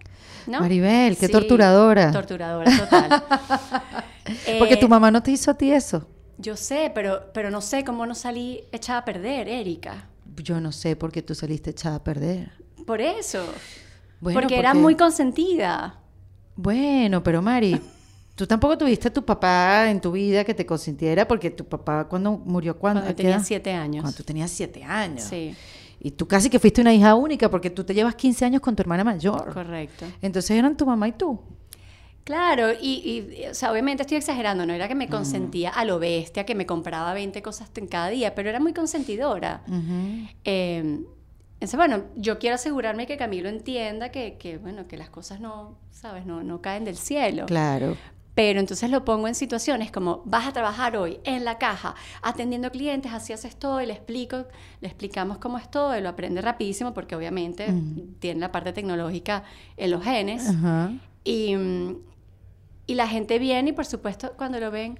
¿no? 0.45 0.59
Maribel, 0.61 1.17
qué 1.17 1.27
torturadora. 1.27 2.11
Torturadora, 2.11 2.71
total. 2.77 3.23
Porque 4.59 4.75
Eh, 4.75 4.77
tu 4.77 4.87
mamá 4.87 5.09
no 5.11 5.21
te 5.23 5.31
hizo 5.31 5.51
a 5.51 5.55
ti 5.55 5.71
eso. 5.71 6.07
Yo 6.37 6.55
sé, 6.55 6.91
pero, 6.93 7.23
pero 7.33 7.49
no 7.49 7.61
sé 7.61 7.83
cómo 7.83 8.05
no 8.05 8.13
salí 8.15 8.61
echada 8.71 8.99
a 8.99 9.05
perder, 9.05 9.47
Erika. 9.49 10.07
Yo 10.35 10.59
no 10.59 10.71
sé 10.71 10.95
por 10.95 11.11
qué 11.11 11.21
tú 11.21 11.35
saliste 11.35 11.71
echada 11.71 11.97
a 11.97 12.03
perder. 12.03 12.51
Por 12.85 13.01
eso. 13.01 13.45
Bueno, 14.19 14.39
porque, 14.39 14.57
era 14.57 14.73
muy 14.73 14.95
consentida. 14.95 15.99
Bueno, 16.55 17.21
pero 17.21 17.41
Mari, 17.41 17.79
tú 18.35 18.47
tampoco 18.47 18.77
tuviste 18.77 19.09
a 19.09 19.13
tu 19.13 19.23
papá 19.23 19.89
en 19.89 20.01
tu 20.01 20.11
vida 20.11 20.43
que 20.43 20.53
te 20.53 20.65
consintiera 20.65 21.27
porque 21.27 21.51
tu 21.51 21.65
papá 21.65 22.07
cuando 22.07 22.31
murió 22.31 22.77
cuando 22.77 23.01
Cuando 23.01 23.15
tenía 23.15 23.39
siete 23.39 23.71
años. 23.73 24.01
Cuando 24.03 24.17
tú 24.17 24.23
tenías 24.23 24.49
siete 24.49 24.83
años. 24.83 25.23
Sí, 25.23 25.55
Y 25.99 26.11
tú 26.11 26.27
casi 26.27 26.49
que 26.49 26.59
fuiste 26.59 26.81
una 26.81 26.93
hija 26.93 27.13
única 27.15 27.49
porque 27.49 27.69
tú 27.69 27.83
te 27.83 27.93
llevas 27.93 28.15
15 28.15 28.45
años 28.45 28.61
con 28.61 28.75
tu 28.75 28.81
hermana 28.81 29.03
mayor. 29.03 29.53
correcto. 29.53 30.05
Entonces 30.21 30.51
eran 30.51 30.75
tu 30.75 30.85
mamá 30.85 31.07
y 31.07 31.11
tú. 31.11 31.39
Claro, 32.27 32.73
y, 32.73 33.29
y, 33.39 33.45
o 33.47 33.53
sea, 33.53 33.71
obviamente 33.71 34.03
estoy 34.03 34.17
exagerando, 34.17 34.65
no 34.65 34.73
era 34.73 34.89
que 34.89 34.95
me 34.95 35.07
consentía 35.07 35.69
a 35.69 35.85
lo 35.85 35.97
bestia, 35.97 36.45
que 36.45 36.55
me 36.55 36.65
compraba 36.65 37.13
20 37.13 37.41
cosas 37.41 37.71
en 37.75 37.87
cada 37.87 38.09
día, 38.09 38.35
pero 38.35 38.49
era 38.49 38.59
muy 38.59 38.73
consentidora. 38.73 39.61
Eh, 40.43 40.99
entonces, 41.53 41.77
bueno, 41.77 42.03
yo 42.17 42.37
quiero 42.37 42.55
asegurarme 42.55 43.07
que 43.07 43.15
Camilo 43.15 43.47
entienda 43.47 44.09
que, 44.09 44.35
que, 44.37 44.57
bueno, 44.57 44.89
que 44.89 44.97
las 44.97 45.09
cosas 45.09 45.39
no, 45.39 45.77
¿sabes? 45.89 46.25
No, 46.25 46.43
no 46.43 46.61
caen 46.61 46.83
del 46.83 46.97
cielo. 46.97 47.45
Claro. 47.45 47.95
Pero 48.35 48.59
entonces 48.59 48.89
lo 48.89 49.05
pongo 49.05 49.29
en 49.29 49.33
situaciones 49.33 49.89
como 49.89 50.21
vas 50.25 50.47
a 50.47 50.51
trabajar 50.51 50.97
hoy 50.97 51.21
en 51.23 51.45
la 51.45 51.57
caja 51.57 51.95
atendiendo 52.21 52.71
clientes, 52.71 53.13
así 53.13 53.31
haces 53.31 53.55
todo 53.55 53.81
y 53.81 53.85
le 53.85 53.93
explico, 53.93 54.47
le 54.81 54.89
explicamos 54.89 55.37
cómo 55.37 55.57
es 55.57 55.71
todo 55.71 55.97
y 55.97 56.01
lo 56.01 56.09
aprende 56.09 56.41
rapidísimo 56.41 56.93
porque 56.93 57.15
obviamente 57.15 57.73
tiene 58.19 58.41
la 58.41 58.51
parte 58.51 58.73
tecnológica 58.73 59.43
en 59.77 59.91
los 59.91 60.03
genes 60.03 60.49
Ajá. 60.49 60.91
y, 61.23 61.55
mm, 61.55 61.95
y 62.87 62.95
la 62.95 63.07
gente 63.07 63.37
viene 63.37 63.69
y 63.69 63.73
por 63.73 63.85
supuesto 63.85 64.33
cuando 64.37 64.59
lo 64.59 64.71
ven, 64.71 64.99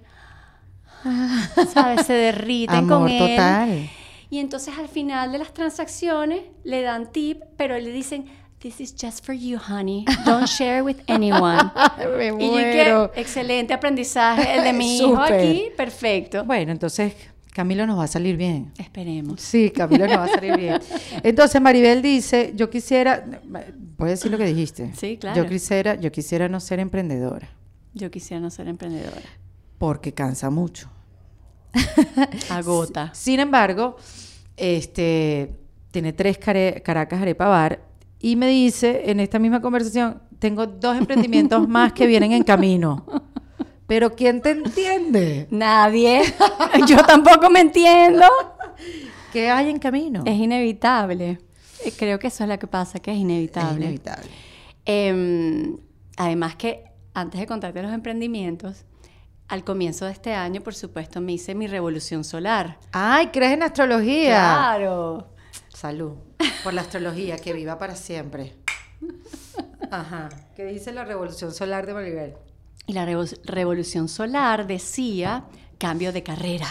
¿sabes? 1.73 2.05
Se 2.05 2.13
derriten 2.13 2.75
Amor 2.75 2.99
con 2.99 3.09
él. 3.09 3.17
total. 3.19 3.89
Y 4.29 4.39
entonces 4.39 4.73
al 4.77 4.89
final 4.89 5.31
de 5.31 5.37
las 5.39 5.53
transacciones 5.53 6.41
le 6.63 6.81
dan 6.81 7.11
tip, 7.11 7.41
pero 7.55 7.77
le 7.77 7.91
dicen, 7.91 8.25
this 8.59 8.81
is 8.81 8.93
just 8.99 9.25
for 9.25 9.33
you, 9.33 9.57
honey. 9.57 10.03
Don't 10.25 10.47
share 10.47 10.81
with 10.83 10.97
anyone. 11.07 11.71
Me 12.17 12.25
Y 12.25 12.29
yo 12.29 12.35
muero. 12.37 13.11
que 13.11 13.21
excelente 13.21 13.73
aprendizaje 13.73 14.57
el 14.57 14.63
de 14.63 14.73
mi 14.73 14.97
hijo 14.97 15.17
aquí, 15.17 15.69
perfecto. 15.77 16.43
Bueno, 16.43 16.73
entonces 16.73 17.13
Camilo 17.53 17.87
nos 17.87 17.97
va 17.97 18.03
a 18.03 18.07
salir 18.07 18.35
bien. 18.35 18.73
Esperemos. 18.77 19.39
Sí, 19.41 19.71
Camilo 19.71 20.07
nos 20.07 20.17
va 20.17 20.25
a 20.25 20.29
salir 20.29 20.57
bien. 20.57 20.79
Entonces 21.23 21.59
Maribel 21.59 22.03
dice, 22.03 22.51
yo 22.55 22.69
quisiera, 22.69 23.25
Puedes 23.97 24.19
decir 24.19 24.31
lo 24.31 24.37
que 24.37 24.45
dijiste. 24.45 24.91
Sí, 24.95 25.17
claro. 25.17 25.41
Yo 25.41 25.49
quisiera, 25.49 25.95
yo 25.95 26.11
quisiera 26.11 26.47
no 26.49 26.59
ser 26.59 26.79
emprendedora. 26.79 27.49
Yo 27.97 28.09
quisiera 28.11 28.39
no 28.39 28.49
ser 28.49 28.67
emprendedora. 28.67 29.21
Porque 29.77 30.13
cansa 30.13 30.49
mucho. 30.49 30.89
Agota. 32.49 33.11
Sin 33.13 33.39
embargo, 33.39 33.97
este 34.55 35.55
tiene 35.91 36.13
tres 36.13 36.37
care- 36.37 36.81
Caracas 36.83 37.21
Arepa 37.21 37.47
Bar 37.47 37.81
y 38.19 38.35
me 38.35 38.47
dice 38.47 39.09
en 39.09 39.19
esta 39.19 39.39
misma 39.39 39.61
conversación, 39.61 40.21
tengo 40.39 40.65
dos 40.67 40.97
emprendimientos 40.97 41.67
más 41.69 41.93
que 41.93 42.05
vienen 42.07 42.31
en 42.31 42.43
camino. 42.43 43.05
Pero 43.87 44.15
¿quién 44.15 44.41
te 44.41 44.51
entiende? 44.51 45.47
Nadie. 45.49 46.21
Yo 46.87 47.03
tampoco 47.05 47.49
me 47.49 47.61
entiendo. 47.61 48.25
¿Qué 49.31 49.49
hay 49.49 49.69
en 49.69 49.79
camino? 49.79 50.23
Es 50.25 50.37
inevitable. 50.37 51.39
Eh, 51.85 51.93
Creo 51.97 52.19
que 52.19 52.27
eso 52.27 52.43
es 52.43 52.49
lo 52.49 52.59
que 52.59 52.67
pasa, 52.67 52.99
que 52.99 53.11
es 53.11 53.17
Es 53.17 53.21
inevitable. 53.21 53.85
inevitable. 53.85 54.27
Em, 54.85 55.77
además 56.17 56.55
que 56.55 56.83
antes 57.19 57.39
de 57.39 57.47
contarte 57.47 57.81
los 57.81 57.91
emprendimientos, 57.91 58.85
al 59.47 59.63
comienzo 59.63 60.05
de 60.05 60.11
este 60.11 60.33
año, 60.35 60.61
por 60.61 60.75
supuesto, 60.75 61.19
me 61.19 61.31
hice 61.31 61.55
mi 61.55 61.65
revolución 61.67 62.23
solar. 62.23 62.77
Ay, 62.91 63.27
¿crees 63.27 63.53
en 63.53 63.63
astrología? 63.63 64.29
Claro. 64.37 65.29
Salud. 65.69 66.13
Por 66.63 66.73
la 66.73 66.81
astrología, 66.81 67.37
que 67.37 67.53
viva 67.53 67.79
para 67.79 67.95
siempre. 67.95 68.53
Ajá. 69.89 70.29
¿Qué 70.55 70.65
dice 70.65 70.91
la 70.91 71.05
revolución 71.05 71.53
solar 71.53 71.85
de 71.87 71.93
Maribel? 71.93 72.35
Y 72.85 72.93
la 72.93 73.05
revo- 73.05 73.39
revolución 73.45 74.09
solar 74.09 74.67
decía 74.67 75.45
cambio 75.79 76.11
de 76.13 76.21
carrera. 76.23 76.67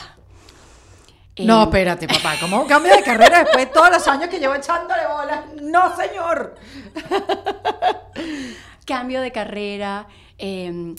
No, 1.38 1.64
espérate, 1.64 2.06
papá. 2.08 2.34
¿Cómo 2.40 2.62
un 2.62 2.68
cambio 2.68 2.94
de 2.94 3.02
carrera 3.02 3.40
después 3.40 3.66
de 3.66 3.72
todos 3.72 3.90
los 3.90 4.06
años 4.08 4.28
que 4.28 4.38
llevo 4.38 4.54
echándole 4.54 5.02
bolas? 5.06 5.40
No, 5.62 5.94
señor. 5.96 6.54
cambio 8.86 9.20
de 9.20 9.32
carrera, 9.32 10.06
eh, 10.38 10.94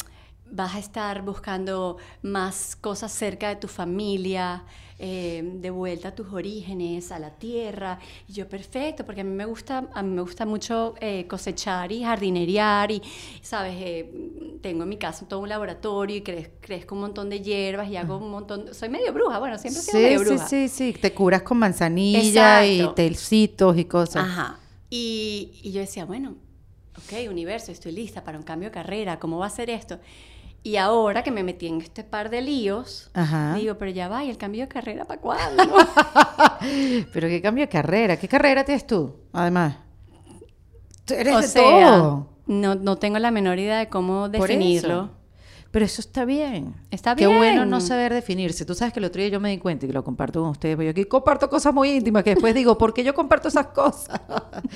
vas 0.49 0.75
a 0.75 0.79
estar 0.79 1.23
buscando 1.23 1.97
más 2.21 2.75
cosas 2.77 3.11
cerca 3.11 3.49
de 3.49 3.57
tu 3.57 3.67
familia, 3.67 4.63
eh, 4.99 5.43
de 5.55 5.69
vuelta 5.69 6.07
a 6.09 6.15
tus 6.15 6.31
orígenes, 6.33 7.11
a 7.11 7.19
la 7.19 7.31
tierra. 7.31 7.99
Y 8.27 8.33
yo, 8.33 8.47
perfecto, 8.47 9.05
porque 9.05 9.21
a 9.21 9.23
mí 9.25 9.31
me 9.35 9.45
gusta, 9.45 9.89
a 9.93 10.01
mí 10.03 10.09
me 10.15 10.21
gusta 10.21 10.45
mucho 10.45 10.95
eh, 11.01 11.27
cosechar 11.27 11.91
y 11.91 12.03
jardinerear 12.03 12.91
y, 12.91 13.01
¿sabes? 13.41 13.75
Eh, 13.77 14.57
tengo 14.61 14.83
en 14.83 14.89
mi 14.89 14.97
casa 14.97 15.27
todo 15.27 15.41
un 15.41 15.49
laboratorio 15.49 16.15
y 16.15 16.21
crez- 16.21 16.51
crezco 16.61 16.95
un 16.95 17.01
montón 17.01 17.29
de 17.29 17.41
hierbas 17.41 17.89
y 17.89 17.97
hago 17.97 18.17
un 18.17 18.31
montón, 18.31 18.73
soy 18.73 18.89
medio 18.89 19.13
bruja, 19.13 19.39
bueno, 19.39 19.57
siempre 19.57 19.81
he 19.81 19.83
sido 19.85 19.99
Sí, 19.99 20.01
medio 20.01 20.19
sí, 20.19 20.25
bruja. 20.25 20.47
sí, 20.47 20.67
sí. 20.69 20.93
Te 20.99 21.13
curas 21.13 21.43
con 21.43 21.57
manzanilla 21.59 22.65
y 22.65 22.79
Exacto. 22.79 22.93
telcitos 22.95 23.77
y 23.77 23.85
cosas. 23.85 24.23
Ajá. 24.25 24.59
Y, 24.89 25.59
y 25.63 25.71
yo 25.71 25.81
decía, 25.81 26.05
bueno, 26.05 26.35
ok, 26.97 27.29
universo, 27.29 27.71
estoy 27.71 27.91
lista 27.91 28.23
para 28.23 28.37
un 28.37 28.43
cambio 28.43 28.69
de 28.69 28.73
carrera, 28.73 29.19
¿cómo 29.19 29.37
va 29.39 29.47
a 29.47 29.49
ser 29.49 29.69
esto? 29.69 29.99
Y 30.63 30.75
ahora 30.77 31.23
que 31.23 31.31
me 31.31 31.43
metí 31.43 31.67
en 31.67 31.79
este 31.81 32.03
par 32.03 32.29
de 32.29 32.41
líos, 32.41 33.09
Ajá. 33.13 33.53
digo, 33.55 33.75
pero 33.77 33.91
ya 33.91 34.07
va, 34.09 34.23
¿y 34.25 34.29
el 34.29 34.37
cambio 34.37 34.61
de 34.63 34.67
carrera 34.67 35.05
para 35.05 35.21
cuándo? 35.21 35.63
Pero 37.13 37.27
qué 37.29 37.41
cambio 37.41 37.63
de 37.65 37.69
carrera. 37.69 38.17
¿Qué 38.17 38.27
carrera 38.27 38.65
tienes 38.65 38.85
tú? 38.85 39.15
Además. 39.31 39.77
Tú 41.05 41.13
eres 41.13 41.35
o 41.35 41.39
de 41.39 41.47
sea, 41.47 41.61
todo. 41.97 42.29
no, 42.47 42.75
no 42.75 42.97
tengo 42.97 43.17
la 43.19 43.31
menor 43.31 43.59
idea 43.59 43.77
de 43.77 43.87
cómo 43.87 44.21
Por 44.23 44.31
definirlo. 44.31 44.93
eso. 45.05 45.16
Pero 45.71 45.85
eso 45.85 46.01
está 46.01 46.25
bien. 46.25 46.73
Está 46.91 47.15
Qué 47.15 47.27
bueno 47.27 47.61
bien. 47.61 47.69
no 47.69 47.81
saber 47.81 48.13
definirse. 48.13 48.65
Tú 48.65 48.73
sabes 48.73 48.93
que 48.93 48.99
el 48.99 49.05
otro 49.05 49.21
día 49.21 49.29
yo 49.29 49.39
me 49.39 49.49
di 49.49 49.57
cuenta 49.57 49.85
y 49.85 49.89
que 49.89 49.93
lo 49.93 50.03
comparto 50.03 50.41
con 50.41 50.49
ustedes, 50.51 50.75
porque 50.75 50.85
yo 50.85 50.91
aquí 50.91 51.05
comparto 51.05 51.49
cosas 51.49 51.73
muy 51.73 51.89
íntimas 51.91 52.23
que 52.23 52.31
después 52.31 52.53
digo, 52.55 52.77
¿por 52.77 52.93
qué 52.93 53.03
yo 53.03 53.13
comparto 53.13 53.47
esas 53.49 53.67
cosas? 53.67 54.19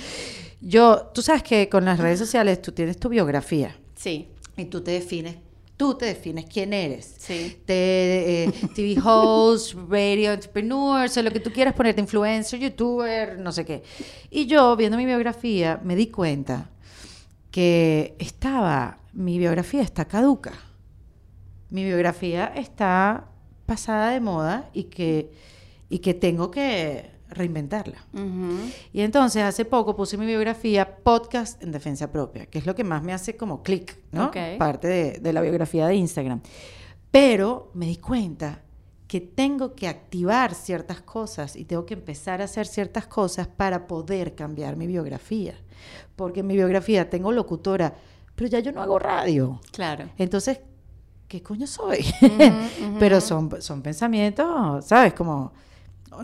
yo, 0.62 1.10
tú 1.14 1.22
sabes 1.22 1.44
que 1.44 1.70
con 1.70 1.86
las 1.86 2.00
redes 2.00 2.20
sociales 2.20 2.62
tú 2.62 2.72
tienes 2.72 2.98
tu 2.98 3.10
biografía 3.10 3.76
Sí, 3.96 4.30
y 4.58 4.66
tú 4.66 4.82
te 4.82 4.92
defines, 4.92 5.36
tú 5.78 5.96
te 5.96 6.06
defines 6.08 6.46
quién 6.46 6.74
eres. 6.74 7.16
sí. 7.18 7.58
Te, 7.66 8.44
eh, 8.46 8.52
TV 8.76 8.98
host, 9.04 9.76
radio 9.90 10.34
entrepreneur, 10.34 11.08
o 11.16 11.22
lo 11.22 11.32
que 11.32 11.40
tú 11.40 11.52
quieras 11.52 11.74
ponerte, 11.74 12.02
influencer, 12.02 12.60
youtuber, 12.60 13.40
no 13.40 13.52
sé 13.52 13.64
qué. 13.66 13.84
Y 14.30 14.46
yo, 14.48 14.76
viendo 14.76 14.98
mi 14.98 15.06
biografía, 15.06 15.80
me 15.84 15.96
di 15.96 16.08
cuenta 16.08 16.70
que 17.52 18.16
estaba, 18.20 18.98
mi 19.14 19.38
biografía 19.38 19.82
está 19.82 20.06
caduca. 20.06 20.54
Mi 21.72 21.84
biografía 21.84 22.54
está 22.56 23.30
pasada 23.66 24.12
de 24.12 24.20
moda 24.20 24.70
y 24.74 24.84
que, 24.84 25.32
y 25.90 26.00
que 26.00 26.14
tengo 26.14 26.52
que 26.52 27.10
reinventarla. 27.30 28.06
Y 28.92 29.02
entonces 29.02 29.42
hace 29.44 29.64
poco 29.66 29.96
puse 29.96 30.18
mi 30.18 30.26
biografía 30.26 30.98
podcast 30.98 31.64
en 31.64 31.72
defensa 31.72 32.12
propia, 32.12 32.46
que 32.46 32.60
es 32.60 32.66
lo 32.66 32.76
que 32.76 32.84
más 32.84 33.02
me 33.02 33.14
hace 33.14 33.38
como 33.38 33.64
clic, 33.64 33.98
¿no? 34.12 34.32
Parte 34.60 34.88
de, 34.88 35.12
de 35.20 35.34
la 35.34 35.42
biografía 35.42 35.88
de 35.88 35.96
Instagram. 35.96 36.42
Pero 37.10 37.72
me 37.74 37.86
di 37.86 37.98
cuenta 37.98 38.62
que 39.08 39.22
tengo 39.22 39.76
que 39.76 39.88
activar 39.88 40.54
ciertas 40.54 41.02
cosas 41.02 41.56
y 41.56 41.66
tengo 41.66 41.86
que 41.86 41.94
empezar 41.96 42.42
a 42.42 42.46
hacer 42.46 42.68
ciertas 42.68 43.08
cosas 43.08 43.48
para 43.48 43.88
poder 43.88 44.36
cambiar 44.36 44.76
mi 44.76 44.88
biografía. 44.88 45.56
Porque 46.16 46.42
en 46.42 46.48
mi 46.48 46.56
biografía 46.56 47.10
tengo 47.10 47.32
locutora, 47.32 47.94
pero 48.36 48.50
ya 48.50 48.60
yo 48.60 48.72
no 48.72 48.82
hago 48.82 49.00
radio. 49.00 49.60
Claro. 49.72 50.10
Entonces, 50.18 50.60
¿qué 51.32 51.42
coño 51.42 51.66
soy? 51.66 52.06
Pero 53.00 53.22
son, 53.22 53.62
son 53.62 53.82
pensamientos, 53.82 54.84
¿sabes? 54.84 55.14
Como 55.14 55.54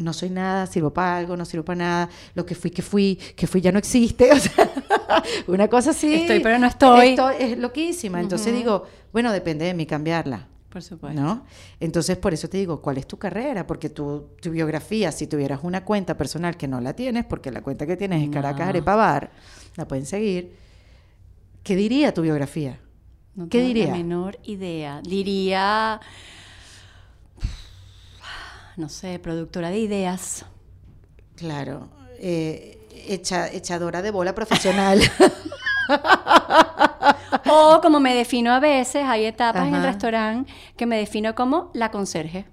no 0.01 0.12
soy 0.12 0.30
nada, 0.30 0.68
sirvo 0.68 0.91
para 0.91 1.16
algo, 1.16 1.38
no 1.38 1.45
sirvo 1.45 1.64
para 1.64 1.78
nada, 1.78 2.10
lo 2.36 2.45
que 2.45 2.55
fui, 2.55 2.72
que 2.72 2.82
fui, 2.82 3.16
que 3.16 3.47
fui 3.47 3.62
ya 3.62 3.72
no 3.72 3.80
existe. 3.80 4.30
O 4.38 4.38
sea, 4.38 5.24
una 5.47 5.70
cosa 5.70 5.91
así. 5.91 6.14
Estoy, 6.14 6.41
pero 6.41 6.60
no 6.60 6.68
estoy. 6.68 7.16
es 7.39 7.58
loquísima. 7.58 8.20
Entonces 8.20 8.53
digo, 8.53 8.84
bueno, 9.14 9.32
depende 9.32 9.64
de 9.64 9.74
mí 9.74 9.86
cambiarla. 9.86 10.45
Por 10.70 10.84
supuesto. 10.84 11.22
¿No? 11.22 11.45
Entonces, 11.80 12.18
por 12.18 12.34
eso 12.34 12.49
te 12.49 12.58
digo, 12.58 12.82
¿cuál 12.82 12.97
es 12.97 13.08
tu 13.08 13.18
carrera? 13.18 13.66
Porque 13.66 13.89
tu, 13.89 14.32
tu 14.41 14.51
biografía, 14.51 15.14
si 15.14 15.26
tuvieras 15.28 15.62
una 15.64 15.86
cuenta 15.86 16.18
personal 16.18 16.58
que 16.58 16.68
no 16.68 16.82
la 16.82 16.93
tienes, 16.93 17.24
porque 17.24 17.51
la 17.51 17.62
cuenta 17.62 17.88
que 17.88 17.95
tienes 17.95 18.22
es 18.22 18.30
Caracas 18.30 18.66
No. 18.66 18.70
Arepa 18.70 18.95
Bar, 18.95 19.32
la 19.78 19.88
pueden 19.88 20.05
seguir, 20.05 20.53
¿qué 21.64 21.78
diría 21.78 22.14
tu 22.14 22.22
biografía? 22.22 22.82
No 23.38 23.47
¿Qué 23.49 23.61
diría? 23.61 23.88
La 23.88 23.93
menor 23.93 24.38
idea. 24.43 24.99
Diría, 25.03 26.01
no 28.77 28.89
sé, 28.89 29.19
productora 29.19 29.69
de 29.69 29.79
ideas. 29.79 30.43
Claro, 31.35 31.88
eh, 32.19 32.77
echa- 33.07 33.49
echadora 33.53 34.01
de 34.01 34.11
bola 34.11 34.33
profesional. 34.35 34.99
O 37.49 37.79
como 37.81 37.99
me 38.01 38.13
defino 38.13 38.51
a 38.51 38.59
veces, 38.59 39.05
hay 39.05 39.23
etapas 39.25 39.67
en 39.67 39.75
el 39.75 39.83
restaurante 39.83 40.51
que 40.75 40.85
me 40.85 40.97
defino 40.97 41.33
como 41.35 41.71
la 41.73 41.91
conserje. 41.91 42.45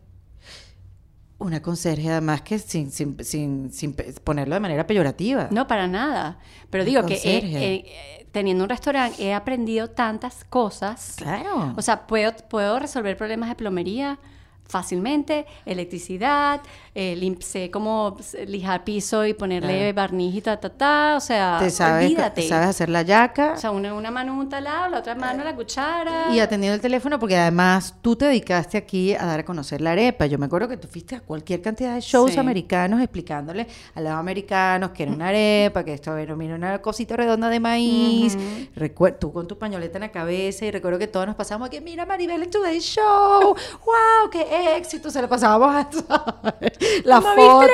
Una 1.45 1.61
conserje, 1.61 2.11
además, 2.11 2.41
que 2.41 2.59
sin, 2.59 2.91
sin, 2.91 3.23
sin, 3.23 3.71
sin 3.71 3.95
ponerlo 4.25 4.55
de 4.55 4.61
manera 4.61 4.87
peyorativa. 4.87 5.49
No, 5.51 5.67
para 5.67 5.87
nada. 5.87 6.39
Pero 6.71 6.85
digo 6.87 7.05
que 7.05 7.21
he- 7.23 8.27
teniendo 8.33 8.65
un 8.65 8.71
restaurante 8.71 9.23
he 9.23 9.35
aprendido 9.35 9.91
tantas 9.91 10.43
cosas. 10.45 11.15
Claro. 11.19 11.75
O 11.77 11.83
sea, 11.83 12.07
puedo, 12.07 12.33
puedo 12.49 12.79
resolver 12.79 13.17
problemas 13.17 13.51
de 13.51 13.57
plomería 13.57 14.19
fácilmente, 14.67 15.47
electricidad, 15.67 16.61
eh, 16.95 17.15
lim- 17.17 17.41
sé 17.41 17.71
cómo 17.71 18.17
s- 18.19 18.47
lijar 18.47 18.85
piso 18.85 19.25
y 19.27 19.35
ponerle 19.35 19.93
Claro. 19.93 19.95
barniz 19.95 20.35
y 20.37 20.41
ta, 20.41 20.59
ta, 20.59 20.71
ta. 20.71 21.15
O 21.17 21.21
sea, 21.21 21.59
te 21.61 21.71
sabes, 21.71 22.07
olvídate. 22.07 22.49
sabes 22.49 22.69
hacer 22.69 22.89
la 22.89 23.03
yaca 23.03 23.53
O 23.53 23.57
sea, 23.59 23.71
una, 23.71 23.95
una 23.95 24.11
mano 24.11 24.35
un 24.39 24.49
talado, 24.49 24.89
la 24.89 24.99
otra 24.99 25.15
mano 25.15 25.45
la 25.45 25.55
cuchara. 25.55 26.27
y 26.33 26.41
atendiendo 26.41 26.75
el 26.75 26.81
teléfono, 26.81 27.19
porque 27.19 27.37
además 27.37 27.95
tú 28.03 28.17
te 28.17 28.25
dedicaste 28.27 28.79
aquí 28.79 29.15
a 29.15 29.25
dar 29.27 29.41
a 29.41 29.45
conocer 29.45 29.81
la 29.81 29.93
arepa. 29.93 30.27
Yo 30.27 30.39
me 30.39 30.47
acuerdo 30.47 30.69
que 30.69 30.77
tú 30.77 30.89
fuiste 30.89 31.15
a 31.17 31.21
cualquier 31.21 31.61
cantidad 31.63 31.95
de 31.95 32.01
shows 32.01 32.33
Sí. 32.33 32.39
americanos 32.39 33.01
explicándole 33.01 33.67
a 33.95 34.01
los 34.01 34.13
americanos 34.13 34.91
que 34.91 35.03
era 35.05 35.13
una 35.13 35.29
arepa, 35.29 35.85
que 35.85 35.95
esto 35.95 36.17
era 36.17 36.35
mira, 36.37 36.55
una 36.55 36.81
cosita 36.81 37.17
redonda 37.17 37.49
de 37.49 37.61
maíz. 37.61 38.37
Recuer- 38.77 39.19
tú 39.19 39.33
con 39.33 39.47
tu 39.47 39.59
pañoleta 39.59 39.99
en 39.99 40.03
la 40.03 40.11
cabeza 40.13 40.65
y 40.65 40.71
recuerdo 40.71 40.99
que 40.99 41.07
todos 41.07 41.27
nos 41.27 41.37
pasamos 41.37 41.67
aquí, 41.69 41.81
mira 41.81 42.07
Maribel 42.07 42.43
en 42.43 42.51
Today 42.51 42.81
Show, 42.81 43.41
wow, 43.85 44.31
qué 44.31 44.54
éxito, 44.55 45.11
se 45.11 45.21
lo 45.23 45.29
pasábamos 45.29 45.75
a 45.75 45.89
la 47.05 47.21
foto. 47.21 47.67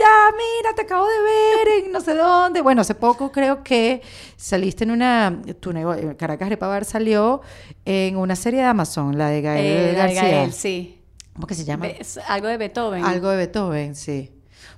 Ya, 0.00 0.34
mira, 0.36 0.74
te 0.74 0.82
acabo 0.82 1.06
de 1.06 1.20
ver 1.22 1.84
en 1.84 1.92
no 1.92 2.00
sé 2.00 2.14
dónde. 2.14 2.60
Bueno, 2.60 2.80
hace 2.82 2.94
poco 2.94 3.30
creo 3.30 3.62
que 3.62 4.02
saliste 4.36 4.84
en 4.84 4.90
una, 4.90 5.40
tu 5.60 5.72
nego- 5.72 6.16
Caracas 6.16 6.48
Repabar 6.48 6.84
salió 6.84 7.40
en 7.84 8.16
una 8.16 8.36
serie 8.36 8.60
de 8.60 8.66
Amazon, 8.66 9.16
la 9.18 9.28
de 9.28 9.42
Gael 9.42 9.64
Eh, 9.66 9.92
la 9.96 10.06
de 10.06 10.14
García. 10.14 10.36
Gael, 10.38 10.52
sí. 10.52 10.98
¿Cómo 11.34 11.46
que 11.46 11.54
se 11.54 11.64
llama? 11.64 11.86
Be- 11.86 12.00
algo 12.28 12.46
de 12.48 12.56
Beethoven. 12.58 13.04
Algo 13.04 13.28
de 13.30 13.36
Beethoven, 13.36 13.94
sí. 13.94 14.30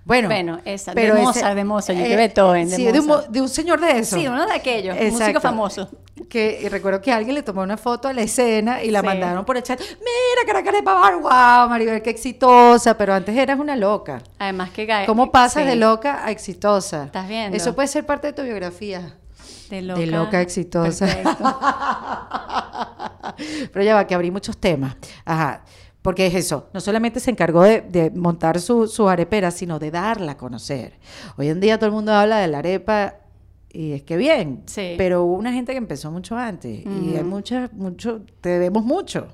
Bueno, 0.06 0.28
Bueno, 0.28 0.60
esa, 0.66 0.92
de 0.92 1.00
pero 1.00 1.14
ese- 1.14 1.22
Mozart, 1.22 1.56
de 1.56 1.64
Mozart, 1.64 1.98
yo 1.98 2.04
que 2.04 2.12
eh, 2.12 2.16
Beethoven, 2.16 2.68
de 2.68 2.76
sí, 2.76 2.84
de 2.84 3.00
un, 3.00 3.32
de 3.32 3.48
señor 3.48 3.80
de 3.80 3.98
eso. 4.00 4.16
Sí, 4.16 4.28
uno 4.28 4.44
de 4.46 4.52
aquellos, 4.52 4.94
músico 4.96 5.16
Exacto. 5.18 5.40
famoso. 5.40 5.88
Que 6.28 6.60
y 6.62 6.68
recuerdo 6.68 7.00
que 7.00 7.10
alguien 7.10 7.34
le 7.34 7.42
tomó 7.42 7.62
una 7.62 7.76
foto 7.78 8.06
a 8.08 8.12
la 8.12 8.20
escena 8.22 8.82
y 8.82 8.90
la 8.90 9.00
Sí. 9.00 9.06
mandaron 9.06 9.44
por 9.46 9.56
el 9.56 9.62
chat. 9.62 9.80
Mira, 9.80 10.46
Caracas 10.46 10.74
de 10.74 10.82
Pavar, 10.82 11.14
wow, 11.16 11.68
Maribel, 11.70 12.02
qué 12.02 12.10
exitosa. 12.10 12.96
Pero 12.98 13.14
antes 13.14 13.34
eras 13.36 13.58
una 13.58 13.76
loca. 13.76 14.22
Además 14.38 14.70
que 14.70 14.84
Gael. 14.84 15.06
¿Cómo 15.06 15.32
pasas 15.32 15.62
sí. 15.62 15.68
de 15.70 15.76
loca 15.76 16.22
a 16.24 16.30
exitosa? 16.30 17.04
¿Estás 17.04 17.26
viendo? 17.26 17.56
Eso 17.56 17.74
puede 17.74 17.88
ser 17.88 18.04
parte 18.04 18.26
de 18.28 18.32
tu 18.34 18.42
biografía. 18.42 19.16
De 19.70 19.80
loca, 19.82 20.00
de 20.00 20.06
loca 20.06 20.40
exitosa. 20.42 21.06
Perfecto. 21.06 21.60
Pero 23.72 23.84
ya 23.84 23.94
va, 23.94 24.06
que 24.06 24.14
abrí 24.14 24.30
muchos 24.30 24.56
temas. 24.58 24.94
Ajá. 25.24 25.62
Porque 26.04 26.26
es 26.26 26.34
eso, 26.34 26.68
no 26.74 26.80
solamente 26.82 27.18
se 27.18 27.30
encargó 27.30 27.62
de, 27.62 27.80
de 27.80 28.10
montar 28.10 28.60
su, 28.60 28.86
su 28.88 29.08
arepera, 29.08 29.50
sino 29.50 29.78
de 29.78 29.90
darla 29.90 30.32
a 30.32 30.36
conocer. 30.36 30.98
Hoy 31.38 31.48
en 31.48 31.60
día 31.60 31.78
todo 31.78 31.86
el 31.86 31.92
mundo 31.92 32.12
habla 32.12 32.40
de 32.40 32.46
la 32.48 32.58
arepa 32.58 33.14
y 33.72 33.92
es 33.92 34.02
que 34.02 34.18
bien, 34.18 34.64
Sí. 34.66 34.96
pero 34.98 35.24
hubo 35.24 35.32
una 35.36 35.50
gente 35.50 35.72
que 35.72 35.78
empezó 35.78 36.10
mucho 36.10 36.36
antes 36.36 36.84
y 36.84 37.14
hay 37.14 37.20
Ujú. 37.20 37.24
mucha, 37.24 37.70
mucho, 37.72 38.20
te 38.42 38.50
debemos 38.50 38.84
mucho. 38.84 39.28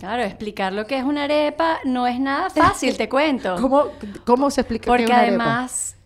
Claro, 0.00 0.22
explicar 0.22 0.74
lo 0.74 0.86
que 0.86 0.98
es 0.98 1.04
una 1.04 1.24
arepa 1.24 1.78
no 1.86 2.06
es 2.06 2.20
nada 2.20 2.50
fácil, 2.50 2.94
te 2.98 3.08
cuento. 3.08 3.56
¿Cómo, 3.58 3.84
cómo 4.26 4.50
se 4.50 4.60
explica 4.60 4.84
qué 4.84 4.90
es 4.90 4.92
Porque 4.92 5.04
una 5.06 5.18
arepa? 5.22 5.44
además 5.60 5.96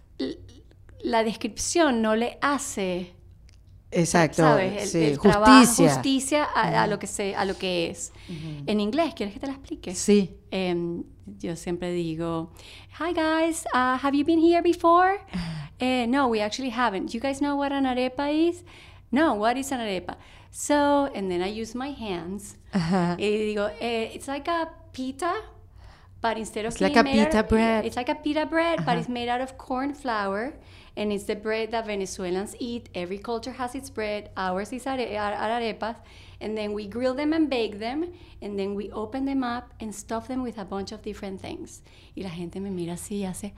la 1.01 1.25
descripción 1.25 2.01
no 2.01 2.15
le 2.15 2.39
hace 2.41 3.13
Exacto, 3.91 4.43
¿sabes? 4.43 4.82
El, 4.82 4.89
sí, 4.89 5.05
el 5.05 5.18
trabajo, 5.18 5.64
justicia. 5.64 6.45
a, 6.45 6.82
a 6.82 6.87
lo 6.87 6.99
que 6.99 7.07
se, 7.07 7.34
a 7.37 7.45
lo 7.45 7.57
que 7.57 7.91
es. 7.91 8.12
En 8.66 8.80
inglés, 8.80 9.14
¿quieres 9.14 9.32
que 9.34 9.41
te 9.41 9.47
la 9.47 9.53
explique? 9.55 9.95
Sí. 9.95 10.37
Em, 10.51 11.05
yo 11.39 11.55
siempre 11.57 11.93
digo, 11.93 12.53
Hi 12.99 13.12
guys, 13.12 13.64
uh, 13.74 13.97
have 14.03 14.16
you 14.16 14.24
been 14.24 14.41
here 14.41 14.62
before? 14.62 15.20
Eh, 15.78 16.07
no, 16.09 16.28
we 16.28 16.41
actually 16.41 16.70
haven't. 16.70 17.12
You 17.12 17.20
guys 17.20 17.41
know 17.41 17.55
what 17.55 17.70
an 17.70 17.84
arepa 17.84 18.30
is? 18.32 18.64
No, 19.12 19.34
what 19.34 19.59
is 19.59 19.70
an 19.72 19.80
arepa? 19.80 20.16
So, 20.51 21.11
and 21.14 21.30
then 21.30 21.43
I 21.43 21.49
use 21.49 21.74
my 21.74 21.91
hands. 21.91 22.57
Ajá. 22.72 23.14
Y 23.18 23.26
digo, 23.26 23.68
eh, 23.78 24.11
it's 24.14 24.26
like 24.26 24.49
a 24.49 24.70
pita, 24.93 25.34
but 26.22 26.39
instead 26.39 26.64
of 26.64 26.72
It's 26.72 26.80
like 26.80 26.97
a 26.97 27.01
out 27.01 27.05
pita 27.05 27.43
bread. 27.43 27.84
It's 27.84 27.95
like 27.97 28.09
a 28.09 28.14
pita 28.14 28.47
bread, 28.47 28.87
but 28.87 28.97
it's 28.97 29.09
made 29.11 29.28
out 29.28 29.43
of 29.43 29.59
corn 29.59 29.93
flour, 29.95 30.55
and 30.97 31.13
it's 31.13 31.25
the 31.25 31.37
bread 31.37 31.71
that 31.73 31.87
Venezuelans 31.87 32.57
eat. 32.59 32.89
Every 32.95 33.19
culture 33.19 33.53
has 33.53 33.75
its 33.75 33.91
bread. 33.91 34.31
Ours 34.37 34.73
is 34.73 34.87
are, 34.87 34.99
are, 34.99 35.35
are 35.35 35.61
arepas, 35.61 35.97
and 36.41 36.57
then 36.57 36.73
we 36.73 36.87
grill 36.87 37.15
them 37.15 37.33
and 37.33 37.49
bake 37.51 37.79
them, 37.79 38.13
and 38.41 38.59
then 38.59 38.75
we 38.75 38.91
open 38.93 39.27
them 39.27 39.45
up 39.45 39.75
and 39.81 39.95
stuff 39.95 40.29
them 40.29 40.43
with 40.43 40.59
a 40.59 40.65
bunch 40.65 40.93
of 40.93 41.03
different 41.03 41.41
things. 41.41 41.83
Y 42.15 42.23
la 42.23 42.31
gente 42.31 42.61
me 42.61 42.71
mira 42.71 42.95
así 42.95 43.21
y 43.21 43.25
hace, 43.27 43.53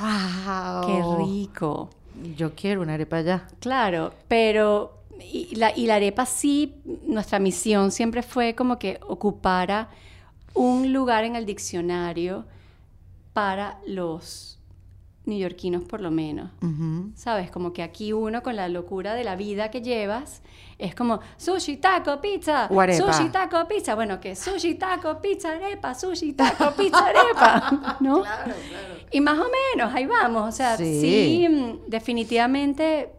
¡Wow! 0.00 0.86
qué 0.86 1.02
rico. 1.26 1.90
Yo 2.36 2.54
quiero 2.54 2.82
una 2.82 2.94
arepa 2.94 3.20
ya. 3.22 3.46
Claro, 3.60 4.12
pero 4.28 5.00
y 5.20 5.54
la, 5.56 5.76
y 5.76 5.86
la 5.86 5.96
arepa 5.96 6.26
sí, 6.26 6.74
nuestra 7.06 7.38
misión 7.38 7.90
siempre 7.90 8.22
fue 8.22 8.54
como 8.54 8.78
que 8.78 8.98
ocupara 9.06 9.88
un 10.54 10.92
lugar 10.92 11.24
en 11.24 11.36
el 11.36 11.46
diccionario 11.46 12.44
para 13.32 13.78
los 13.86 14.59
neoyorquinos 15.30 15.84
por 15.84 16.00
lo 16.02 16.10
menos. 16.10 16.50
¿Sabes? 17.14 17.50
Como 17.50 17.72
que 17.72 17.82
aquí 17.82 18.12
uno 18.12 18.42
con 18.42 18.54
la 18.56 18.68
locura 18.68 19.14
de 19.14 19.24
la 19.24 19.34
vida 19.36 19.70
que 19.70 19.80
llevas 19.80 20.42
es 20.78 20.94
como 20.94 21.20
sushi, 21.38 21.76
taco, 21.78 22.20
pizza, 22.20 22.66
O 22.70 22.80
arepa. 22.80 23.12
sushi, 23.12 23.30
taco, 23.30 23.66
pizza. 23.68 23.94
Bueno, 23.94 24.20
que 24.20 24.36
sushi, 24.36 24.74
taco, 24.74 25.20
pizza, 25.20 25.52
arepa, 25.52 25.94
sushi, 25.94 26.32
taco, 26.34 26.72
pizza, 26.76 26.98
arepa, 27.06 27.96
¿no? 28.00 28.22
Y 29.10 29.20
más 29.20 29.38
o 29.38 29.46
menos, 29.74 29.94
ahí 29.94 30.06
vamos. 30.06 30.48
O 30.48 30.52
sea, 30.52 30.76
Sí. 30.76 31.00
sí, 31.00 31.48
mm, 31.48 31.88
definitivamente 31.90 33.10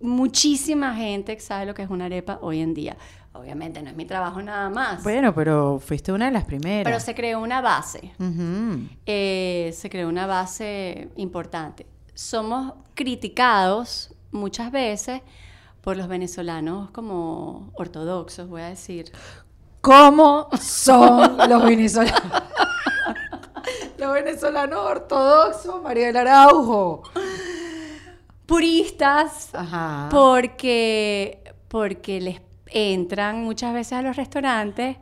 muchísima 0.00 0.94
gente 0.94 1.38
sabe 1.40 1.66
lo 1.66 1.74
que 1.74 1.82
es 1.82 1.90
una 1.90 2.06
arepa 2.06 2.38
hoy 2.42 2.60
en 2.60 2.74
día. 2.74 2.96
Obviamente 3.34 3.80
no 3.82 3.88
es 3.88 3.96
mi 3.96 4.04
trabajo 4.04 4.42
nada 4.42 4.68
más, 4.68 5.02
Bueno, 5.02 5.34
pero 5.34 5.78
fuiste 5.80 6.12
una 6.12 6.26
de 6.26 6.32
las 6.32 6.44
primeras. 6.44 6.84
pero 6.84 7.00
se 7.00 7.14
creó 7.14 7.40
una 7.40 7.60
base. 7.62 8.12
Eh, 9.06 9.72
se 9.74 9.88
creó 9.90 10.08
una 10.08 10.26
base 10.26 11.08
importante. 11.16 11.86
Somos 12.14 12.74
criticados 12.94 14.14
muchas 14.32 14.70
veces 14.70 15.22
por 15.80 15.96
los 15.96 16.08
venezolanos 16.08 16.90
como 16.90 17.70
ortodoxos, 17.74 18.48
voy 18.48 18.60
a 18.62 18.66
decir. 18.68 19.10
¿Cómo 19.80 20.48
son 20.60 21.36
los 21.48 21.64
venezolanos? 21.64 22.20
los 23.98 24.12
venezolanos 24.12 24.78
ortodoxos, 24.78 25.82
María 25.82 26.06
del 26.08 26.18
Araujo. 26.18 27.02
Puristas, 28.46 29.54
Ajá. 29.54 30.08
porque, 30.10 31.42
porque 31.68 32.20
les 32.20 32.40
entran 32.72 33.42
muchas 33.44 33.72
veces 33.74 33.92
a 33.94 34.02
los 34.02 34.16
restaurantes 34.16 34.96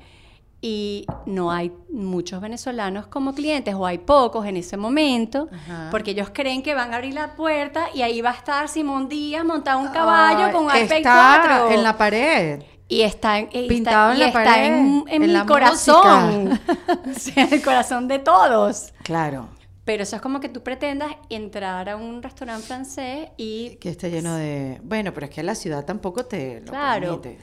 y 0.62 1.06
no 1.24 1.50
hay 1.50 1.72
muchos 1.90 2.40
venezolanos 2.42 3.06
como 3.06 3.34
clientes 3.34 3.74
o 3.74 3.86
hay 3.86 3.96
pocos 3.96 4.44
en 4.44 4.58
ese 4.58 4.76
momento 4.76 5.48
Ajá. 5.50 5.88
porque 5.90 6.10
ellos 6.10 6.28
creen 6.34 6.62
que 6.62 6.74
van 6.74 6.92
a 6.92 6.96
abrir 6.96 7.14
la 7.14 7.34
puerta 7.34 7.86
y 7.94 8.02
ahí 8.02 8.20
va 8.20 8.30
a 8.30 8.34
estar 8.34 8.68
Simón 8.68 9.08
Díaz 9.08 9.42
montado 9.44 9.78
un 9.78 9.88
caballo 9.88 10.46
Ay, 10.46 10.52
con 10.52 10.64
iPad 10.66 10.76
está 10.98 11.40
4 11.46 11.70
en 11.70 11.82
la 11.82 11.96
pared. 11.96 12.62
y 12.88 13.00
está 13.00 13.38
en, 13.38 13.48
y 13.52 13.68
Pintado 13.68 14.12
está, 14.12 14.12
en 14.12 14.16
y 14.16 14.20
la 14.20 14.26
está 14.26 14.44
pared, 14.44 14.66
en, 14.66 15.04
en 15.08 15.22
en 15.22 15.32
mi 15.40 15.46
corazón 15.46 16.60
o 17.08 17.14
sea, 17.18 17.44
el 17.50 17.62
corazón 17.62 18.06
de 18.06 18.18
todos 18.18 18.92
Claro. 19.02 19.48
pero 19.86 20.02
eso 20.02 20.16
es 20.16 20.20
como 20.20 20.40
que 20.40 20.50
tú 20.50 20.62
pretendas 20.62 21.12
entrar 21.30 21.88
a 21.88 21.96
un 21.96 22.22
restaurante 22.22 22.66
francés 22.66 23.28
y 23.38 23.76
Que 23.76 23.88
esté 23.88 24.10
lleno 24.10 24.34
de. 24.36 24.78
Bueno, 24.84 25.14
pero 25.14 25.24
es 25.24 25.32
que 25.32 25.42
la 25.42 25.54
ciudad 25.54 25.86
tampoco 25.86 26.26
te 26.26 26.60
lo 26.60 26.66
Claro. 26.66 27.18
permite. 27.22 27.38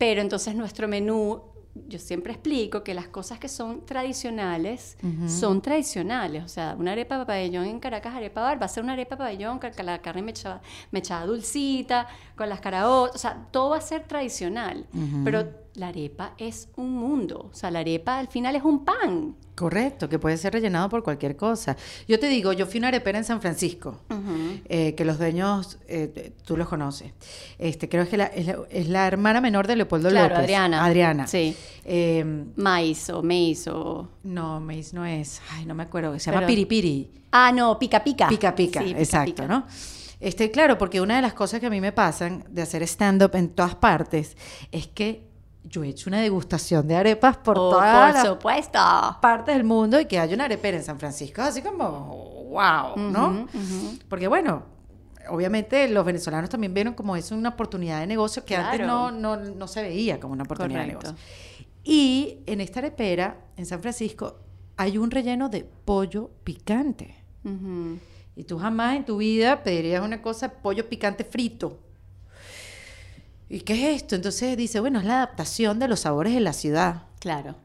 Pero 0.00 0.22
entonces 0.22 0.54
nuestro 0.54 0.88
menú, 0.88 1.42
yo 1.86 1.98
siempre 1.98 2.32
explico 2.32 2.82
que 2.82 2.94
las 2.94 3.08
cosas 3.08 3.38
que 3.38 3.48
son 3.48 3.84
tradicionales 3.84 4.96
son 5.26 5.60
tradicionales. 5.60 6.42
O 6.42 6.48
sea, 6.48 6.74
una 6.78 6.92
arepa 6.92 7.26
pabellón 7.26 7.66
en 7.66 7.78
Caracas, 7.78 8.14
arepa 8.14 8.40
bar, 8.40 8.58
va 8.58 8.64
a 8.64 8.68
ser 8.68 8.82
una 8.82 8.94
arepa 8.94 9.18
pabellón 9.18 9.58
con 9.58 9.70
la 9.84 10.00
carne 10.00 10.22
mechada, 10.22 10.62
mechada 10.90 11.26
dulcita, 11.26 12.08
con 12.34 12.48
las 12.48 12.62
caraotas. 12.62 13.16
O 13.16 13.18
sea, 13.18 13.46
todo 13.50 13.68
va 13.68 13.76
a 13.76 13.82
ser 13.82 14.04
tradicional. 14.04 14.86
Pero 15.22 15.46
la 15.74 15.88
arepa 15.88 16.34
es 16.38 16.68
un 16.76 16.92
mundo. 16.96 17.48
O 17.52 17.54
sea, 17.54 17.70
la 17.70 17.80
arepa 17.80 18.18
al 18.18 18.28
final 18.28 18.56
es 18.56 18.62
un 18.64 18.84
pan. 18.84 19.36
Correcto, 19.54 20.08
que 20.08 20.18
puede 20.18 20.36
ser 20.38 20.54
rellenado 20.54 20.88
por 20.88 21.02
cualquier 21.02 21.36
cosa. 21.36 21.76
Yo 22.08 22.18
te 22.18 22.28
digo, 22.28 22.52
yo 22.54 22.66
fui 22.66 22.78
una 22.78 22.88
arepera 22.88 23.18
en 23.18 23.24
San 23.24 23.40
Francisco, 23.42 24.00
eh, 24.64 24.94
que 24.94 25.04
los 25.04 25.18
dueños, 25.18 25.78
eh, 25.86 26.32
tú 26.46 26.56
los 26.56 26.66
conoces. 26.68 27.12
Este, 27.58 27.88
creo 27.88 28.08
que 28.08 28.16
la- 28.16 28.26
es, 28.26 28.46
la, 28.46 28.58
es 28.70 28.88
la 28.88 29.06
hermana 29.06 29.40
menor 29.42 29.66
de 29.66 29.76
Leopoldo 29.76 30.08
Claro, 30.08 30.28
López. 30.30 30.44
Adriana. 30.44 30.84
Adriana. 30.84 31.26
Sí. 31.26 31.54
Eh, 31.84 32.24
Maíz 32.56 33.10
o 33.10 33.22
maíz 33.22 33.66
o... 33.68 34.08
no, 34.22 34.60
Mace 34.60 34.90
no 34.94 35.04
es. 35.04 35.42
Ay, 35.52 35.66
no 35.66 35.74
me 35.74 35.82
acuerdo. 35.82 36.18
Se 36.18 36.26
llama 36.30 36.38
Pero- 36.40 36.48
Piripiri. 36.48 37.10
Ah, 37.32 37.52
no, 37.52 37.78
pica 37.78 38.02
pica. 38.02 38.28
Pica 38.28 38.54
pica, 38.54 38.80
Sí, 38.80 38.86
pica, 38.88 38.98
exacto, 38.98 39.42
pica. 39.42 39.46
¿no? 39.46 39.66
Este, 40.20 40.50
claro, 40.50 40.76
porque 40.78 41.00
una 41.00 41.16
de 41.16 41.22
las 41.22 41.32
cosas 41.34 41.60
que 41.60 41.66
a 41.66 41.70
mí 41.70 41.80
me 41.80 41.92
pasan 41.92 42.44
de 42.50 42.62
hacer 42.62 42.82
stand-up 42.82 43.30
en 43.34 43.50
todas 43.50 43.74
partes 43.74 44.36
es 44.72 44.86
que 44.86 45.29
yo 45.64 45.84
he 45.84 45.88
hecho 45.88 46.08
una 46.10 46.20
degustación 46.20 46.88
de 46.88 46.96
arepas 46.96 47.36
por 47.36 47.56
Oh, 47.58 47.70
todas 47.70 48.14
por 48.14 48.22
las 48.22 49.16
partes 49.20 49.54
del 49.54 49.64
mundo 49.64 50.00
y 50.00 50.06
que 50.06 50.18
haya 50.18 50.34
una 50.34 50.44
arepera 50.46 50.76
en 50.76 50.84
San 50.84 50.98
Francisco, 50.98 51.42
así 51.42 51.62
como, 51.62 52.48
wow, 52.50 52.96
¿no? 52.96 53.46
Porque 54.08 54.26
bueno, 54.28 54.64
obviamente 55.28 55.88
los 55.88 56.04
venezolanos 56.04 56.50
también 56.50 56.72
vieron 56.74 56.94
como 56.94 57.14
es 57.16 57.30
una 57.30 57.50
oportunidad 57.50 58.00
de 58.00 58.06
negocio 58.06 58.44
que 58.44 58.56
antes 58.56 58.86
no, 58.86 59.10
no, 59.10 59.36
no 59.36 59.68
se 59.68 59.82
veía 59.82 60.18
como 60.18 60.32
una 60.32 60.44
oportunidad 60.44 60.80
de 60.80 60.86
negocio. 60.88 61.14
Y 61.84 62.40
en 62.46 62.60
esta 62.60 62.80
arepera, 62.80 63.36
en 63.56 63.66
San 63.66 63.80
Francisco, 63.80 64.36
hay 64.76 64.98
un 64.98 65.10
relleno 65.10 65.48
de 65.48 65.64
pollo 65.64 66.30
picante. 66.44 67.16
Y 68.36 68.44
tú 68.44 68.58
jamás 68.58 68.96
en 68.96 69.04
tu 69.04 69.18
vida 69.18 69.62
pedirías 69.62 70.02
una 70.02 70.22
cosa, 70.22 70.50
pollo 70.50 70.88
picante 70.88 71.24
frito. 71.24 71.78
¿Y 73.50 73.60
qué 73.62 73.74
es 73.94 73.96
esto? 74.02 74.14
Entonces 74.14 74.56
dice, 74.56 74.80
bueno, 74.80 75.00
es 75.00 75.04
la 75.04 75.16
adaptación 75.16 75.78
de 75.80 75.88
los 75.88 76.00
sabores 76.00 76.32
de 76.32 76.40
la 76.40 76.52
ciudad, 76.52 77.02
Claro. 77.18 77.56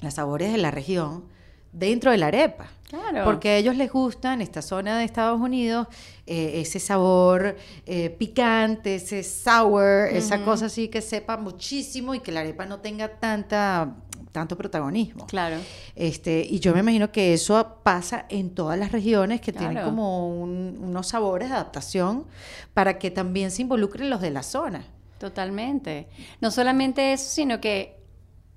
los 0.00 0.14
sabores 0.14 0.52
de 0.52 0.58
la 0.58 0.70
región, 0.70 1.24
dentro 1.72 2.12
de 2.12 2.18
la 2.18 2.28
arepa. 2.28 2.68
Claro. 2.88 3.24
Porque 3.24 3.48
a 3.48 3.56
ellos 3.56 3.74
les 3.76 3.90
gusta 3.90 4.32
en 4.32 4.40
esta 4.42 4.62
zona 4.62 4.96
de 4.98 5.04
Estados 5.04 5.40
Unidos 5.40 5.88
eh, 6.26 6.60
ese 6.60 6.78
sabor 6.78 7.56
eh, 7.86 8.10
picante, 8.10 8.94
ese 8.94 9.24
sour, 9.24 10.06
esa 10.12 10.44
cosa 10.44 10.66
así 10.66 10.86
que 10.86 11.00
sepa 11.00 11.36
muchísimo 11.36 12.14
y 12.14 12.20
que 12.20 12.30
la 12.30 12.40
arepa 12.40 12.66
no 12.66 12.78
tenga 12.78 13.08
tanta, 13.18 13.96
tanto 14.30 14.56
protagonismo. 14.56 15.26
Claro. 15.26 15.56
Este, 15.96 16.46
y 16.48 16.60
yo 16.60 16.72
me 16.72 16.80
imagino 16.80 17.10
que 17.10 17.34
eso 17.34 17.78
pasa 17.82 18.26
en 18.28 18.50
todas 18.54 18.78
las 18.78 18.92
regiones 18.92 19.40
que 19.40 19.52
tienen 19.52 19.82
como 19.82 20.28
un- 20.28 20.78
unos 20.80 21.08
sabores 21.08 21.48
de 21.48 21.54
adaptación 21.56 22.26
para 22.72 22.98
que 23.00 23.10
también 23.10 23.50
se 23.50 23.62
involucren 23.62 24.08
los 24.10 24.20
de 24.20 24.30
la 24.30 24.44
zona. 24.44 24.84
Totalmente. 25.28 26.08
No 26.42 26.50
solamente 26.50 27.14
eso, 27.14 27.30
sino 27.30 27.58
que 27.60 27.96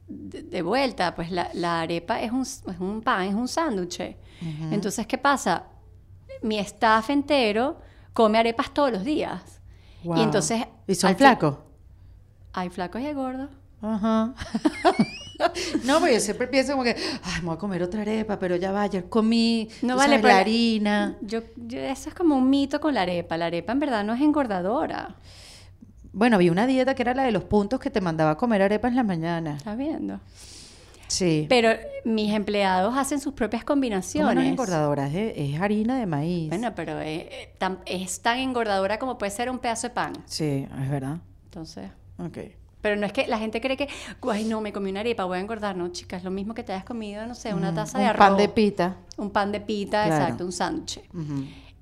de, 0.07 0.43
de 0.43 0.61
vuelta, 0.61 1.15
pues 1.15 1.31
la, 1.31 1.49
la 1.53 1.79
arepa 1.81 2.21
es 2.21 2.31
un, 2.31 2.41
es 2.41 2.79
un 2.79 3.01
pan, 3.01 3.23
es 3.27 3.33
un 3.35 3.47
sándwich. 3.47 4.01
Entonces, 4.69 5.07
¿qué 5.07 5.17
pasa? 5.17 5.63
Mi 6.41 6.59
staff 6.59 7.09
entero 7.09 7.79
come 8.11 8.37
arepas 8.37 8.73
todos 8.73 8.91
los 8.91 9.03
días. 9.05 9.61
Wow. 10.03 10.17
Y 10.17 10.21
entonces... 10.23 10.65
¿Y 10.87 10.95
son 10.95 11.15
flacos? 11.15 11.55
Hay 12.51 12.69
flacos 12.69 13.01
y 13.01 13.05
hay 13.05 13.13
gordos. 13.13 13.49
Ajá. 13.81 14.33
no, 15.85 15.99
porque 15.99 16.15
yo 16.15 16.19
siempre 16.19 16.47
pienso 16.47 16.73
como 16.73 16.83
que, 16.83 16.95
ay, 17.23 17.41
me 17.41 17.47
voy 17.47 17.55
a 17.55 17.59
comer 17.59 17.83
otra 17.83 18.01
arepa, 18.01 18.37
pero 18.39 18.55
ya 18.57 18.71
va, 18.71 18.81
ayer 18.83 19.07
comí, 19.07 19.69
No 19.81 19.95
vale, 19.95 20.15
sabes, 20.15 20.21
pero 20.21 20.27
la 20.29 20.33
la- 20.35 20.39
harina. 20.41 21.17
Yo, 21.21 21.41
yo- 21.55 21.79
eso 21.79 22.09
es 22.09 22.15
como 22.15 22.35
un 22.35 22.49
mito 22.49 22.79
con 22.81 22.93
la 22.93 23.01
arepa. 23.03 23.37
La 23.37 23.45
arepa 23.47 23.71
en 23.71 23.79
verdad 23.79 24.03
no 24.03 24.13
es 24.13 24.21
engordadora. 24.21 25.15
Bueno, 26.17 26.37
había 26.37 26.51
una 26.51 26.65
dieta 26.65 26.95
que 26.95 27.03
era 27.03 27.13
la 27.13 27.23
de 27.23 27.31
los 27.31 27.43
puntos 27.43 27.79
que 27.79 27.91
te 27.91 28.01
mandaba 28.01 28.31
a 28.31 28.37
comer 28.37 28.63
arepas 28.63 28.89
en 28.89 28.95
la 28.95 29.03
mañana. 29.03 29.57
¿Estás 29.57 29.77
viendo? 29.77 30.19
Sí. 31.07 31.45
Pero 31.47 31.69
mis 32.05 32.33
empleados 32.33 32.97
hacen 32.97 33.19
sus 33.19 33.33
propias 33.33 33.63
¿Cómo 33.63 33.75
no 33.75 33.81
combinaciones. 33.81 34.43
es 34.43 34.49
engordadora? 34.51 35.07
Es, 35.07 35.33
es 35.35 35.61
harina 35.61 35.95
de 35.99 36.07
maíz. 36.07 36.49
Bueno, 36.49 36.73
pero 36.75 36.99
eh, 36.99 37.29
eh, 37.31 37.77
es 37.85 38.19
tan 38.21 38.39
engordadora 38.39 38.97
como 38.97 39.19
puede 39.19 39.31
ser 39.31 39.49
un 39.51 39.59
pedazo 39.59 39.89
de 39.89 39.93
pan. 39.93 40.13
Sí, 40.25 40.67
es 40.81 40.89
verdad. 40.89 41.17
Entonces, 41.45 41.91
Ok. 42.17 42.39
pero 42.81 42.95
no 42.95 43.05
es 43.05 43.13
que 43.13 43.27
la 43.27 43.37
gente 43.37 43.61
cree 43.61 43.77
que, 43.77 43.87
ay, 44.29 44.45
no, 44.45 44.59
me 44.59 44.73
comí 44.73 44.89
una 44.89 45.01
arepa, 45.01 45.23
voy 45.25 45.37
a 45.37 45.41
engordar. 45.41 45.77
No, 45.77 45.87
chicas, 45.89 46.23
lo 46.23 46.31
mismo 46.31 46.55
que 46.55 46.63
te 46.63 46.73
hayas 46.73 46.83
comido, 46.83 47.27
no 47.27 47.35
sé, 47.35 47.53
una 47.53 47.71
taza 47.75 47.99
de 47.99 48.03
Un 48.05 48.09
arroz. 48.09 48.27
pan 48.27 48.37
de 48.37 48.49
pita. 48.49 48.95
Un 49.17 49.29
pan 49.29 49.51
de 49.51 49.61
pita, 49.61 50.03
Claro. 50.07 50.23
exacto, 50.23 50.45
un 50.45 50.51
sándwich. 50.51 50.99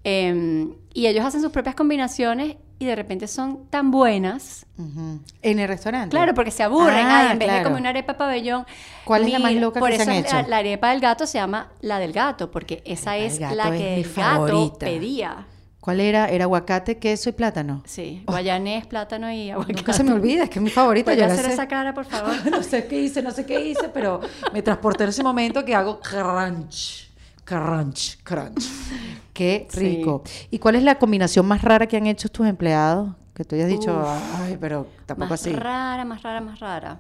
Eh, 0.04 0.68
y 0.94 1.08
ellos 1.08 1.26
hacen 1.26 1.42
sus 1.42 1.52
propias 1.52 1.74
combinaciones 1.74 2.58
y 2.78 2.86
de 2.86 2.96
repente 2.96 3.28
son 3.28 3.68
tan 3.70 3.90
buenas. 3.92 4.66
Ujú. 4.78 5.20
En 5.42 5.60
el 5.60 5.68
restaurante. 5.68 6.16
Claro, 6.16 6.34
porque 6.34 6.52
se 6.52 6.64
aburren. 6.64 7.06
Ah, 7.06 7.20
Ay, 7.28 7.32
en 7.34 7.40
vez 7.40 7.48
de 7.48 7.54
claro. 7.54 7.64
comer 7.70 7.80
una 7.82 7.90
arepa 7.90 8.18
pabellón. 8.18 8.66
¿Cuál 9.06 9.24
es 9.26 9.32
la 9.32 9.40
más 9.40 9.52
mira, 9.52 9.62
loca 9.62 9.80
por 9.80 9.90
que 9.90 9.96
se 9.98 10.02
han 10.04 10.10
es 10.12 10.32
la- 10.32 10.40
hecho? 10.42 10.50
La, 10.50 10.58
arepa 10.58 10.90
del 10.92 11.00
gato 11.00 11.26
se 11.26 11.38
llama 11.38 11.72
la 11.82 12.00
del 12.00 12.12
gato, 12.12 12.52
porque 12.52 12.82
esa 12.86 13.16
es 13.18 13.40
gato 13.40 13.56
la 13.56 13.64
es 13.70 13.72
que 13.72 13.78
mi 13.96 14.02
el 14.02 14.04
gato 14.04 14.14
favorita. 14.48 14.86
pedía. 14.86 15.46
¿Cuál 15.80 16.00
era? 16.02 16.28
Era 16.30 16.46
aguacate, 16.46 16.98
queso 16.98 17.30
y 17.30 17.34
plátano. 17.34 17.84
Sí, 17.86 18.24
guayanés, 18.26 18.88
plátano 18.88 19.32
y 19.32 19.52
aguacate. 19.52 19.74
Oh. 19.74 19.78
Nunca 19.78 19.94
se 19.94 20.04
me 20.04 20.14
olvida, 20.14 20.44
es 20.46 20.50
que 20.50 20.58
es 20.58 20.64
mi 20.64 20.72
favorita. 20.72 21.06
¿Puedes 21.06 21.20
yo 21.22 21.28
la 21.28 21.34
hacer 21.34 21.46
sé. 21.46 21.54
esa 21.54 21.68
cara, 21.68 21.94
por 21.94 22.06
favor? 22.10 22.34
no 22.50 22.64
sé 22.64 22.88
qué 22.88 23.00
hice, 23.02 23.22
no 23.22 23.30
sé 23.32 23.46
qué 23.46 23.64
hice, 23.70 23.90
pero 23.94 24.20
me 24.52 24.64
transporté 24.64 25.04
en 25.04 25.12
ese 25.12 25.22
momento 25.22 25.64
que 25.64 25.76
hago 25.76 26.00
crunch, 26.00 27.12
crunch, 27.46 28.18
crunch. 28.24 28.66
Qué 29.34 29.68
Sí. 29.70 29.80
rico. 29.80 30.24
¿Y 30.52 30.60
cuál 30.60 30.76
es 30.76 30.84
la 30.84 30.96
combinación 31.00 31.46
más 31.46 31.62
rara 31.62 31.88
que 31.88 31.98
han 31.98 32.08
hecho 32.08 32.30
tus 32.30 32.48
empleados? 32.48 33.10
Que 33.34 33.44
tú 33.44 33.56
hayas 33.56 33.68
dicho, 33.68 33.92
Uf. 33.98 34.40
ay, 34.42 34.58
pero 34.60 34.88
tampoco 35.06 35.32
más 35.32 35.42
así. 35.42 35.52
rara, 35.54 36.06
más 36.06 36.22
rara, 36.24 36.40
más 36.42 36.60
rara. 36.60 37.00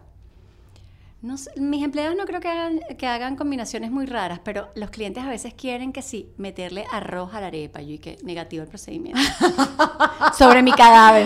No 1.21 1.37
sé, 1.37 1.49
mis 1.59 1.83
empleados 1.83 2.15
no 2.15 2.25
creo 2.25 2.39
que 2.39 2.49
hagan, 2.49 2.79
que 2.99 3.07
hagan 3.07 3.35
combinaciones 3.35 3.89
muy 3.89 4.05
raras, 4.05 4.39
pero 4.43 4.67
los 4.75 4.91
clientes 4.91 5.23
a 5.23 5.29
veces 5.29 5.53
quieren 5.55 5.91
que 5.91 6.01
sí, 6.03 6.29
meterle 6.37 6.85
arroz 6.91 7.33
a 7.33 7.41
la 7.41 7.47
arepa. 7.47 7.81
Yo 7.81 7.93
y 7.93 7.97
que 7.99 8.17
negativo 8.23 8.61
el 8.63 8.69
procedimiento. 8.69 9.19
Sobre 10.37 10.61
mi 10.61 10.71
cadáver. 10.73 11.25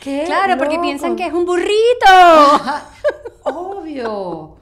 ¡Qué 0.00 0.24
Claro, 0.26 0.56
porque 0.58 0.78
piensan 0.80 1.14
que 1.14 1.26
es 1.26 1.32
un 1.32 1.44
burrito. 1.44 1.70
Obvio. 3.44 4.56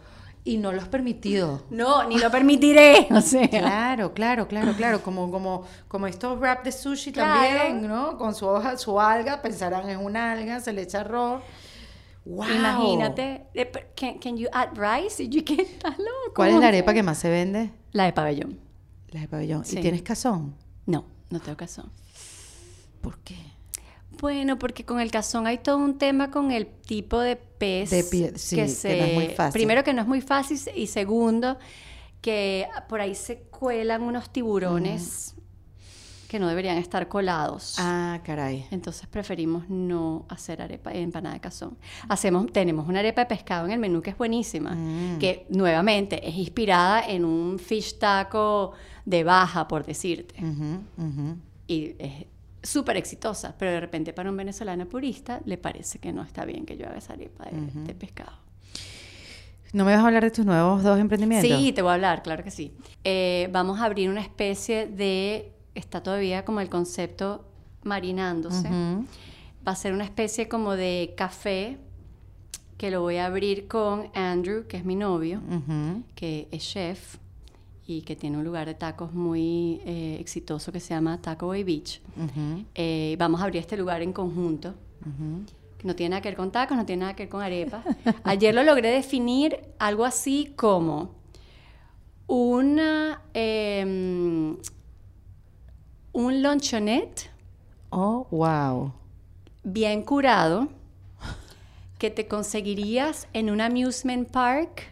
Y 0.49 0.59
no 0.59 0.71
lo 0.71 0.81
has 0.81 0.87
permitido. 0.87 1.65
No, 1.71 2.05
ni 2.09 2.19
lo 2.19 2.31
permitiré. 2.31 3.09
O 3.11 3.21
sea, 3.21 3.49
Claro, 3.51 4.15
claro, 4.15 4.47
claro, 4.47 4.75
claro. 4.75 5.03
Como, 5.03 5.29
como, 5.33 5.65
como 5.89 6.07
estos 6.07 6.39
wrap 6.39 6.65
de 6.65 6.71
sushi 6.71 7.11
Claro. 7.11 7.41
también, 7.41 7.89
¿no? 7.89 8.17
Con 8.17 8.33
su 8.33 8.47
hoja, 8.47 8.79
su 8.79 9.01
alga, 9.01 9.43
pensarán 9.43 9.91
en 9.91 9.99
una 9.99 10.31
alga, 10.33 10.61
se 10.61 10.73
le 10.73 10.83
echa 10.83 11.01
arroz. 11.01 11.43
¡Wow! 12.25 12.47
imagínate. 12.49 13.47
Can, 13.97 14.19
can 14.21 14.37
you 14.37 14.49
add 14.53 14.69
rice? 14.77 15.23
Y 15.25 15.29
yo 15.31 15.45
que 15.45 15.55
estás 15.63 15.99
loco. 15.99 16.35
¿Cuál 16.37 16.51
es 16.51 16.61
la 16.61 16.69
arepa 16.69 16.95
que 16.95 17.03
más 17.03 17.19
se 17.19 17.29
vende? 17.29 17.71
La 17.91 18.05
de 18.05 18.13
pabellón. 18.13 18.61
La 19.09 19.21
de 19.23 19.29
pabellón. 19.29 19.65
Sí. 19.65 19.79
¿Y 19.79 19.81
tienes 19.83 20.03
cazón? 20.03 20.55
No, 20.87 21.07
no 21.31 21.41
tengo 21.41 21.57
cazón. 21.57 21.91
¿Por 23.01 23.19
qué? 23.19 23.37
Bueno, 24.21 24.59
porque 24.59 24.85
con 24.85 25.01
el 25.01 25.11
cazón 25.11 25.47
hay 25.49 25.59
todo 25.59 25.77
un 25.79 25.99
tema 25.99 26.31
con 26.31 26.51
el 26.53 26.67
tipo 26.69 27.19
de 27.21 27.37
pez. 27.59 27.91
De 27.91 28.03
pie- 28.05 28.37
sí, 28.37 28.57
que 28.57 28.63
no 28.99 29.05
es 29.05 29.15
muy 29.15 29.29
fácil. 29.29 29.53
Primero 29.53 29.83
que 29.85 29.93
no 29.93 30.03
es 30.03 30.09
muy 30.09 30.21
fácil 30.21 30.59
y 30.75 30.87
segundo 30.87 31.59
que 32.21 32.67
por 32.89 33.01
ahí 33.01 33.15
se 33.15 33.39
cuelan 33.43 34.03
unos 34.03 34.31
tiburones 34.31 35.35
que 36.29 36.41
no 36.41 36.49
deberían 36.49 36.77
estar 36.79 37.07
colados. 37.09 37.77
Ah, 37.79 38.19
caray. 38.25 38.67
Entonces 38.73 39.07
preferimos 39.07 39.69
no 39.69 40.27
hacer 40.29 40.61
arepa, 40.61 40.93
empanada 40.93 41.35
de 41.35 41.41
cazón. 41.41 41.79
Hacemos, 42.09 42.53
tenemos 42.53 42.89
una 42.89 42.99
arepa 42.99 43.21
de 43.21 43.27
pescado 43.29 43.65
en 43.67 43.71
el 43.73 43.79
menú 43.79 44.03
que 44.03 44.11
es 44.11 44.19
buenísima, 44.19 44.73
Mm. 44.75 45.19
que 45.21 45.47
nuevamente 45.51 46.29
es 46.29 46.35
inspirada 46.35 47.07
en 47.09 47.25
un 47.25 47.61
fish 47.61 47.97
taco 47.99 48.73
de 49.05 49.23
baja, 49.23 49.69
por 49.69 49.87
decirte 49.87 50.35
Ujú, 50.45 50.81
ujú. 50.99 51.37
y 51.69 51.95
es 51.97 52.27
súper 52.67 52.97
exitosa, 52.97 53.55
pero 53.59 53.71
de 53.71 53.81
repente 53.81 54.13
para 54.13 54.31
un 54.31 54.37
venezolano 54.37 54.87
purista 54.87 55.41
le 55.45 55.57
parece 55.59 55.99
que 55.99 56.13
no 56.13 56.23
está 56.23 56.45
bien 56.45 56.67
que 56.67 56.77
yo 56.77 56.87
haga 56.87 56.99
esa 56.99 57.13
arepa 57.15 57.45
de, 57.47 57.83
de 57.83 57.95
pescado. 57.95 58.33
¿No 59.73 59.85
me 59.85 59.93
vas 59.95 60.03
a 60.03 60.07
hablar 60.07 60.23
de 60.25 60.31
tus 60.31 60.45
nuevos 60.47 60.83
dos 60.83 60.99
emprendimientos? 60.99 61.51
Sí, 61.51 61.73
te 61.73 61.83
voy 61.83 61.91
a 61.91 61.95
hablar, 61.95 62.23
claro 62.23 62.43
que 62.45 62.51
sí. 62.51 62.73
Eh, 63.05 63.49
vamos 63.53 63.81
a 63.81 63.85
abrir 63.85 64.09
una 64.09 64.21
especie 64.23 64.87
de, 64.87 65.53
está 65.75 66.03
todavía 66.03 66.45
como 66.45 66.61
el 66.61 66.69
concepto 66.69 67.45
marinándose, 67.83 68.69
Ujú. 68.69 69.05
va 69.67 69.73
a 69.73 69.77
ser 69.77 69.93
una 69.93 70.05
especie 70.05 70.49
como 70.49 70.73
de 70.77 71.15
café 71.17 71.79
que 72.79 72.91
lo 72.91 73.01
voy 73.01 73.17
a 73.17 73.27
abrir 73.27 73.69
con 73.69 74.11
Andrew, 74.15 74.67
que 74.67 74.77
es 74.77 74.85
mi 74.85 74.97
novio, 74.97 75.41
Ujú. 75.49 76.03
que 76.15 76.49
es 76.51 76.63
chef 76.63 77.17
y 77.87 78.03
que 78.03 78.17
tiene 78.17 78.37
un 78.37 78.45
lugar 78.45 78.67
de 78.67 78.75
tacos 78.75 79.13
muy 79.13 79.81
eh, 79.85 80.17
exitoso 80.21 80.73
que 80.73 80.81
se 80.81 80.95
llama 80.95 81.21
Taco 81.23 81.49
Bay 81.49 81.63
Beach. 81.63 82.01
Eh, 82.75 83.17
vamos 83.19 83.41
a 83.41 83.45
abrir 83.45 83.61
este 83.61 83.77
lugar 83.77 84.03
en 84.03 84.13
conjunto. 84.13 84.75
No 85.85 85.95
tiene 85.95 86.11
nada 86.11 86.23
que 86.23 86.31
ver 86.31 86.37
con 86.37 86.51
tacos, 86.51 86.77
no 86.77 86.85
tiene 86.85 87.01
nada 87.01 87.15
que 87.15 87.25
ver 87.25 87.29
con 87.31 87.43
arepas. 87.43 87.85
Ayer 88.25 88.55
lo 88.55 88.63
logré 88.65 88.91
definir 88.91 89.61
algo 89.79 90.05
así 90.05 90.53
como 90.57 91.15
una 92.27 93.23
em, 93.35 94.57
un 96.13 96.43
lonchonet 96.43 97.31
Oh, 97.91 98.27
wow. 98.33 98.93
bien 99.63 100.03
curado 100.03 100.69
que 101.99 102.11
te 102.11 102.27
conseguirías 102.27 103.29
en 103.33 103.49
un 103.49 103.61
amusement 103.61 104.29
park 104.29 104.91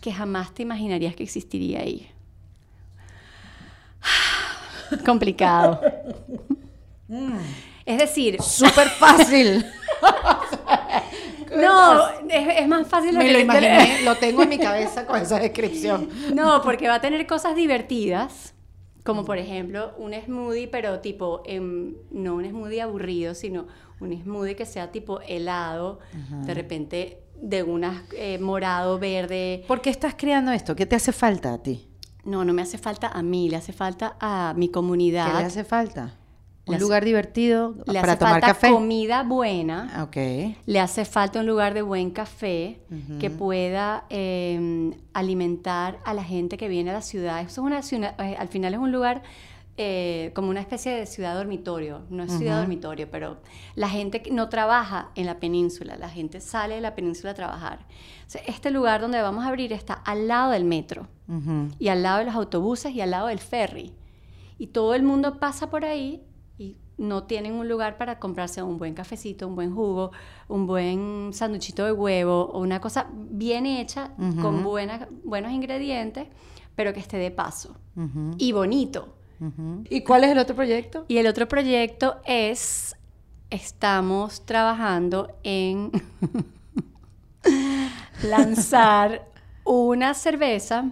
que 0.00 0.12
jamás 0.12 0.52
te 0.54 0.62
imaginarías 0.62 1.14
que 1.14 1.22
existiría 1.24 1.80
ahí. 1.80 2.08
Complicado. 5.04 5.80
Es 7.84 7.98
decir, 7.98 8.40
Súper 8.42 8.88
fácil. 8.88 9.64
no, 11.56 12.08
es, 12.28 12.58
es 12.60 12.68
más 12.68 12.86
fácil 12.86 13.12
de 13.12 13.18
Me 13.18 13.30
lo 13.32 13.38
te- 13.38 13.42
imaginé, 13.44 14.02
lo 14.04 14.16
tengo 14.16 14.42
en 14.42 14.48
mi 14.48 14.58
cabeza 14.58 15.06
con 15.06 15.20
esa 15.20 15.38
descripción. 15.38 16.08
No, 16.34 16.62
porque 16.62 16.88
va 16.88 16.94
a 16.96 17.00
tener 17.00 17.26
cosas 17.26 17.56
divertidas, 17.56 18.54
como 19.04 19.24
por 19.24 19.38
ejemplo 19.38 19.94
un 19.98 20.12
smoothie, 20.14 20.68
pero 20.68 21.00
tipo, 21.00 21.42
em, 21.46 21.94
no 22.10 22.34
un 22.36 22.48
smoothie 22.48 22.80
aburrido, 22.82 23.34
sino 23.34 23.66
un 24.00 24.12
smoothie 24.22 24.54
que 24.56 24.66
sea 24.66 24.90
tipo 24.92 25.20
helado, 25.22 25.98
de 26.46 26.54
repente 26.54 27.18
de 27.40 27.62
unas 27.62 28.02
eh, 28.16 28.38
morado, 28.38 28.98
verde. 28.98 29.64
¿Por 29.66 29.80
qué 29.80 29.90
estás 29.90 30.14
creando 30.16 30.52
esto? 30.52 30.76
¿Qué 30.76 30.86
te 30.86 30.96
hace 30.96 31.12
falta 31.12 31.52
a 31.54 31.58
ti? 31.62 31.86
No, 32.24 32.44
no 32.44 32.52
me 32.52 32.62
hace 32.62 32.76
falta 32.78 33.08
a 33.08 33.22
mí, 33.22 33.48
le 33.48 33.56
hace 33.56 33.72
falta 33.72 34.16
a 34.20 34.52
mi 34.56 34.68
¿Qué 34.68 34.72
comunidad. 34.72 35.38
le 35.38 35.46
hace 35.46 35.64
falta? 35.64 36.14
Le 36.66 36.72
Un 36.72 36.74
hace- 36.74 36.84
lugar 36.84 37.04
divertido 37.04 37.74
Le 37.86 38.00
para 38.00 38.12
hace 38.12 38.18
tomar 38.18 38.32
falta 38.34 38.46
café. 38.48 38.70
comida 38.70 39.22
buena. 39.22 39.90
Ah, 39.94 40.02
Ok. 40.04 40.16
Le 40.66 40.78
hace 40.80 41.04
falta 41.06 41.40
un 41.40 41.46
lugar 41.46 41.72
de 41.74 41.80
buen 41.82 42.10
café 42.10 42.80
que 43.18 43.30
pueda 43.30 44.04
eh, 44.10 44.92
alimentar 45.14 45.98
a 46.04 46.12
la 46.14 46.22
gente 46.22 46.56
que 46.58 46.68
viene 46.68 46.90
a 46.90 46.92
la 46.92 47.02
ciudad. 47.02 47.40
Eso 47.40 47.62
es 47.62 47.66
una 47.66 47.82
ciudad, 47.82 48.14
eh, 48.20 48.36
al 48.38 48.48
final 48.48 48.74
es 48.74 48.80
un 48.80 48.92
lugar 48.92 49.22
eh, 49.82 50.32
como 50.34 50.50
una 50.50 50.60
especie 50.60 50.92
de 50.94 51.06
ciudad 51.06 51.34
dormitorio. 51.34 52.02
No 52.10 52.22
es 52.22 52.32
ciudad 52.36 52.58
dormitorio, 52.58 53.10
pero 53.10 53.38
la 53.76 53.88
gente 53.88 54.22
no 54.30 54.50
trabaja 54.50 55.08
en 55.14 55.24
la 55.24 55.40
península, 55.40 55.96
la 55.96 56.10
gente 56.10 56.42
sale 56.42 56.74
de 56.74 56.80
la 56.82 56.94
península 56.94 57.30
a 57.30 57.34
trabajar. 57.34 57.86
O 58.26 58.30
sea, 58.30 58.42
este 58.46 58.70
lugar 58.70 59.00
donde 59.00 59.22
vamos 59.22 59.42
a 59.46 59.48
abrir 59.48 59.72
está 59.72 59.94
al 59.94 60.28
lado 60.28 60.50
del 60.52 60.66
metro 60.66 61.08
Ujú. 61.28 61.68
y 61.78 61.88
al 61.88 62.02
lado 62.02 62.18
de 62.18 62.26
los 62.26 62.34
autobuses 62.34 62.92
y 62.94 63.00
al 63.00 63.10
lado 63.12 63.28
del 63.28 63.38
ferry. 63.38 63.94
Y 64.58 64.66
todo 64.66 64.94
el 64.94 65.02
mundo 65.02 65.38
pasa 65.40 65.70
por 65.70 65.86
ahí 65.86 66.22
y 66.58 66.76
no 66.98 67.22
tienen 67.22 67.54
un 67.54 67.66
lugar 67.66 67.96
para 67.96 68.18
comprarse 68.18 68.62
un 68.62 68.76
buen 68.76 68.92
cafecito, 68.92 69.48
un 69.48 69.54
buen 69.54 69.74
jugo, 69.74 70.10
un 70.46 70.66
buen 70.66 71.30
sanduchito 71.32 71.86
de 71.86 71.92
huevo 71.92 72.50
o 72.52 72.60
una 72.60 72.82
cosa 72.82 73.06
bien 73.14 73.64
hecha 73.64 74.10
con 74.42 74.62
buenas, 74.62 75.08
buenos 75.24 75.52
ingredientes, 75.52 76.28
pero 76.76 76.92
que 76.92 77.00
esté 77.00 77.16
de 77.16 77.30
paso 77.30 77.76
y 78.36 78.52
bonito. 78.52 79.16
¿Y 79.88 80.02
cuál 80.02 80.24
es 80.24 80.30
el 80.30 80.38
otro 80.38 80.54
proyecto? 80.54 81.04
Y 81.08 81.16
el 81.18 81.26
otro 81.26 81.48
proyecto 81.48 82.20
es, 82.26 82.94
estamos 83.50 84.44
trabajando 84.44 85.32
en 85.42 85.90
lanzar 88.22 89.26
una 89.64 90.14
cerveza 90.14 90.84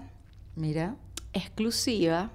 Mira. 0.57 0.97
exclusiva 1.33 2.31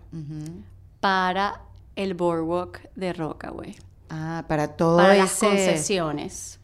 para 0.99 1.61
el 1.95 2.14
boardwalk 2.14 2.89
de 2.95 3.14
Rockaway, 3.14 3.76
Ah, 4.09 4.45
para 4.47 4.68
todo 4.76 4.97
para 4.97 5.16
las 5.16 5.32
ese... 5.34 5.47
concesiones. 5.47 6.59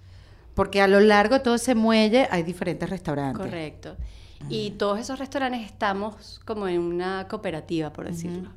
Porque 0.54 0.82
a 0.82 0.88
lo 0.88 1.00
largo 1.00 1.36
de 1.36 1.40
todo 1.40 1.56
ese 1.56 1.74
muelle 1.74 2.28
hay 2.30 2.44
diferentes 2.44 2.88
restaurantes. 2.90 3.44
Correcto. 3.44 3.96
Y 4.50 4.72
todos 4.72 5.00
esos 5.00 5.18
restaurantes 5.20 5.66
estamos 5.66 6.40
como 6.46 6.68
en 6.68 6.80
una 6.80 7.28
cooperativa, 7.28 7.92
por 7.92 8.06
decirlo. 8.06 8.52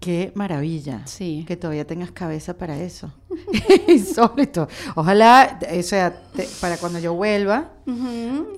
Qué 0.00 0.32
maravilla. 0.34 1.02
Sí. 1.06 1.44
Que 1.46 1.56
todavía 1.56 1.86
tengas 1.86 2.10
cabeza 2.10 2.56
para 2.56 2.78
eso. 2.78 3.12
Insólito. 3.88 4.66
Ojalá, 4.96 5.58
o 5.78 5.82
sea, 5.82 6.22
te- 6.32 6.48
para 6.60 6.78
cuando 6.78 6.98
yo 6.98 7.12
vuelva 7.14 7.70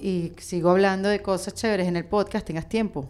y 0.00 0.32
sigo 0.38 0.70
hablando 0.70 1.08
de 1.08 1.20
cosas 1.20 1.54
chéveres 1.54 1.88
en 1.88 1.96
el 1.96 2.04
podcast, 2.04 2.46
tengas 2.46 2.68
tiempo. 2.68 3.06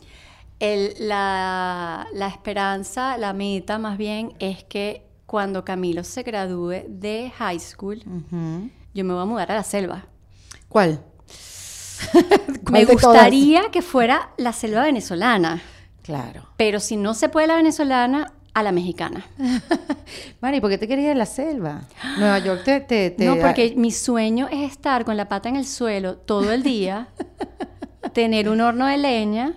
El- 0.58 0.94
la, 0.98 2.06
la 2.14 2.28
esperanza, 2.28 3.18
la 3.18 3.32
meta 3.34 3.78
más 3.78 3.98
bien, 3.98 4.32
es 4.38 4.64
que 4.64 5.04
cuando 5.26 5.64
Camilo 5.64 6.02
se 6.04 6.22
gradúe 6.22 6.84
de 6.88 7.30
high 7.36 7.60
school, 7.60 8.02
yo 8.94 9.04
me 9.04 9.12
voy 9.12 9.22
a 9.22 9.26
mudar 9.26 9.52
a 9.52 9.56
la 9.56 9.62
selva. 9.62 10.06
¿Cuál? 10.68 11.02
¿Cuál 12.12 12.72
Me 12.72 12.84
gustaría 12.86 13.70
que 13.70 13.82
fuera 13.82 14.30
la 14.36 14.52
selva 14.52 14.82
venezolana, 14.84 15.62
Claro. 16.02 16.48
pero 16.56 16.80
si 16.80 16.96
no 16.96 17.14
se 17.14 17.28
puede 17.28 17.46
la 17.46 17.56
venezolana, 17.56 18.32
a 18.54 18.62
la 18.62 18.70
mexicana. 18.72 19.24
Mari, 20.42 20.60
¿por 20.60 20.68
qué 20.68 20.76
te 20.78 20.86
querías 20.86 21.06
ir 21.06 21.12
a 21.12 21.14
la 21.14 21.26
selva? 21.26 21.82
Nueva 22.18 22.38
York 22.40 22.62
te... 22.64 22.80
te, 22.80 23.10
te- 23.10 23.24
No, 23.24 23.36
porque 23.38 23.72
mi 23.76 23.90
sueño 23.90 24.46
es 24.50 24.70
estar 24.70 25.04
con 25.06 25.16
la 25.16 25.26
pata 25.28 25.48
en 25.48 25.56
el 25.56 25.64
suelo 25.66 26.16
todo 26.16 26.52
el 26.52 26.62
día, 26.62 27.08
tener 28.12 28.48
un 28.50 28.60
horno 28.60 28.86
de 28.86 28.98
leña, 28.98 29.54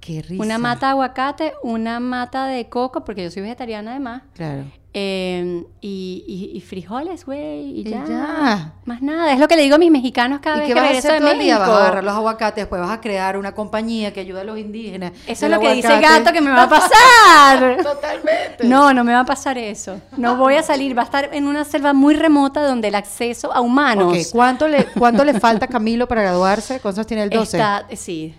Qué 0.00 0.22
risa. 0.22 0.42
una 0.42 0.58
mata 0.58 0.86
de 0.86 0.90
aguacate, 0.92 1.52
una 1.62 2.00
mata 2.00 2.46
de 2.46 2.68
coco, 2.68 3.04
porque 3.04 3.24
yo 3.24 3.30
soy 3.30 3.42
vegetariana 3.42 3.90
además, 3.90 4.22
Claro. 4.34 4.64
Eh, 4.96 5.64
y, 5.80 6.24
y- 6.52 6.56
y 6.56 6.60
frijoles, 6.60 7.26
güey, 7.26 7.78
y 7.78 7.80
Y 7.80 7.90
ya. 7.90 8.74
Más 8.84 9.02
nada, 9.02 9.32
es 9.32 9.40
lo 9.40 9.48
que 9.48 9.56
le 9.56 9.62
digo 9.62 9.74
a 9.74 9.78
mis 9.78 9.90
mexicanos 9.90 10.38
cada 10.40 10.58
¿Y 10.58 10.60
vez 10.60 10.68
que 10.68 10.74
vas 10.74 10.84
a 10.94 10.98
hacer 10.98 11.12
de 11.14 11.18
todo 11.18 11.30
el 11.32 11.38
día? 11.40 11.58
Vas 11.58 11.68
a 11.68 11.76
agarrar 11.78 12.04
los 12.04 12.14
aguacates, 12.14 12.62
después 12.62 12.80
vas 12.80 12.90
a 12.92 13.00
crear 13.00 13.36
una 13.36 13.52
compañía 13.56 14.12
que 14.12 14.20
ayuda 14.20 14.42
a 14.42 14.44
los 14.44 14.56
indígenas. 14.56 15.10
Eso 15.26 15.46
es 15.46 15.50
lo 15.52 15.58
que 15.58 15.74
dice 15.74 16.00
gato 16.00 16.32
que 16.32 16.40
me 16.40 16.50
va 16.52 16.62
a 16.62 16.68
pasar. 16.68 17.76
Totalmente. 17.82 18.64
No, 18.68 18.94
no 18.94 19.02
me 19.02 19.12
va 19.12 19.20
a 19.20 19.24
pasar 19.24 19.58
eso. 19.58 20.00
No 20.16 20.36
voy 20.36 20.54
a 20.54 20.62
salir, 20.62 20.96
va 20.96 21.02
a 21.02 21.06
estar 21.06 21.28
en 21.32 21.48
una 21.48 21.64
selva 21.64 21.92
muy 21.92 22.14
remota 22.14 22.62
donde 22.64 22.86
el 22.88 22.94
acceso 22.94 23.52
a 23.52 23.60
humanos 23.60 24.30
¿cuánto 24.32 24.68
le, 24.68 24.84
¿cuánto 24.96 25.24
le 25.24 25.40
falta 25.40 25.64
a 25.66 25.68
Camilo 25.68 26.06
para 26.06 26.22
graduarse? 26.22 26.78
¿Cuántos 26.78 27.04
tiene 27.06 27.24
el 27.24 27.30
12? 27.30 27.56
está, 27.56 27.86
sí, 27.96 28.32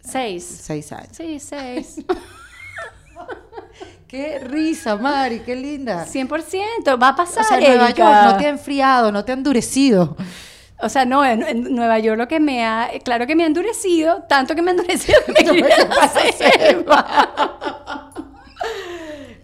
seis. 0.00 0.44
Seis 0.62 0.92
años. 0.92 1.08
Sí, 1.10 1.40
seis. 1.40 1.96
Qué 4.16 4.38
risa, 4.38 4.96
Mari, 4.96 5.40
qué 5.40 5.54
linda. 5.54 6.06
100%, 6.06 6.98
va 6.98 7.08
a 7.08 7.16
pasar, 7.16 7.44
o 7.44 7.48
sea, 7.48 7.60
Nueva. 7.60 7.90
York 7.90 8.14
no 8.24 8.36
te 8.38 8.46
ha 8.46 8.48
enfriado, 8.48 9.12
no 9.12 9.26
te 9.26 9.32
ha 9.32 9.34
endurecido. 9.34 10.16
O 10.80 10.88
sea, 10.88 11.04
no, 11.04 11.22
en, 11.22 11.42
en 11.42 11.74
Nueva 11.74 11.98
York 11.98 12.16
lo 12.16 12.26
que 12.26 12.40
me 12.40 12.64
ha, 12.64 12.88
claro 13.04 13.26
que 13.26 13.36
me 13.36 13.42
ha 13.42 13.46
endurecido, 13.46 14.24
tanto 14.26 14.54
que 14.54 14.62
me 14.62 14.70
ha 14.70 14.74
endurecido 14.74 15.18
que 15.26 15.52
me 15.52 15.68
la. 15.68 16.12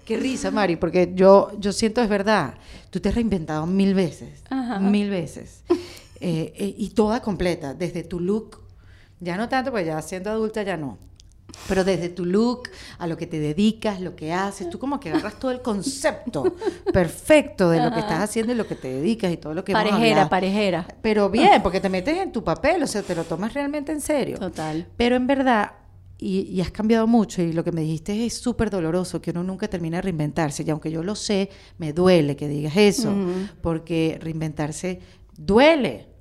Qué 0.07 0.17
risa, 0.17 0.51
Mari, 0.51 0.77
porque 0.77 1.13
yo, 1.15 1.53
yo 1.59 1.71
siento 1.73 2.01
es 2.01 2.09
verdad. 2.09 2.55
Tú 2.89 2.99
te 2.99 3.11
has 3.11 3.15
reinventado 3.15 3.67
mil 3.67 3.93
veces. 3.93 4.43
Ajá. 4.49 4.79
Mil 4.79 5.11
veces. 5.11 5.65
Eh, 6.19 6.55
eh, 6.57 6.75
y 6.79 6.89
toda 6.95 7.21
completa, 7.21 7.75
desde 7.75 8.05
tu 8.05 8.21
look. 8.21 8.63
Ya 9.21 9.37
no 9.37 9.51
tanto, 9.51 9.71
pues 9.71 9.85
ya 9.85 10.01
siendo 10.01 10.31
adulta 10.31 10.63
ya 10.63 10.79
no. 10.79 10.97
Pero 11.69 11.85
desde 11.85 12.09
tu 12.09 12.25
look, 12.25 12.69
a 12.99 13.07
lo 13.07 13.17
que 13.17 13.27
te 13.27 13.39
dedicas, 13.39 14.01
lo 14.01 14.17
que 14.17 14.33
haces, 14.33 14.69
tú 14.69 14.79
como 14.79 14.99
que 14.99 15.11
agarras 15.11 15.39
todo 15.39 15.51
el 15.51 15.63
concepto 15.63 16.57
perfecto 16.93 17.71
de 17.71 17.81
lo 17.83 17.93
que 17.93 18.01
estás 18.01 18.21
haciendo 18.21 18.53
y 18.53 18.57
lo 18.57 18.67
que 18.67 18.75
te 18.75 18.89
dedicas 18.89 19.33
y 19.33 19.37
todo 19.37 19.55
lo 19.55 19.65
que 19.65 19.73
Parejera, 19.73 20.29
parejera. 20.29 20.87
Pero 21.03 21.31
bien, 21.31 21.63
porque 21.63 21.81
te 21.81 21.89
metes 21.89 22.17
en 22.19 22.33
tu 22.33 22.43
papel, 22.43 22.83
o 22.83 22.87
sea, 22.87 23.03
te 23.03 23.15
lo 23.15 23.25
tomas 23.25 23.55
realmente 23.55 23.93
en 23.93 24.01
serio. 24.01 24.39
Total. 24.39 24.87
Pero 24.97 25.15
en 25.17 25.27
verdad, 25.27 25.73
y, 26.19 26.41
y 26.43 26.61
has 26.61 26.71
cambiado 26.71 27.07
mucho, 27.07 27.43
y 27.43 27.53
lo 27.53 27.63
que 27.65 27.73
me 27.73 27.83
dijiste 27.83 28.27
es 28.27 28.35
súper 28.35 28.71
doloroso, 28.71 29.21
que 29.21 29.31
uno 29.31 29.43
nunca 29.43 29.69
termina 29.69 29.99
de 29.99 30.03
reinventarse. 30.03 30.65
Y 30.67 30.71
aunque 30.71 30.91
yo 30.91 31.03
lo 31.03 31.15
sé, 31.15 31.51
me 31.79 31.93
duele 31.93 32.35
que 32.37 32.49
digas 32.49 32.77
eso, 32.77 33.11
Ujú. 33.11 33.33
porque 33.61 34.19
reinventarse 34.21 35.01
duele. 35.37 36.12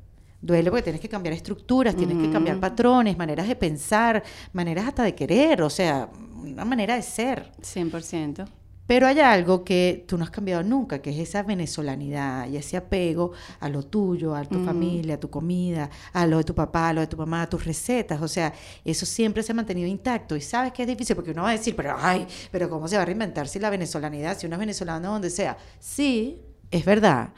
Duele 0.41 0.69
porque 0.71 0.83
tienes 0.83 1.01
que 1.01 1.09
cambiar 1.09 1.33
estructuras, 1.33 1.95
tienes 1.95 2.17
que 2.17 2.31
cambiar 2.31 2.59
patrones, 2.59 3.17
maneras 3.17 3.47
de 3.47 3.55
pensar, 3.55 4.23
maneras 4.53 4.87
hasta 4.87 5.03
de 5.03 5.13
querer, 5.13 5.61
o 5.61 5.69
sea, 5.69 6.09
una 6.41 6.65
manera 6.65 6.95
de 6.95 7.03
ser. 7.03 7.51
100%. 7.61 8.47
Pero 8.91 9.07
hay 9.07 9.21
algo 9.21 9.63
que 9.63 10.03
tú 10.05 10.17
no 10.17 10.25
has 10.25 10.31
cambiado 10.31 10.63
nunca, 10.63 11.01
que 11.01 11.11
es 11.11 11.17
esa 11.17 11.43
venezolanidad 11.43 12.49
y 12.49 12.57
ese 12.57 12.75
apego 12.75 13.31
a 13.61 13.69
lo 13.69 13.83
tuyo, 13.83 14.35
a 14.35 14.43
tu 14.43 14.65
familia, 14.65 15.15
a 15.15 15.17
tu 15.17 15.29
comida, 15.29 15.89
a 16.11 16.27
lo 16.27 16.39
de 16.39 16.43
tu 16.43 16.53
papá, 16.53 16.89
a 16.89 16.93
lo 16.93 16.99
de 16.99 17.07
tu 17.07 17.15
mamá, 17.15 17.43
a 17.43 17.49
tus 17.49 17.63
recetas. 17.63 18.21
O 18.21 18.27
sea, 18.27 18.51
eso 18.83 19.05
siempre 19.05 19.43
se 19.43 19.53
ha 19.53 19.55
mantenido 19.55 19.87
intacto. 19.87 20.35
Y 20.35 20.41
sabes 20.41 20.73
que 20.73 20.81
es 20.81 20.89
difícil 20.89 21.15
porque 21.15 21.31
uno 21.31 21.43
va 21.43 21.51
a 21.51 21.53
decir, 21.53 21.73
pero 21.73 21.95
ay, 21.97 22.27
pero 22.51 22.69
¿cómo 22.69 22.85
se 22.89 22.97
va 22.97 23.03
a 23.03 23.05
reinventar 23.05 23.47
si 23.47 23.59
la 23.59 23.69
venezolanidad, 23.69 24.37
si 24.37 24.47
uno 24.47 24.55
es 24.55 24.59
venezolano 24.59 25.13
donde 25.13 25.29
sea? 25.29 25.55
Sí, 25.79 26.41
es 26.69 26.83
verdad. 26.83 27.29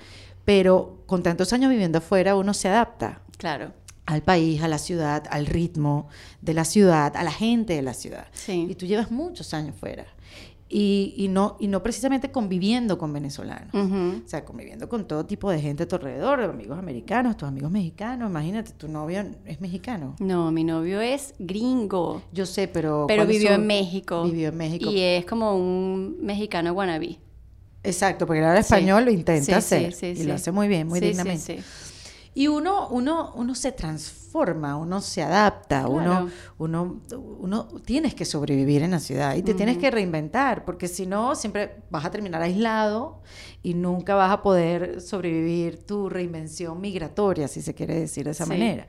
Pero 0.45 1.03
con 1.05 1.23
tantos 1.23 1.53
años 1.53 1.69
viviendo 1.69 1.99
afuera, 1.99 2.35
uno 2.35 2.53
se 2.53 2.67
adapta 2.67 3.21
Claro. 3.37 3.71
al 4.05 4.21
país, 4.23 4.61
a 4.61 4.67
la 4.67 4.77
ciudad, 4.77 5.23
al 5.29 5.45
ritmo 5.45 6.07
de 6.41 6.53
la 6.53 6.65
ciudad, 6.65 7.15
a 7.15 7.23
la 7.23 7.31
gente 7.31 7.73
de 7.73 7.81
la 7.81 7.93
ciudad. 7.93 8.27
Sí. 8.33 8.67
Y 8.69 8.75
tú 8.75 8.85
llevas 8.85 9.11
muchos 9.11 9.53
años 9.53 9.75
fuera. 9.75 10.05
Y, 10.75 11.13
y 11.17 11.27
no, 11.27 11.55
y 11.59 11.67
no 11.67 11.83
precisamente 11.83 12.31
conviviendo 12.31 12.97
con 12.97 13.13
venezolanos. 13.13 13.69
O 13.75 14.27
sea, 14.27 14.43
conviviendo 14.43 14.89
con 14.89 15.07
todo 15.07 15.23
tipo 15.23 15.51
de 15.51 15.61
gente 15.61 15.83
a 15.83 15.87
tu 15.87 15.97
alrededor, 15.97 16.41
amigos 16.41 16.79
americanos, 16.79 17.37
tus 17.37 17.47
amigos 17.47 17.69
mexicanos. 17.69 18.27
Imagínate, 18.27 18.71
tu 18.71 18.87
novio 18.87 19.23
es 19.45 19.61
mexicano. 19.61 20.15
No, 20.19 20.51
mi 20.51 20.63
novio 20.63 20.99
es 20.99 21.35
gringo, 21.37 22.23
Yo 22.31 22.47
sé, 22.47 22.67
pero... 22.67 23.05
pero 23.07 23.23
¿cuál 23.23 23.31
es 23.35 23.37
vivió 23.39 23.53
en 23.53 23.67
México. 23.67 24.23
Vivió 24.23 24.49
en 24.49 24.57
México. 24.57 24.89
Y 24.89 24.99
es 24.99 25.25
como 25.25 25.55
un 25.55 26.17
mexicano 26.21 26.71
wannabe. 26.73 27.19
Exacto, 27.83 28.25
porque 28.25 28.43
habla 28.43 28.63
Sí. 28.63 28.73
español, 28.73 29.05
lo 29.05 29.11
intenta 29.11 29.45
Sí, 29.45 29.51
hacer. 29.53 29.93
sí, 29.93 30.13
y 30.17 30.23
lo 30.23 30.35
hace 30.35 30.51
muy 30.51 30.67
bien, 30.67 30.87
muy 30.87 30.99
dignamente. 30.99 31.63
Y 32.35 32.47
uno, 32.47 32.87
uno, 32.89 33.31
uno 33.35 33.53
se 33.53 33.71
transforma, 33.71 34.75
uno 34.75 35.01
se 35.01 35.21
adapta, 35.21 35.87
uno, 35.87 36.01
Claro. 36.03 36.27
uno, 36.57 37.01
uno 37.39 37.67
tienes 37.85 38.15
que 38.15 38.25
sobrevivir 38.25 38.81
en 38.81 38.89
la 38.89 38.99
ciudad 38.99 39.35
y 39.35 39.43
te 39.43 39.53
tienes 39.53 39.77
que 39.77 39.91
reinventar, 39.91 40.65
porque 40.65 40.87
si 40.87 41.05
no, 41.05 41.35
siempre 41.35 41.83
vas 41.91 42.05
a 42.05 42.09
terminar 42.09 42.41
aislado 42.41 43.21
y 43.61 43.75
nunca 43.75 44.15
vas 44.15 44.31
a 44.31 44.41
poder 44.41 44.99
sobrevivir 44.99 45.85
tu 45.85 46.09
reinvención 46.09 46.81
migratoria, 46.81 47.47
si 47.47 47.61
se 47.61 47.75
quiere 47.75 47.99
decir 47.99 48.25
de 48.25 48.31
esa 48.31 48.47
manera. 48.47 48.87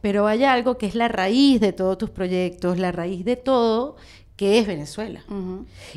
Pero 0.00 0.26
hay 0.26 0.44
algo 0.44 0.78
que 0.78 0.86
es 0.86 0.94
la 0.94 1.08
raíz 1.08 1.60
de 1.60 1.74
todos 1.74 1.98
tus 1.98 2.08
proyectos, 2.08 2.78
la 2.78 2.90
raíz 2.92 3.22
de 3.26 3.36
todo, 3.36 3.96
que 4.38 4.58
es 4.60 4.66
Venezuela. 4.68 5.22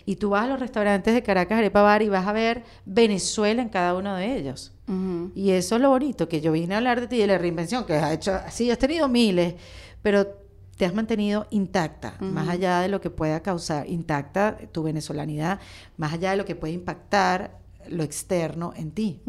Y 0.06 0.16
tú 0.16 0.32
vas 0.32 0.46
a 0.46 0.48
los 0.48 0.60
restaurantes 0.60 1.14
de 1.14 1.22
Caracas, 1.22 1.60
Arepa 1.60 1.84
Bar 1.84 2.02
y 2.02 2.10
vas 2.10 2.26
a 2.28 2.34
ver 2.34 2.64
Venezuela 2.86 3.62
en 3.62 3.70
cada 3.70 3.94
uno 3.96 4.16
de 4.16 4.36
ellos. 4.36 4.74
Y 5.36 5.52
eso 5.52 5.76
es 5.76 5.82
lo 5.82 5.90
bonito, 5.90 6.28
que 6.28 6.42
yo 6.42 6.52
vine 6.52 6.74
a 6.74 6.78
hablar 6.80 7.00
de 7.00 7.08
ti, 7.08 7.18
de 7.20 7.28
la 7.28 7.38
reinvención, 7.38 7.86
que 7.86 7.94
has 7.94 8.12
hecho, 8.12 8.34
sí, 8.50 8.70
has 8.72 8.80
tenido 8.80 9.08
miles, 9.08 9.54
pero 10.02 10.28
te 10.76 10.86
has 10.86 10.94
mantenido 10.96 11.46
intacta, 11.52 12.16
más 12.20 12.50
allá 12.50 12.80
de 12.82 12.88
lo 12.90 13.00
que 13.00 13.12
pueda 13.12 13.42
causar, 13.42 13.88
intacta 13.88 14.58
tu 14.74 14.82
venezolanidad, 14.84 15.60
más 15.96 16.12
allá 16.14 16.32
de 16.32 16.38
lo 16.38 16.44
que 16.46 16.56
puede 16.56 16.74
impactar 16.74 17.60
lo 17.90 18.04
externo 18.04 18.74
en 18.76 18.92
ti. 18.92 19.22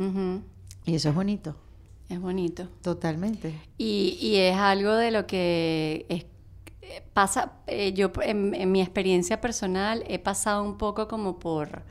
Y 0.86 0.94
eso 0.94 1.10
es 1.10 1.14
bonito, 1.14 1.54
Es 2.08 2.18
bonito. 2.18 2.66
totalmente. 2.80 3.54
Y, 3.78 4.16
y 4.20 4.36
es 4.36 4.56
algo 4.56 4.94
de 4.94 5.10
lo 5.10 5.26
que 5.26 6.06
es- 6.08 6.24
pasa, 7.14 7.52
eh, 7.66 7.92
yo 7.92 8.10
en, 8.22 8.54
en 8.54 8.70
mi 8.72 8.80
experiencia 8.80 9.40
personal 9.40 10.04
he 10.08 10.18
pasado 10.18 10.62
un 10.62 10.76
poco 10.78 11.08
como 11.08 11.38
por 11.38 11.82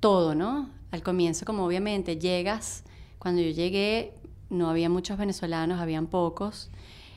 todo, 0.00 0.34
¿no? 0.34 0.70
Al 0.90 1.02
comienzo, 1.02 1.44
como 1.44 1.64
obviamente 1.64 2.18
llegas, 2.18 2.84
cuando 3.18 3.42
yo 3.42 3.50
llegué 3.50 4.14
no 4.50 4.70
había 4.70 4.88
muchos 4.88 5.18
venezolanos, 5.18 5.80
habían 5.80 6.06
pocos, 6.06 6.70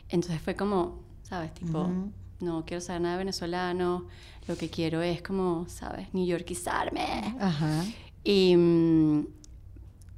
entonces 0.10 0.42
fue 0.42 0.56
como, 0.56 1.00
¿sabes? 1.24 1.54
Tipo, 1.54 1.80
Ujú. 1.84 2.12
no 2.42 2.66
quiero 2.66 2.82
saber 2.82 3.02
nada 3.02 3.16
de 3.16 3.20
venezolano, 3.20 4.06
lo 4.48 4.58
que 4.58 4.70
quiero 4.70 5.02
es 5.02 5.22
como, 5.22 5.66
¿sabes? 5.70 6.14
New 6.14 6.26
Yorkizarme. 6.26 7.36
Ajá. 7.40 7.84
Y, 8.24 8.56
mm, 8.58 9.26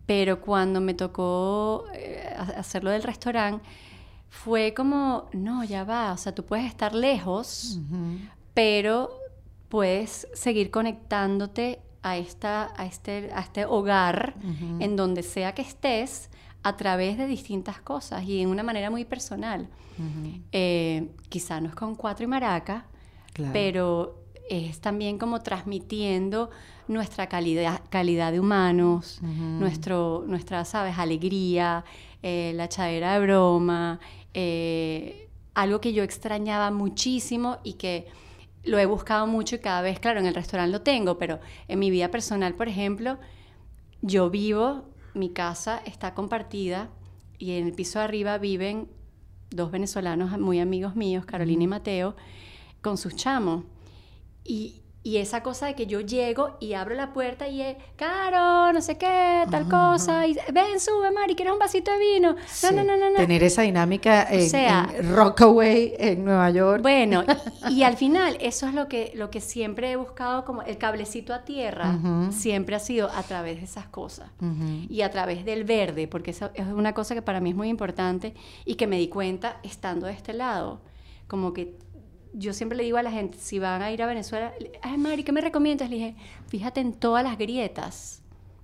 pero 0.05 0.41
cuando 0.41 0.81
me 0.81 0.93
tocó 0.93 1.85
eh, 1.93 2.23
ha- 2.35 2.59
hacerlo 2.59 2.89
del 2.89 3.03
restaurante, 3.03 3.63
fue 4.34 4.73
como, 4.73 5.29
no, 5.31 5.63
ya 5.63 5.84
va, 5.84 6.11
o 6.11 6.17
sea, 6.17 6.34
tú 6.34 6.43
puedes 6.43 6.65
estar 6.65 6.95
lejos, 6.95 7.79
pero 8.55 9.11
puedes 9.69 10.27
seguir 10.34 10.71
conectándote 10.71 11.79
a, 12.01 12.17
esta, 12.17 12.73
a, 12.75 12.86
este, 12.88 13.29
a 13.34 13.41
este 13.41 13.65
hogar, 13.65 14.34
en 14.79 14.95
donde 14.95 15.21
sea 15.21 15.53
que 15.53 15.61
estés, 15.61 16.31
a 16.63 16.75
través 16.77 17.17
de 17.17 17.27
distintas 17.27 17.79
cosas 17.81 18.23
y 18.23 18.41
en 18.41 18.49
una 18.49 18.63
manera 18.63 18.89
muy 18.89 19.05
personal. 19.05 19.69
Eh, 20.51 21.09
quizá 21.29 21.61
no 21.61 21.69
es 21.69 21.75
con 21.75 21.93
cuatro 21.95 22.23
y 22.23 22.27
maraca, 22.27 22.86
Claro. 23.34 23.53
pero 23.53 24.23
es 24.49 24.79
también 24.81 25.17
como 25.19 25.41
transmitiendo 25.41 26.49
nuestra 26.88 27.27
calidad, 27.27 27.81
calidad 27.89 28.31
de 28.31 28.39
humanos, 28.39 29.19
nuestro, 29.21 30.23
nuestra, 30.25 30.65
¿sabes?, 30.65 30.97
alegría, 30.97 31.84
eh, 32.23 32.51
la 32.55 32.67
chadera 32.69 33.13
de 33.19 33.25
broma, 33.25 33.99
eh, 34.34 35.29
algo 35.53 35.81
que 35.81 35.93
yo 35.93 36.03
extrañaba 36.03 36.71
muchísimo 36.71 37.59
y 37.63 37.73
que 37.73 38.07
lo 38.63 38.79
he 38.79 38.86
buscado 38.86 39.27
mucho 39.27 39.55
y 39.55 39.59
cada 39.59 39.81
vez, 39.81 39.99
claro, 39.99 40.19
en 40.19 40.25
el 40.25 40.34
restaurante 40.34 40.71
lo 40.71 40.81
tengo, 40.81 41.17
pero 41.17 41.39
en 41.67 41.79
mi 41.79 41.91
vida 41.91 42.09
personal, 42.09 42.55
por 42.55 42.67
ejemplo, 42.67 43.19
yo 44.01 44.29
vivo, 44.29 44.86
mi 45.13 45.29
casa 45.29 45.81
está 45.86 46.13
compartida 46.13 46.89
y 47.38 47.57
en 47.57 47.67
el 47.67 47.73
piso 47.73 47.99
de 47.99 48.05
arriba 48.05 48.38
viven 48.38 48.88
dos 49.49 49.71
venezolanos 49.71 50.38
muy 50.39 50.59
amigos 50.59 50.95
míos, 50.95 51.25
Carolina 51.25 51.63
y 51.63 51.67
Mateo, 51.67 52.15
con 52.81 52.97
sus 52.97 53.15
chamos. 53.15 53.65
Y, 54.43 54.82
y 55.06 55.18
esa 55.18 55.43
cosa 55.43 55.66
de 55.66 55.76
que 55.76 55.86
yo 55.86 55.99
llego 55.99 56.56
y 56.62 56.74
abro 56.74 56.95
la 56.95 57.12
puerta 57.12 57.47
y 57.49 57.62
es, 57.62 57.76
Caro, 57.97 58.72
no 58.72 58.82
sé 58.82 58.97
qué, 58.97 59.43
tal 59.51 59.68
cosa, 59.68 60.26
y 60.26 60.38
ven, 60.54 60.80
sube, 60.80 61.12
Mari, 61.12 61.36
¿quieres 61.36 61.51
un 61.51 61.60
vasito 61.60 61.91
de 61.91 61.99
vino? 61.99 62.36
No, 62.64 62.72
no, 62.72 62.84
no, 62.86 62.95
no, 62.97 63.10
no. 63.10 63.18
Tener 63.18 63.43
esa 63.43 63.64
dinámica 63.64 64.26
en, 64.32 64.49
sea, 64.49 64.89
en 64.95 65.14
Rockaway, 65.14 65.93
en 65.97 66.24
Nueva 66.24 66.49
York. 66.51 66.82
Bueno, 66.82 67.26
y, 67.70 67.74
y 67.74 67.84
al 67.84 67.97
final, 68.04 68.38
eso 68.39 68.66
es 68.66 68.74
lo 68.74 68.88
que, 68.88 69.12
lo 69.16 69.30
que 69.30 69.41
siempre 69.41 69.91
he 69.91 69.97
buscado, 69.97 70.45
como 70.45 70.62
el 70.62 70.78
cablecito 70.78 71.34
a 71.34 71.43
tierra, 71.43 71.99
siempre 72.32 72.78
ha 72.78 72.80
sido 72.80 73.10
a 73.10 73.24
través 73.24 73.58
de 73.58 73.66
esas 73.66 73.88
cosas. 73.88 74.30
Y 74.89 75.01
a 75.01 75.12
través 75.12 75.43
del 75.43 75.66
verde, 75.66 76.08
porque 76.08 76.32
eso 76.32 76.49
es 76.54 76.66
una 76.68 76.93
cosa 76.93 77.14
que 77.14 77.22
para 77.22 77.41
mí 77.41 77.49
es 77.49 77.56
muy 77.56 77.68
importante 77.68 78.34
y 78.64 78.76
que 78.76 78.88
me 78.88 78.97
di 78.97 79.10
cuenta 79.10 79.58
estando 79.64 80.08
de 80.08 80.14
este 80.14 80.32
lado. 80.32 80.80
Como 81.28 81.54
que 81.54 81.76
yo 82.34 82.53
siempre 82.53 82.77
le 82.77 82.84
digo 82.84 82.97
a 82.97 83.03
la 83.03 83.11
gente, 83.11 83.38
si 83.39 83.59
van 83.59 83.81
a 83.81 83.91
ir 83.91 84.01
a 84.01 84.07
Venezuela, 84.07 84.53
ay 84.81 84.97
Mari, 84.97 85.23
¿qué 85.23 85.31
me 85.31 85.41
recomiendas? 85.41 85.89
Le 85.89 85.95
dije, 85.95 86.15
fíjate 86.47 86.81
en 86.81 86.93
todas 86.93 87.23
las 87.23 87.38
grietas 87.38 88.21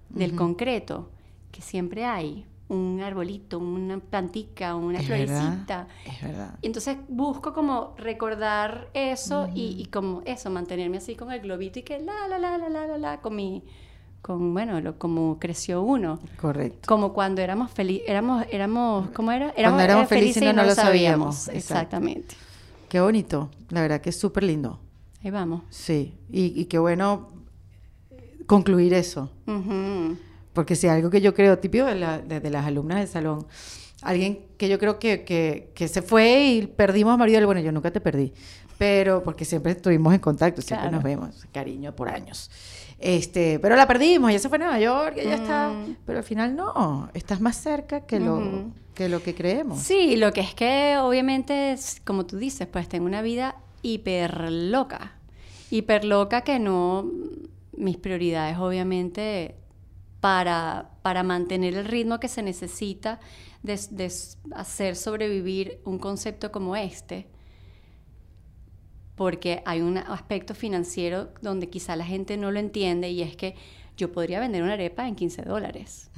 del 0.09 0.35
concreto, 0.35 1.09
que 1.51 1.61
siempre 1.61 2.05
hay 2.05 2.45
un 2.67 3.01
arbolito, 3.01 3.57
una 3.57 3.99
plantica, 3.99 4.75
una 4.75 4.99
Es 4.99 5.05
florecita. 5.07 5.47
verdad, 5.47 5.87
es 6.05 6.21
verdad. 6.21 6.55
Entonces 6.61 6.97
busco 7.07 7.53
como 7.53 7.95
recordar 7.97 8.89
eso 8.93 9.49
y, 9.55 9.75
y 9.81 9.85
como 9.85 10.21
eso, 10.25 10.49
mantenerme 10.51 10.97
así 10.97 11.15
con 11.15 11.31
el 11.31 11.39
globito 11.41 11.79
y 11.79 11.83
que 11.83 11.99
la, 11.99 12.27
la, 12.27 12.37
la, 12.37 12.57
la, 12.57 12.69
la, 12.69 12.87
la, 12.87 12.97
la, 12.97 13.21
con 13.21 13.35
mi, 13.35 13.63
con, 14.21 14.53
bueno, 14.53 14.81
lo, 14.81 14.99
como 14.99 15.39
creció 15.39 15.81
uno. 15.81 16.19
Correcto. 16.39 16.87
Como 16.87 17.13
cuando 17.13 17.41
éramos 17.41 17.71
felices, 17.71 18.07
éramos, 18.07 18.45
éramos, 18.51 19.09
¿cómo 19.11 19.31
era? 19.31 19.51
Cuando 19.53 19.79
éramos 19.81 20.03
eh, 20.05 20.07
felices 20.07 20.43
y 20.43 20.45
no 20.45 20.53
lo 20.53 20.65
lo 20.65 20.75
sabíamos. 20.75 21.47
Exactamente. 21.47 22.35
Qué 22.89 22.99
bonito. 22.99 23.49
La 23.69 23.81
verdad 23.81 24.01
que 24.01 24.09
es 24.09 24.19
súper 24.19 24.43
lindo. 24.43 24.79
Ahí 25.23 25.31
vamos. 25.31 25.61
Sí. 25.69 26.17
Y, 26.31 26.59
y 26.59 26.65
qué 26.65 26.79
bueno 26.79 27.27
concluir 28.45 28.93
eso. 28.93 29.31
Porque 30.53 30.75
si 30.75 30.87
algo 30.87 31.09
que 31.09 31.21
yo 31.21 31.33
creo, 31.33 31.59
típico 31.59 31.85
de, 31.85 31.95
la- 31.95 32.19
de- 32.19 32.39
de 32.39 32.49
las 32.49 32.65
alumnas 32.65 32.97
del 32.99 33.07
salón, 33.07 33.45
alguien 34.01 34.39
que 34.57 34.67
yo 34.67 34.79
creo 34.79 34.97
que, 34.99 35.23
que, 35.23 35.71
que 35.75 35.87
se 35.87 36.01
fue 36.01 36.43
y 36.45 36.67
perdimos 36.67 37.13
a 37.13 37.17
Maribel, 37.17 37.45
bueno, 37.45 37.61
yo 37.61 37.71
nunca 37.71 37.91
te 37.91 38.01
perdí, 38.01 38.33
pero 38.77 39.21
porque 39.23 39.45
siempre 39.45 39.73
estuvimos 39.73 40.13
en 40.13 40.19
contacto, 40.19 40.61
siempre 40.61 40.89
Claro. 40.89 40.95
nos 40.97 41.03
vemos, 41.03 41.45
cariño 41.53 41.95
por 41.95 42.09
años. 42.09 42.49
Este, 42.97 43.59
pero 43.59 43.75
la 43.75 43.87
perdimos, 43.87 44.29
ella 44.31 44.39
se 44.39 44.49
fue 44.49 44.57
a 44.57 44.59
Nueva 44.59 44.79
York, 44.79 45.13
ella 45.17 45.35
está, 45.35 45.71
pero 46.05 46.17
al 46.17 46.23
final 46.25 46.55
no, 46.55 47.09
estás 47.13 47.39
más 47.39 47.55
cerca 47.61 48.01
que 48.01 48.19
lo. 48.19 48.41
Que, 48.99 49.09
lo 49.09 49.23
que 49.23 49.33
creemos. 49.33 49.79
Sí, 49.79 50.17
lo 50.17 50.33
que 50.33 50.41
es 50.41 50.53
que 50.53 50.97
obviamente, 50.99 51.71
es, 51.71 52.01
como 52.05 52.25
tú 52.25 52.37
dices, 52.37 52.67
pues 52.67 52.89
tengo 52.89 53.05
una 53.05 53.21
vida 53.21 53.55
hiper 53.81 54.51
loca. 54.51 55.13
Hiper 55.71 56.05
loca 56.05 56.41
que 56.41 56.59
no... 56.59 57.09
Mis 57.77 57.95
prioridades 57.95 58.57
obviamente 58.57 59.55
para, 60.19 60.89
para 61.01 61.23
mantener 61.23 61.75
el 61.75 61.85
ritmo 61.85 62.19
que 62.19 62.27
se 62.27 62.43
necesita 62.43 63.21
de, 63.63 64.11
hacer 64.53 64.97
sobrevivir 64.97 65.79
un 65.85 65.97
concepto 65.97 66.51
como 66.51 66.75
este. 66.75 67.27
Porque 69.15 69.63
hay 69.65 69.79
un 69.79 69.97
aspecto 69.97 70.53
financiero 70.55 71.29
donde 71.41 71.69
quizá 71.69 71.95
la 71.95 72.05
gente 72.05 72.35
no 72.35 72.51
lo 72.51 72.59
entiende 72.59 73.09
y 73.11 73.21
es 73.21 73.37
que 73.37 73.55
yo 73.95 74.11
podría 74.11 74.41
vender 74.41 74.61
una 74.61 74.73
arepa 74.73 75.07
en 75.07 75.15
15 75.15 75.43
dólares. 75.43 76.09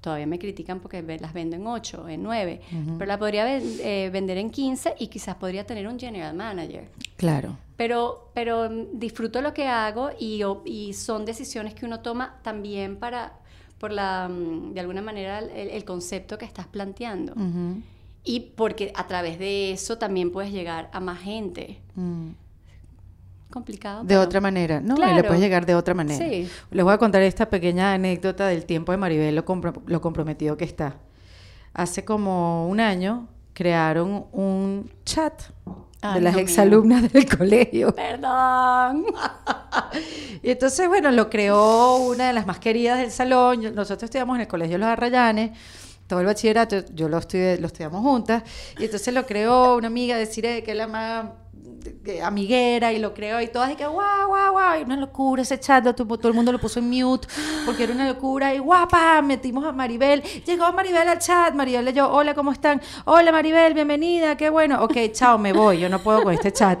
Todavía 0.00 0.26
me 0.26 0.38
critican 0.38 0.80
porque 0.80 1.02
las 1.20 1.32
vendo 1.32 1.56
en 1.56 1.66
8, 1.66 2.08
en 2.08 2.22
9, 2.22 2.60
Ujú. 2.72 2.98
pero 2.98 3.08
la 3.08 3.18
podría 3.18 3.44
ven- 3.44 3.78
eh, 3.80 4.10
vender 4.12 4.38
en 4.38 4.50
15 4.50 4.94
y 4.98 5.08
quizás 5.08 5.34
podría 5.36 5.66
tener 5.66 5.86
un 5.88 5.98
general 5.98 6.34
manager. 6.36 6.88
Claro. 7.16 7.56
Pero, 7.76 8.30
pero 8.34 8.68
mm, 8.70 8.98
disfruto 8.98 9.40
lo 9.42 9.52
que 9.54 9.66
hago 9.66 10.10
y, 10.18 10.42
y 10.64 10.92
son 10.94 11.24
decisiones 11.24 11.74
que 11.74 11.84
uno 11.86 12.00
toma 12.00 12.38
también 12.42 12.96
para, 12.96 13.32
por 13.78 13.92
la, 13.92 14.28
mm, 14.28 14.72
de 14.74 14.80
alguna 14.80 15.02
manera, 15.02 15.40
el, 15.40 15.50
el 15.70 15.84
concepto 15.84 16.38
que 16.38 16.44
estás 16.44 16.66
planteando. 16.66 17.32
Ujú. 17.34 17.82
Y 18.24 18.40
porque 18.56 18.92
a 18.94 19.06
través 19.06 19.38
de 19.38 19.72
eso 19.72 19.96
también 19.98 20.30
puedes 20.32 20.52
llegar 20.52 20.90
a 20.92 21.00
más 21.00 21.20
gente. 21.20 21.80
Mm. 21.94 22.30
Complicado. 23.50 24.02
De 24.02 24.08
pero- 24.08 24.20
otra 24.22 24.40
manera, 24.40 24.80
¿no? 24.80 24.94
Y 24.96 24.98
le 25.00 25.04
Claro. 25.06 25.26
puedes 25.28 25.40
llegar 25.42 25.64
de 25.66 25.74
otra 25.74 25.94
manera. 25.94 26.24
Sí. 26.24 26.48
Les 26.70 26.84
voy 26.84 26.92
a 26.92 26.98
contar 26.98 27.22
esta 27.22 27.48
pequeña 27.48 27.94
anécdota 27.94 28.46
del 28.46 28.64
tiempo 28.66 28.92
de 28.92 28.98
Maribel, 28.98 29.34
lo, 29.34 29.44
compro- 29.44 29.80
lo 29.86 30.00
comprometido 30.00 30.56
que 30.56 30.64
está. 30.64 30.96
Hace 31.72 32.04
como 32.04 32.68
un 32.68 32.80
año 32.80 33.28
crearon 33.54 34.26
un 34.32 34.90
chat 35.04 35.42
Ay, 36.00 36.14
de 36.16 36.20
las 36.20 36.34
mío. 36.34 36.42
exalumnas 36.42 37.10
del 37.12 37.26
colegio. 37.38 37.94
Perdón. 37.94 39.06
Y 40.42 40.50
entonces, 40.50 40.86
bueno, 40.86 41.10
lo 41.10 41.28
creó 41.30 41.96
una 41.96 42.28
de 42.28 42.32
las 42.32 42.46
más 42.46 42.58
queridas 42.60 42.98
del 42.98 43.10
salón. 43.10 43.60
Nosotros 43.74 44.04
estudiamos 44.04 44.36
en 44.36 44.42
el 44.42 44.46
Colegio 44.48 44.78
Los 44.78 44.88
Arrayanes, 44.88 45.50
todo 46.08 46.20
el 46.20 46.26
bachillerato, 46.26 46.84
yo 46.94 47.08
lo, 47.08 47.18
estudié, 47.18 47.58
lo 47.58 47.66
estudiamos 47.66 48.00
juntas. 48.00 48.42
Y 48.78 48.86
entonces 48.86 49.12
lo 49.14 49.26
creó 49.26 49.76
una 49.76 49.86
amiga 49.86 50.16
de 50.16 50.26
Cire, 50.26 50.64
que 50.64 50.72
es 50.72 50.76
la 50.76 50.88
más 50.88 51.26
amiguera, 52.24 52.92
y 52.92 52.98
lo 52.98 53.14
creó, 53.14 53.40
y 53.40 53.48
todas, 53.48 53.70
y 53.70 53.76
que 53.76 53.86
guau, 53.86 54.28
guau, 54.28 54.52
guau, 54.52 54.80
y 54.80 54.84
una 54.84 54.96
locura 54.96 55.42
ese 55.42 55.60
chat, 55.60 55.84
todo 55.94 56.28
el 56.28 56.34
mundo 56.34 56.50
lo 56.50 56.58
puso 56.58 56.80
en 56.80 56.88
mute, 56.88 57.28
porque 57.64 57.84
era 57.84 57.92
una 57.92 58.06
locura, 58.06 58.54
y 58.54 58.58
guapa, 58.58 59.20
metimos 59.22 59.64
a 59.64 59.72
Maribel, 59.72 60.22
llegó 60.22 60.72
Maribel 60.72 61.08
al 61.08 61.18
chat, 61.18 61.54
Maribel 61.54 61.84
leyó, 61.84 62.10
hola, 62.10 62.34
¿cómo 62.34 62.52
están? 62.52 62.80
Hola 63.04 63.32
Maribel, 63.32 63.74
bienvenida, 63.74 64.36
qué 64.36 64.50
bueno, 64.50 64.82
ok, 64.82 64.96
chao, 65.12 65.38
me 65.38 65.52
voy, 65.52 65.78
yo 65.78 65.88
no 65.88 66.02
puedo 66.02 66.22
con 66.22 66.34
este 66.34 66.52
chat 66.52 66.78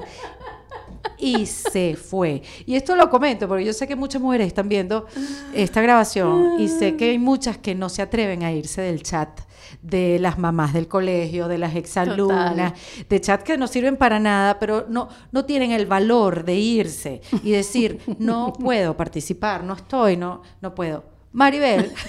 y 1.18 1.46
se 1.46 1.96
fue. 1.96 2.42
Y 2.66 2.76
esto 2.76 2.96
lo 2.96 3.10
comento 3.10 3.48
porque 3.48 3.64
yo 3.64 3.72
sé 3.72 3.86
que 3.86 3.96
muchas 3.96 4.20
mujeres 4.22 4.46
están 4.46 4.68
viendo 4.68 5.06
esta 5.54 5.80
grabación 5.80 6.60
y 6.60 6.68
sé 6.68 6.96
que 6.96 7.10
hay 7.10 7.18
muchas 7.18 7.58
que 7.58 7.74
no 7.74 7.88
se 7.88 8.02
atreven 8.02 8.42
a 8.42 8.52
irse 8.52 8.82
del 8.82 9.02
chat 9.02 9.40
de 9.82 10.18
las 10.18 10.38
mamás 10.38 10.72
del 10.72 10.88
colegio, 10.88 11.46
de 11.48 11.58
las 11.58 11.74
exalumnas, 11.76 12.72
de 13.08 13.20
chat 13.20 13.42
que 13.42 13.58
no 13.58 13.66
sirven 13.66 13.96
para 13.96 14.18
nada, 14.18 14.58
pero 14.58 14.86
no, 14.88 15.08
no 15.30 15.44
tienen 15.44 15.72
el 15.72 15.86
valor 15.86 16.44
de 16.44 16.54
irse 16.54 17.20
y 17.42 17.50
decir, 17.50 18.00
no 18.18 18.52
puedo 18.52 18.96
participar, 18.96 19.64
no 19.64 19.74
estoy, 19.74 20.16
no, 20.16 20.42
no 20.60 20.74
puedo. 20.74 21.04
Maribel, 21.32 21.92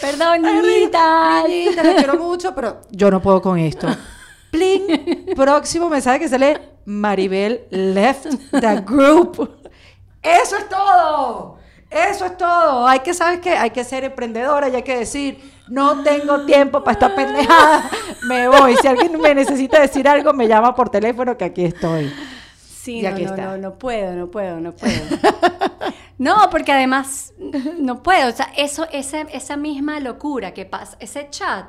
Perdón, 0.00 0.42
niñita. 0.42 1.44
Niñita, 1.46 1.82
la 1.82 1.94
quiero 1.96 2.18
mucho, 2.18 2.54
pero 2.54 2.80
yo 2.90 3.10
no 3.10 3.20
puedo 3.20 3.42
con 3.42 3.58
esto. 3.58 3.88
Pling, 4.50 5.26
próximo 5.36 5.88
mensaje 5.88 6.20
que 6.20 6.28
sale, 6.28 6.60
Maribel 6.84 7.66
left 7.70 8.26
the 8.52 8.80
group. 8.80 9.58
Eso 10.22 10.56
es 10.56 10.68
todo. 10.68 11.58
Eso 11.90 12.26
es 12.26 12.36
todo. 12.36 12.86
Hay 12.86 13.00
que, 13.00 13.14
¿sabes 13.14 13.40
qué? 13.40 13.50
Hay 13.56 13.70
que 13.70 13.82
ser 13.84 14.04
emprendedora 14.04 14.68
y 14.68 14.76
hay 14.76 14.82
que 14.82 14.98
decir, 14.98 15.38
no 15.68 16.02
tengo 16.02 16.44
tiempo 16.44 16.82
para 16.84 16.92
esta 16.92 17.14
pendejada. 17.14 17.90
Me 18.28 18.48
voy. 18.48 18.76
Si 18.76 18.86
alguien 18.86 19.18
me 19.20 19.34
necesita 19.34 19.80
decir 19.80 20.06
algo, 20.06 20.32
me 20.32 20.46
llama 20.46 20.74
por 20.74 20.90
teléfono 20.90 21.36
que 21.36 21.44
aquí 21.46 21.64
estoy. 21.64 22.12
Sí, 22.58 23.00
Y 23.00 23.02
no, 23.02 23.08
aquí 23.10 23.24
no, 23.24 23.30
está. 23.30 23.44
no, 23.44 23.58
no 23.58 23.74
puedo, 23.78 24.12
no 24.14 24.30
puedo, 24.30 24.60
no 24.60 24.72
puedo. 24.72 25.00
no, 26.18 26.48
porque 26.50 26.72
además 26.72 27.32
no 27.78 28.02
puedo. 28.02 28.28
O 28.28 28.32
sea, 28.32 28.50
eso, 28.56 28.86
esa, 28.92 29.22
esa 29.22 29.56
misma 29.56 30.00
locura 30.00 30.52
que 30.52 30.64
pasa, 30.66 30.96
ese 31.00 31.28
chat 31.30 31.66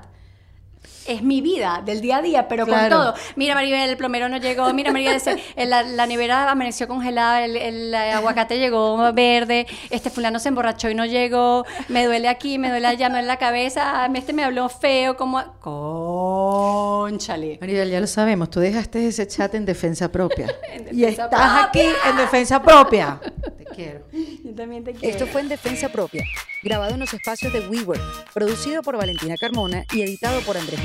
es 1.13 1.21
mi 1.23 1.41
vida 1.41 1.81
del 1.85 2.01
día 2.01 2.17
a 2.17 2.21
día, 2.21 2.47
pero 2.47 2.65
Claro. 2.65 2.95
con 2.95 3.05
todo. 3.05 3.13
Mira, 3.35 3.55
Maribel, 3.55 3.89
el 3.89 3.97
plomero 3.97 4.29
no 4.29 4.37
llegó. 4.37 4.71
Mira, 4.73 4.91
Maribel, 4.91 5.15
ese- 5.15 5.37
el- 5.55 5.69
la, 5.69 5.83
la 5.83 6.05
nevera 6.05 6.49
amaneció 6.51 6.87
congelada. 6.87 7.43
El, 7.45 7.55
el 7.57 7.93
aguacate 7.95 8.57
llegó 8.59 9.11
verde. 9.13 9.67
Este 9.89 10.09
fulano 10.09 10.39
se 10.39 10.49
emborrachó 10.49 10.89
y 10.89 10.95
no 10.95 11.05
llegó. 11.05 11.65
Me 11.87 12.05
duele 12.05 12.27
aquí, 12.27 12.57
me 12.57 12.69
duele 12.69 12.87
allá, 12.87 13.09
me 13.09 13.15
duele 13.15 13.27
la 13.27 13.37
cabeza. 13.37 14.09
Este 14.13 14.33
me 14.33 14.43
habló 14.43 14.69
feo, 14.69 15.15
como. 15.17 15.41
Conchale. 15.61 17.57
Maribel, 17.61 17.89
ya 17.89 17.99
lo 17.99 18.07
sabemos, 18.07 18.49
tú 18.49 18.59
dejaste 18.59 19.07
ese 19.07 19.27
chat 19.27 19.53
en 19.55 19.65
defensa 19.65 20.11
propia. 20.11 20.47
En 20.71 20.87
y 20.95 21.01
defensa 21.01 21.23
estás 21.25 21.63
aquí 21.65 21.79
propia. 21.79 22.09
en 22.09 22.17
defensa 22.17 22.61
propia. 22.61 23.19
Te 23.57 23.65
quiero. 23.65 23.99
Yo 24.43 24.53
también 24.55 24.83
te 24.83 24.93
quiero. 24.93 25.07
Esto 25.15 25.27
fue 25.27 25.41
en 25.41 25.49
Defensa 25.49 25.89
Propia, 25.89 26.23
grabado 26.63 26.93
en 26.93 26.99
los 26.99 27.13
espacios 27.13 27.51
de 27.53 27.67
WeWork, 27.67 28.31
producido 28.33 28.81
por 28.81 28.97
Valentina 28.97 29.35
Carmona 29.39 29.83
y 29.93 30.01
editado 30.01 30.39
por 30.41 30.57
Andrés 30.57 30.83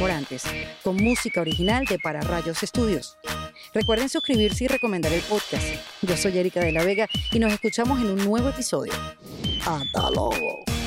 Con 0.83 0.97
música 0.97 1.41
original 1.41 1.85
de 1.87 1.99
Para 1.99 2.21
Rayos 2.21 2.63
Estudios. 2.63 3.17
Recuerden 3.73 4.09
suscribirse 4.09 4.65
y 4.65 4.69
recomendar 4.69 5.13
el 5.13 5.23
podcast. 5.23 5.65
Yo 6.03 6.17
soy 6.17 6.39
Erika 6.39 6.61
de 6.61 6.73
la 6.73 6.85
Vega 6.85 7.09
y 7.33 7.39
nos 7.41 7.53
escuchamos 7.53 8.01
en 8.01 8.11
un 8.11 8.25
nuevo 8.25 8.49
episodio. 8.49 8.93
¡Hasta 9.67 10.11
luego! 10.11 10.84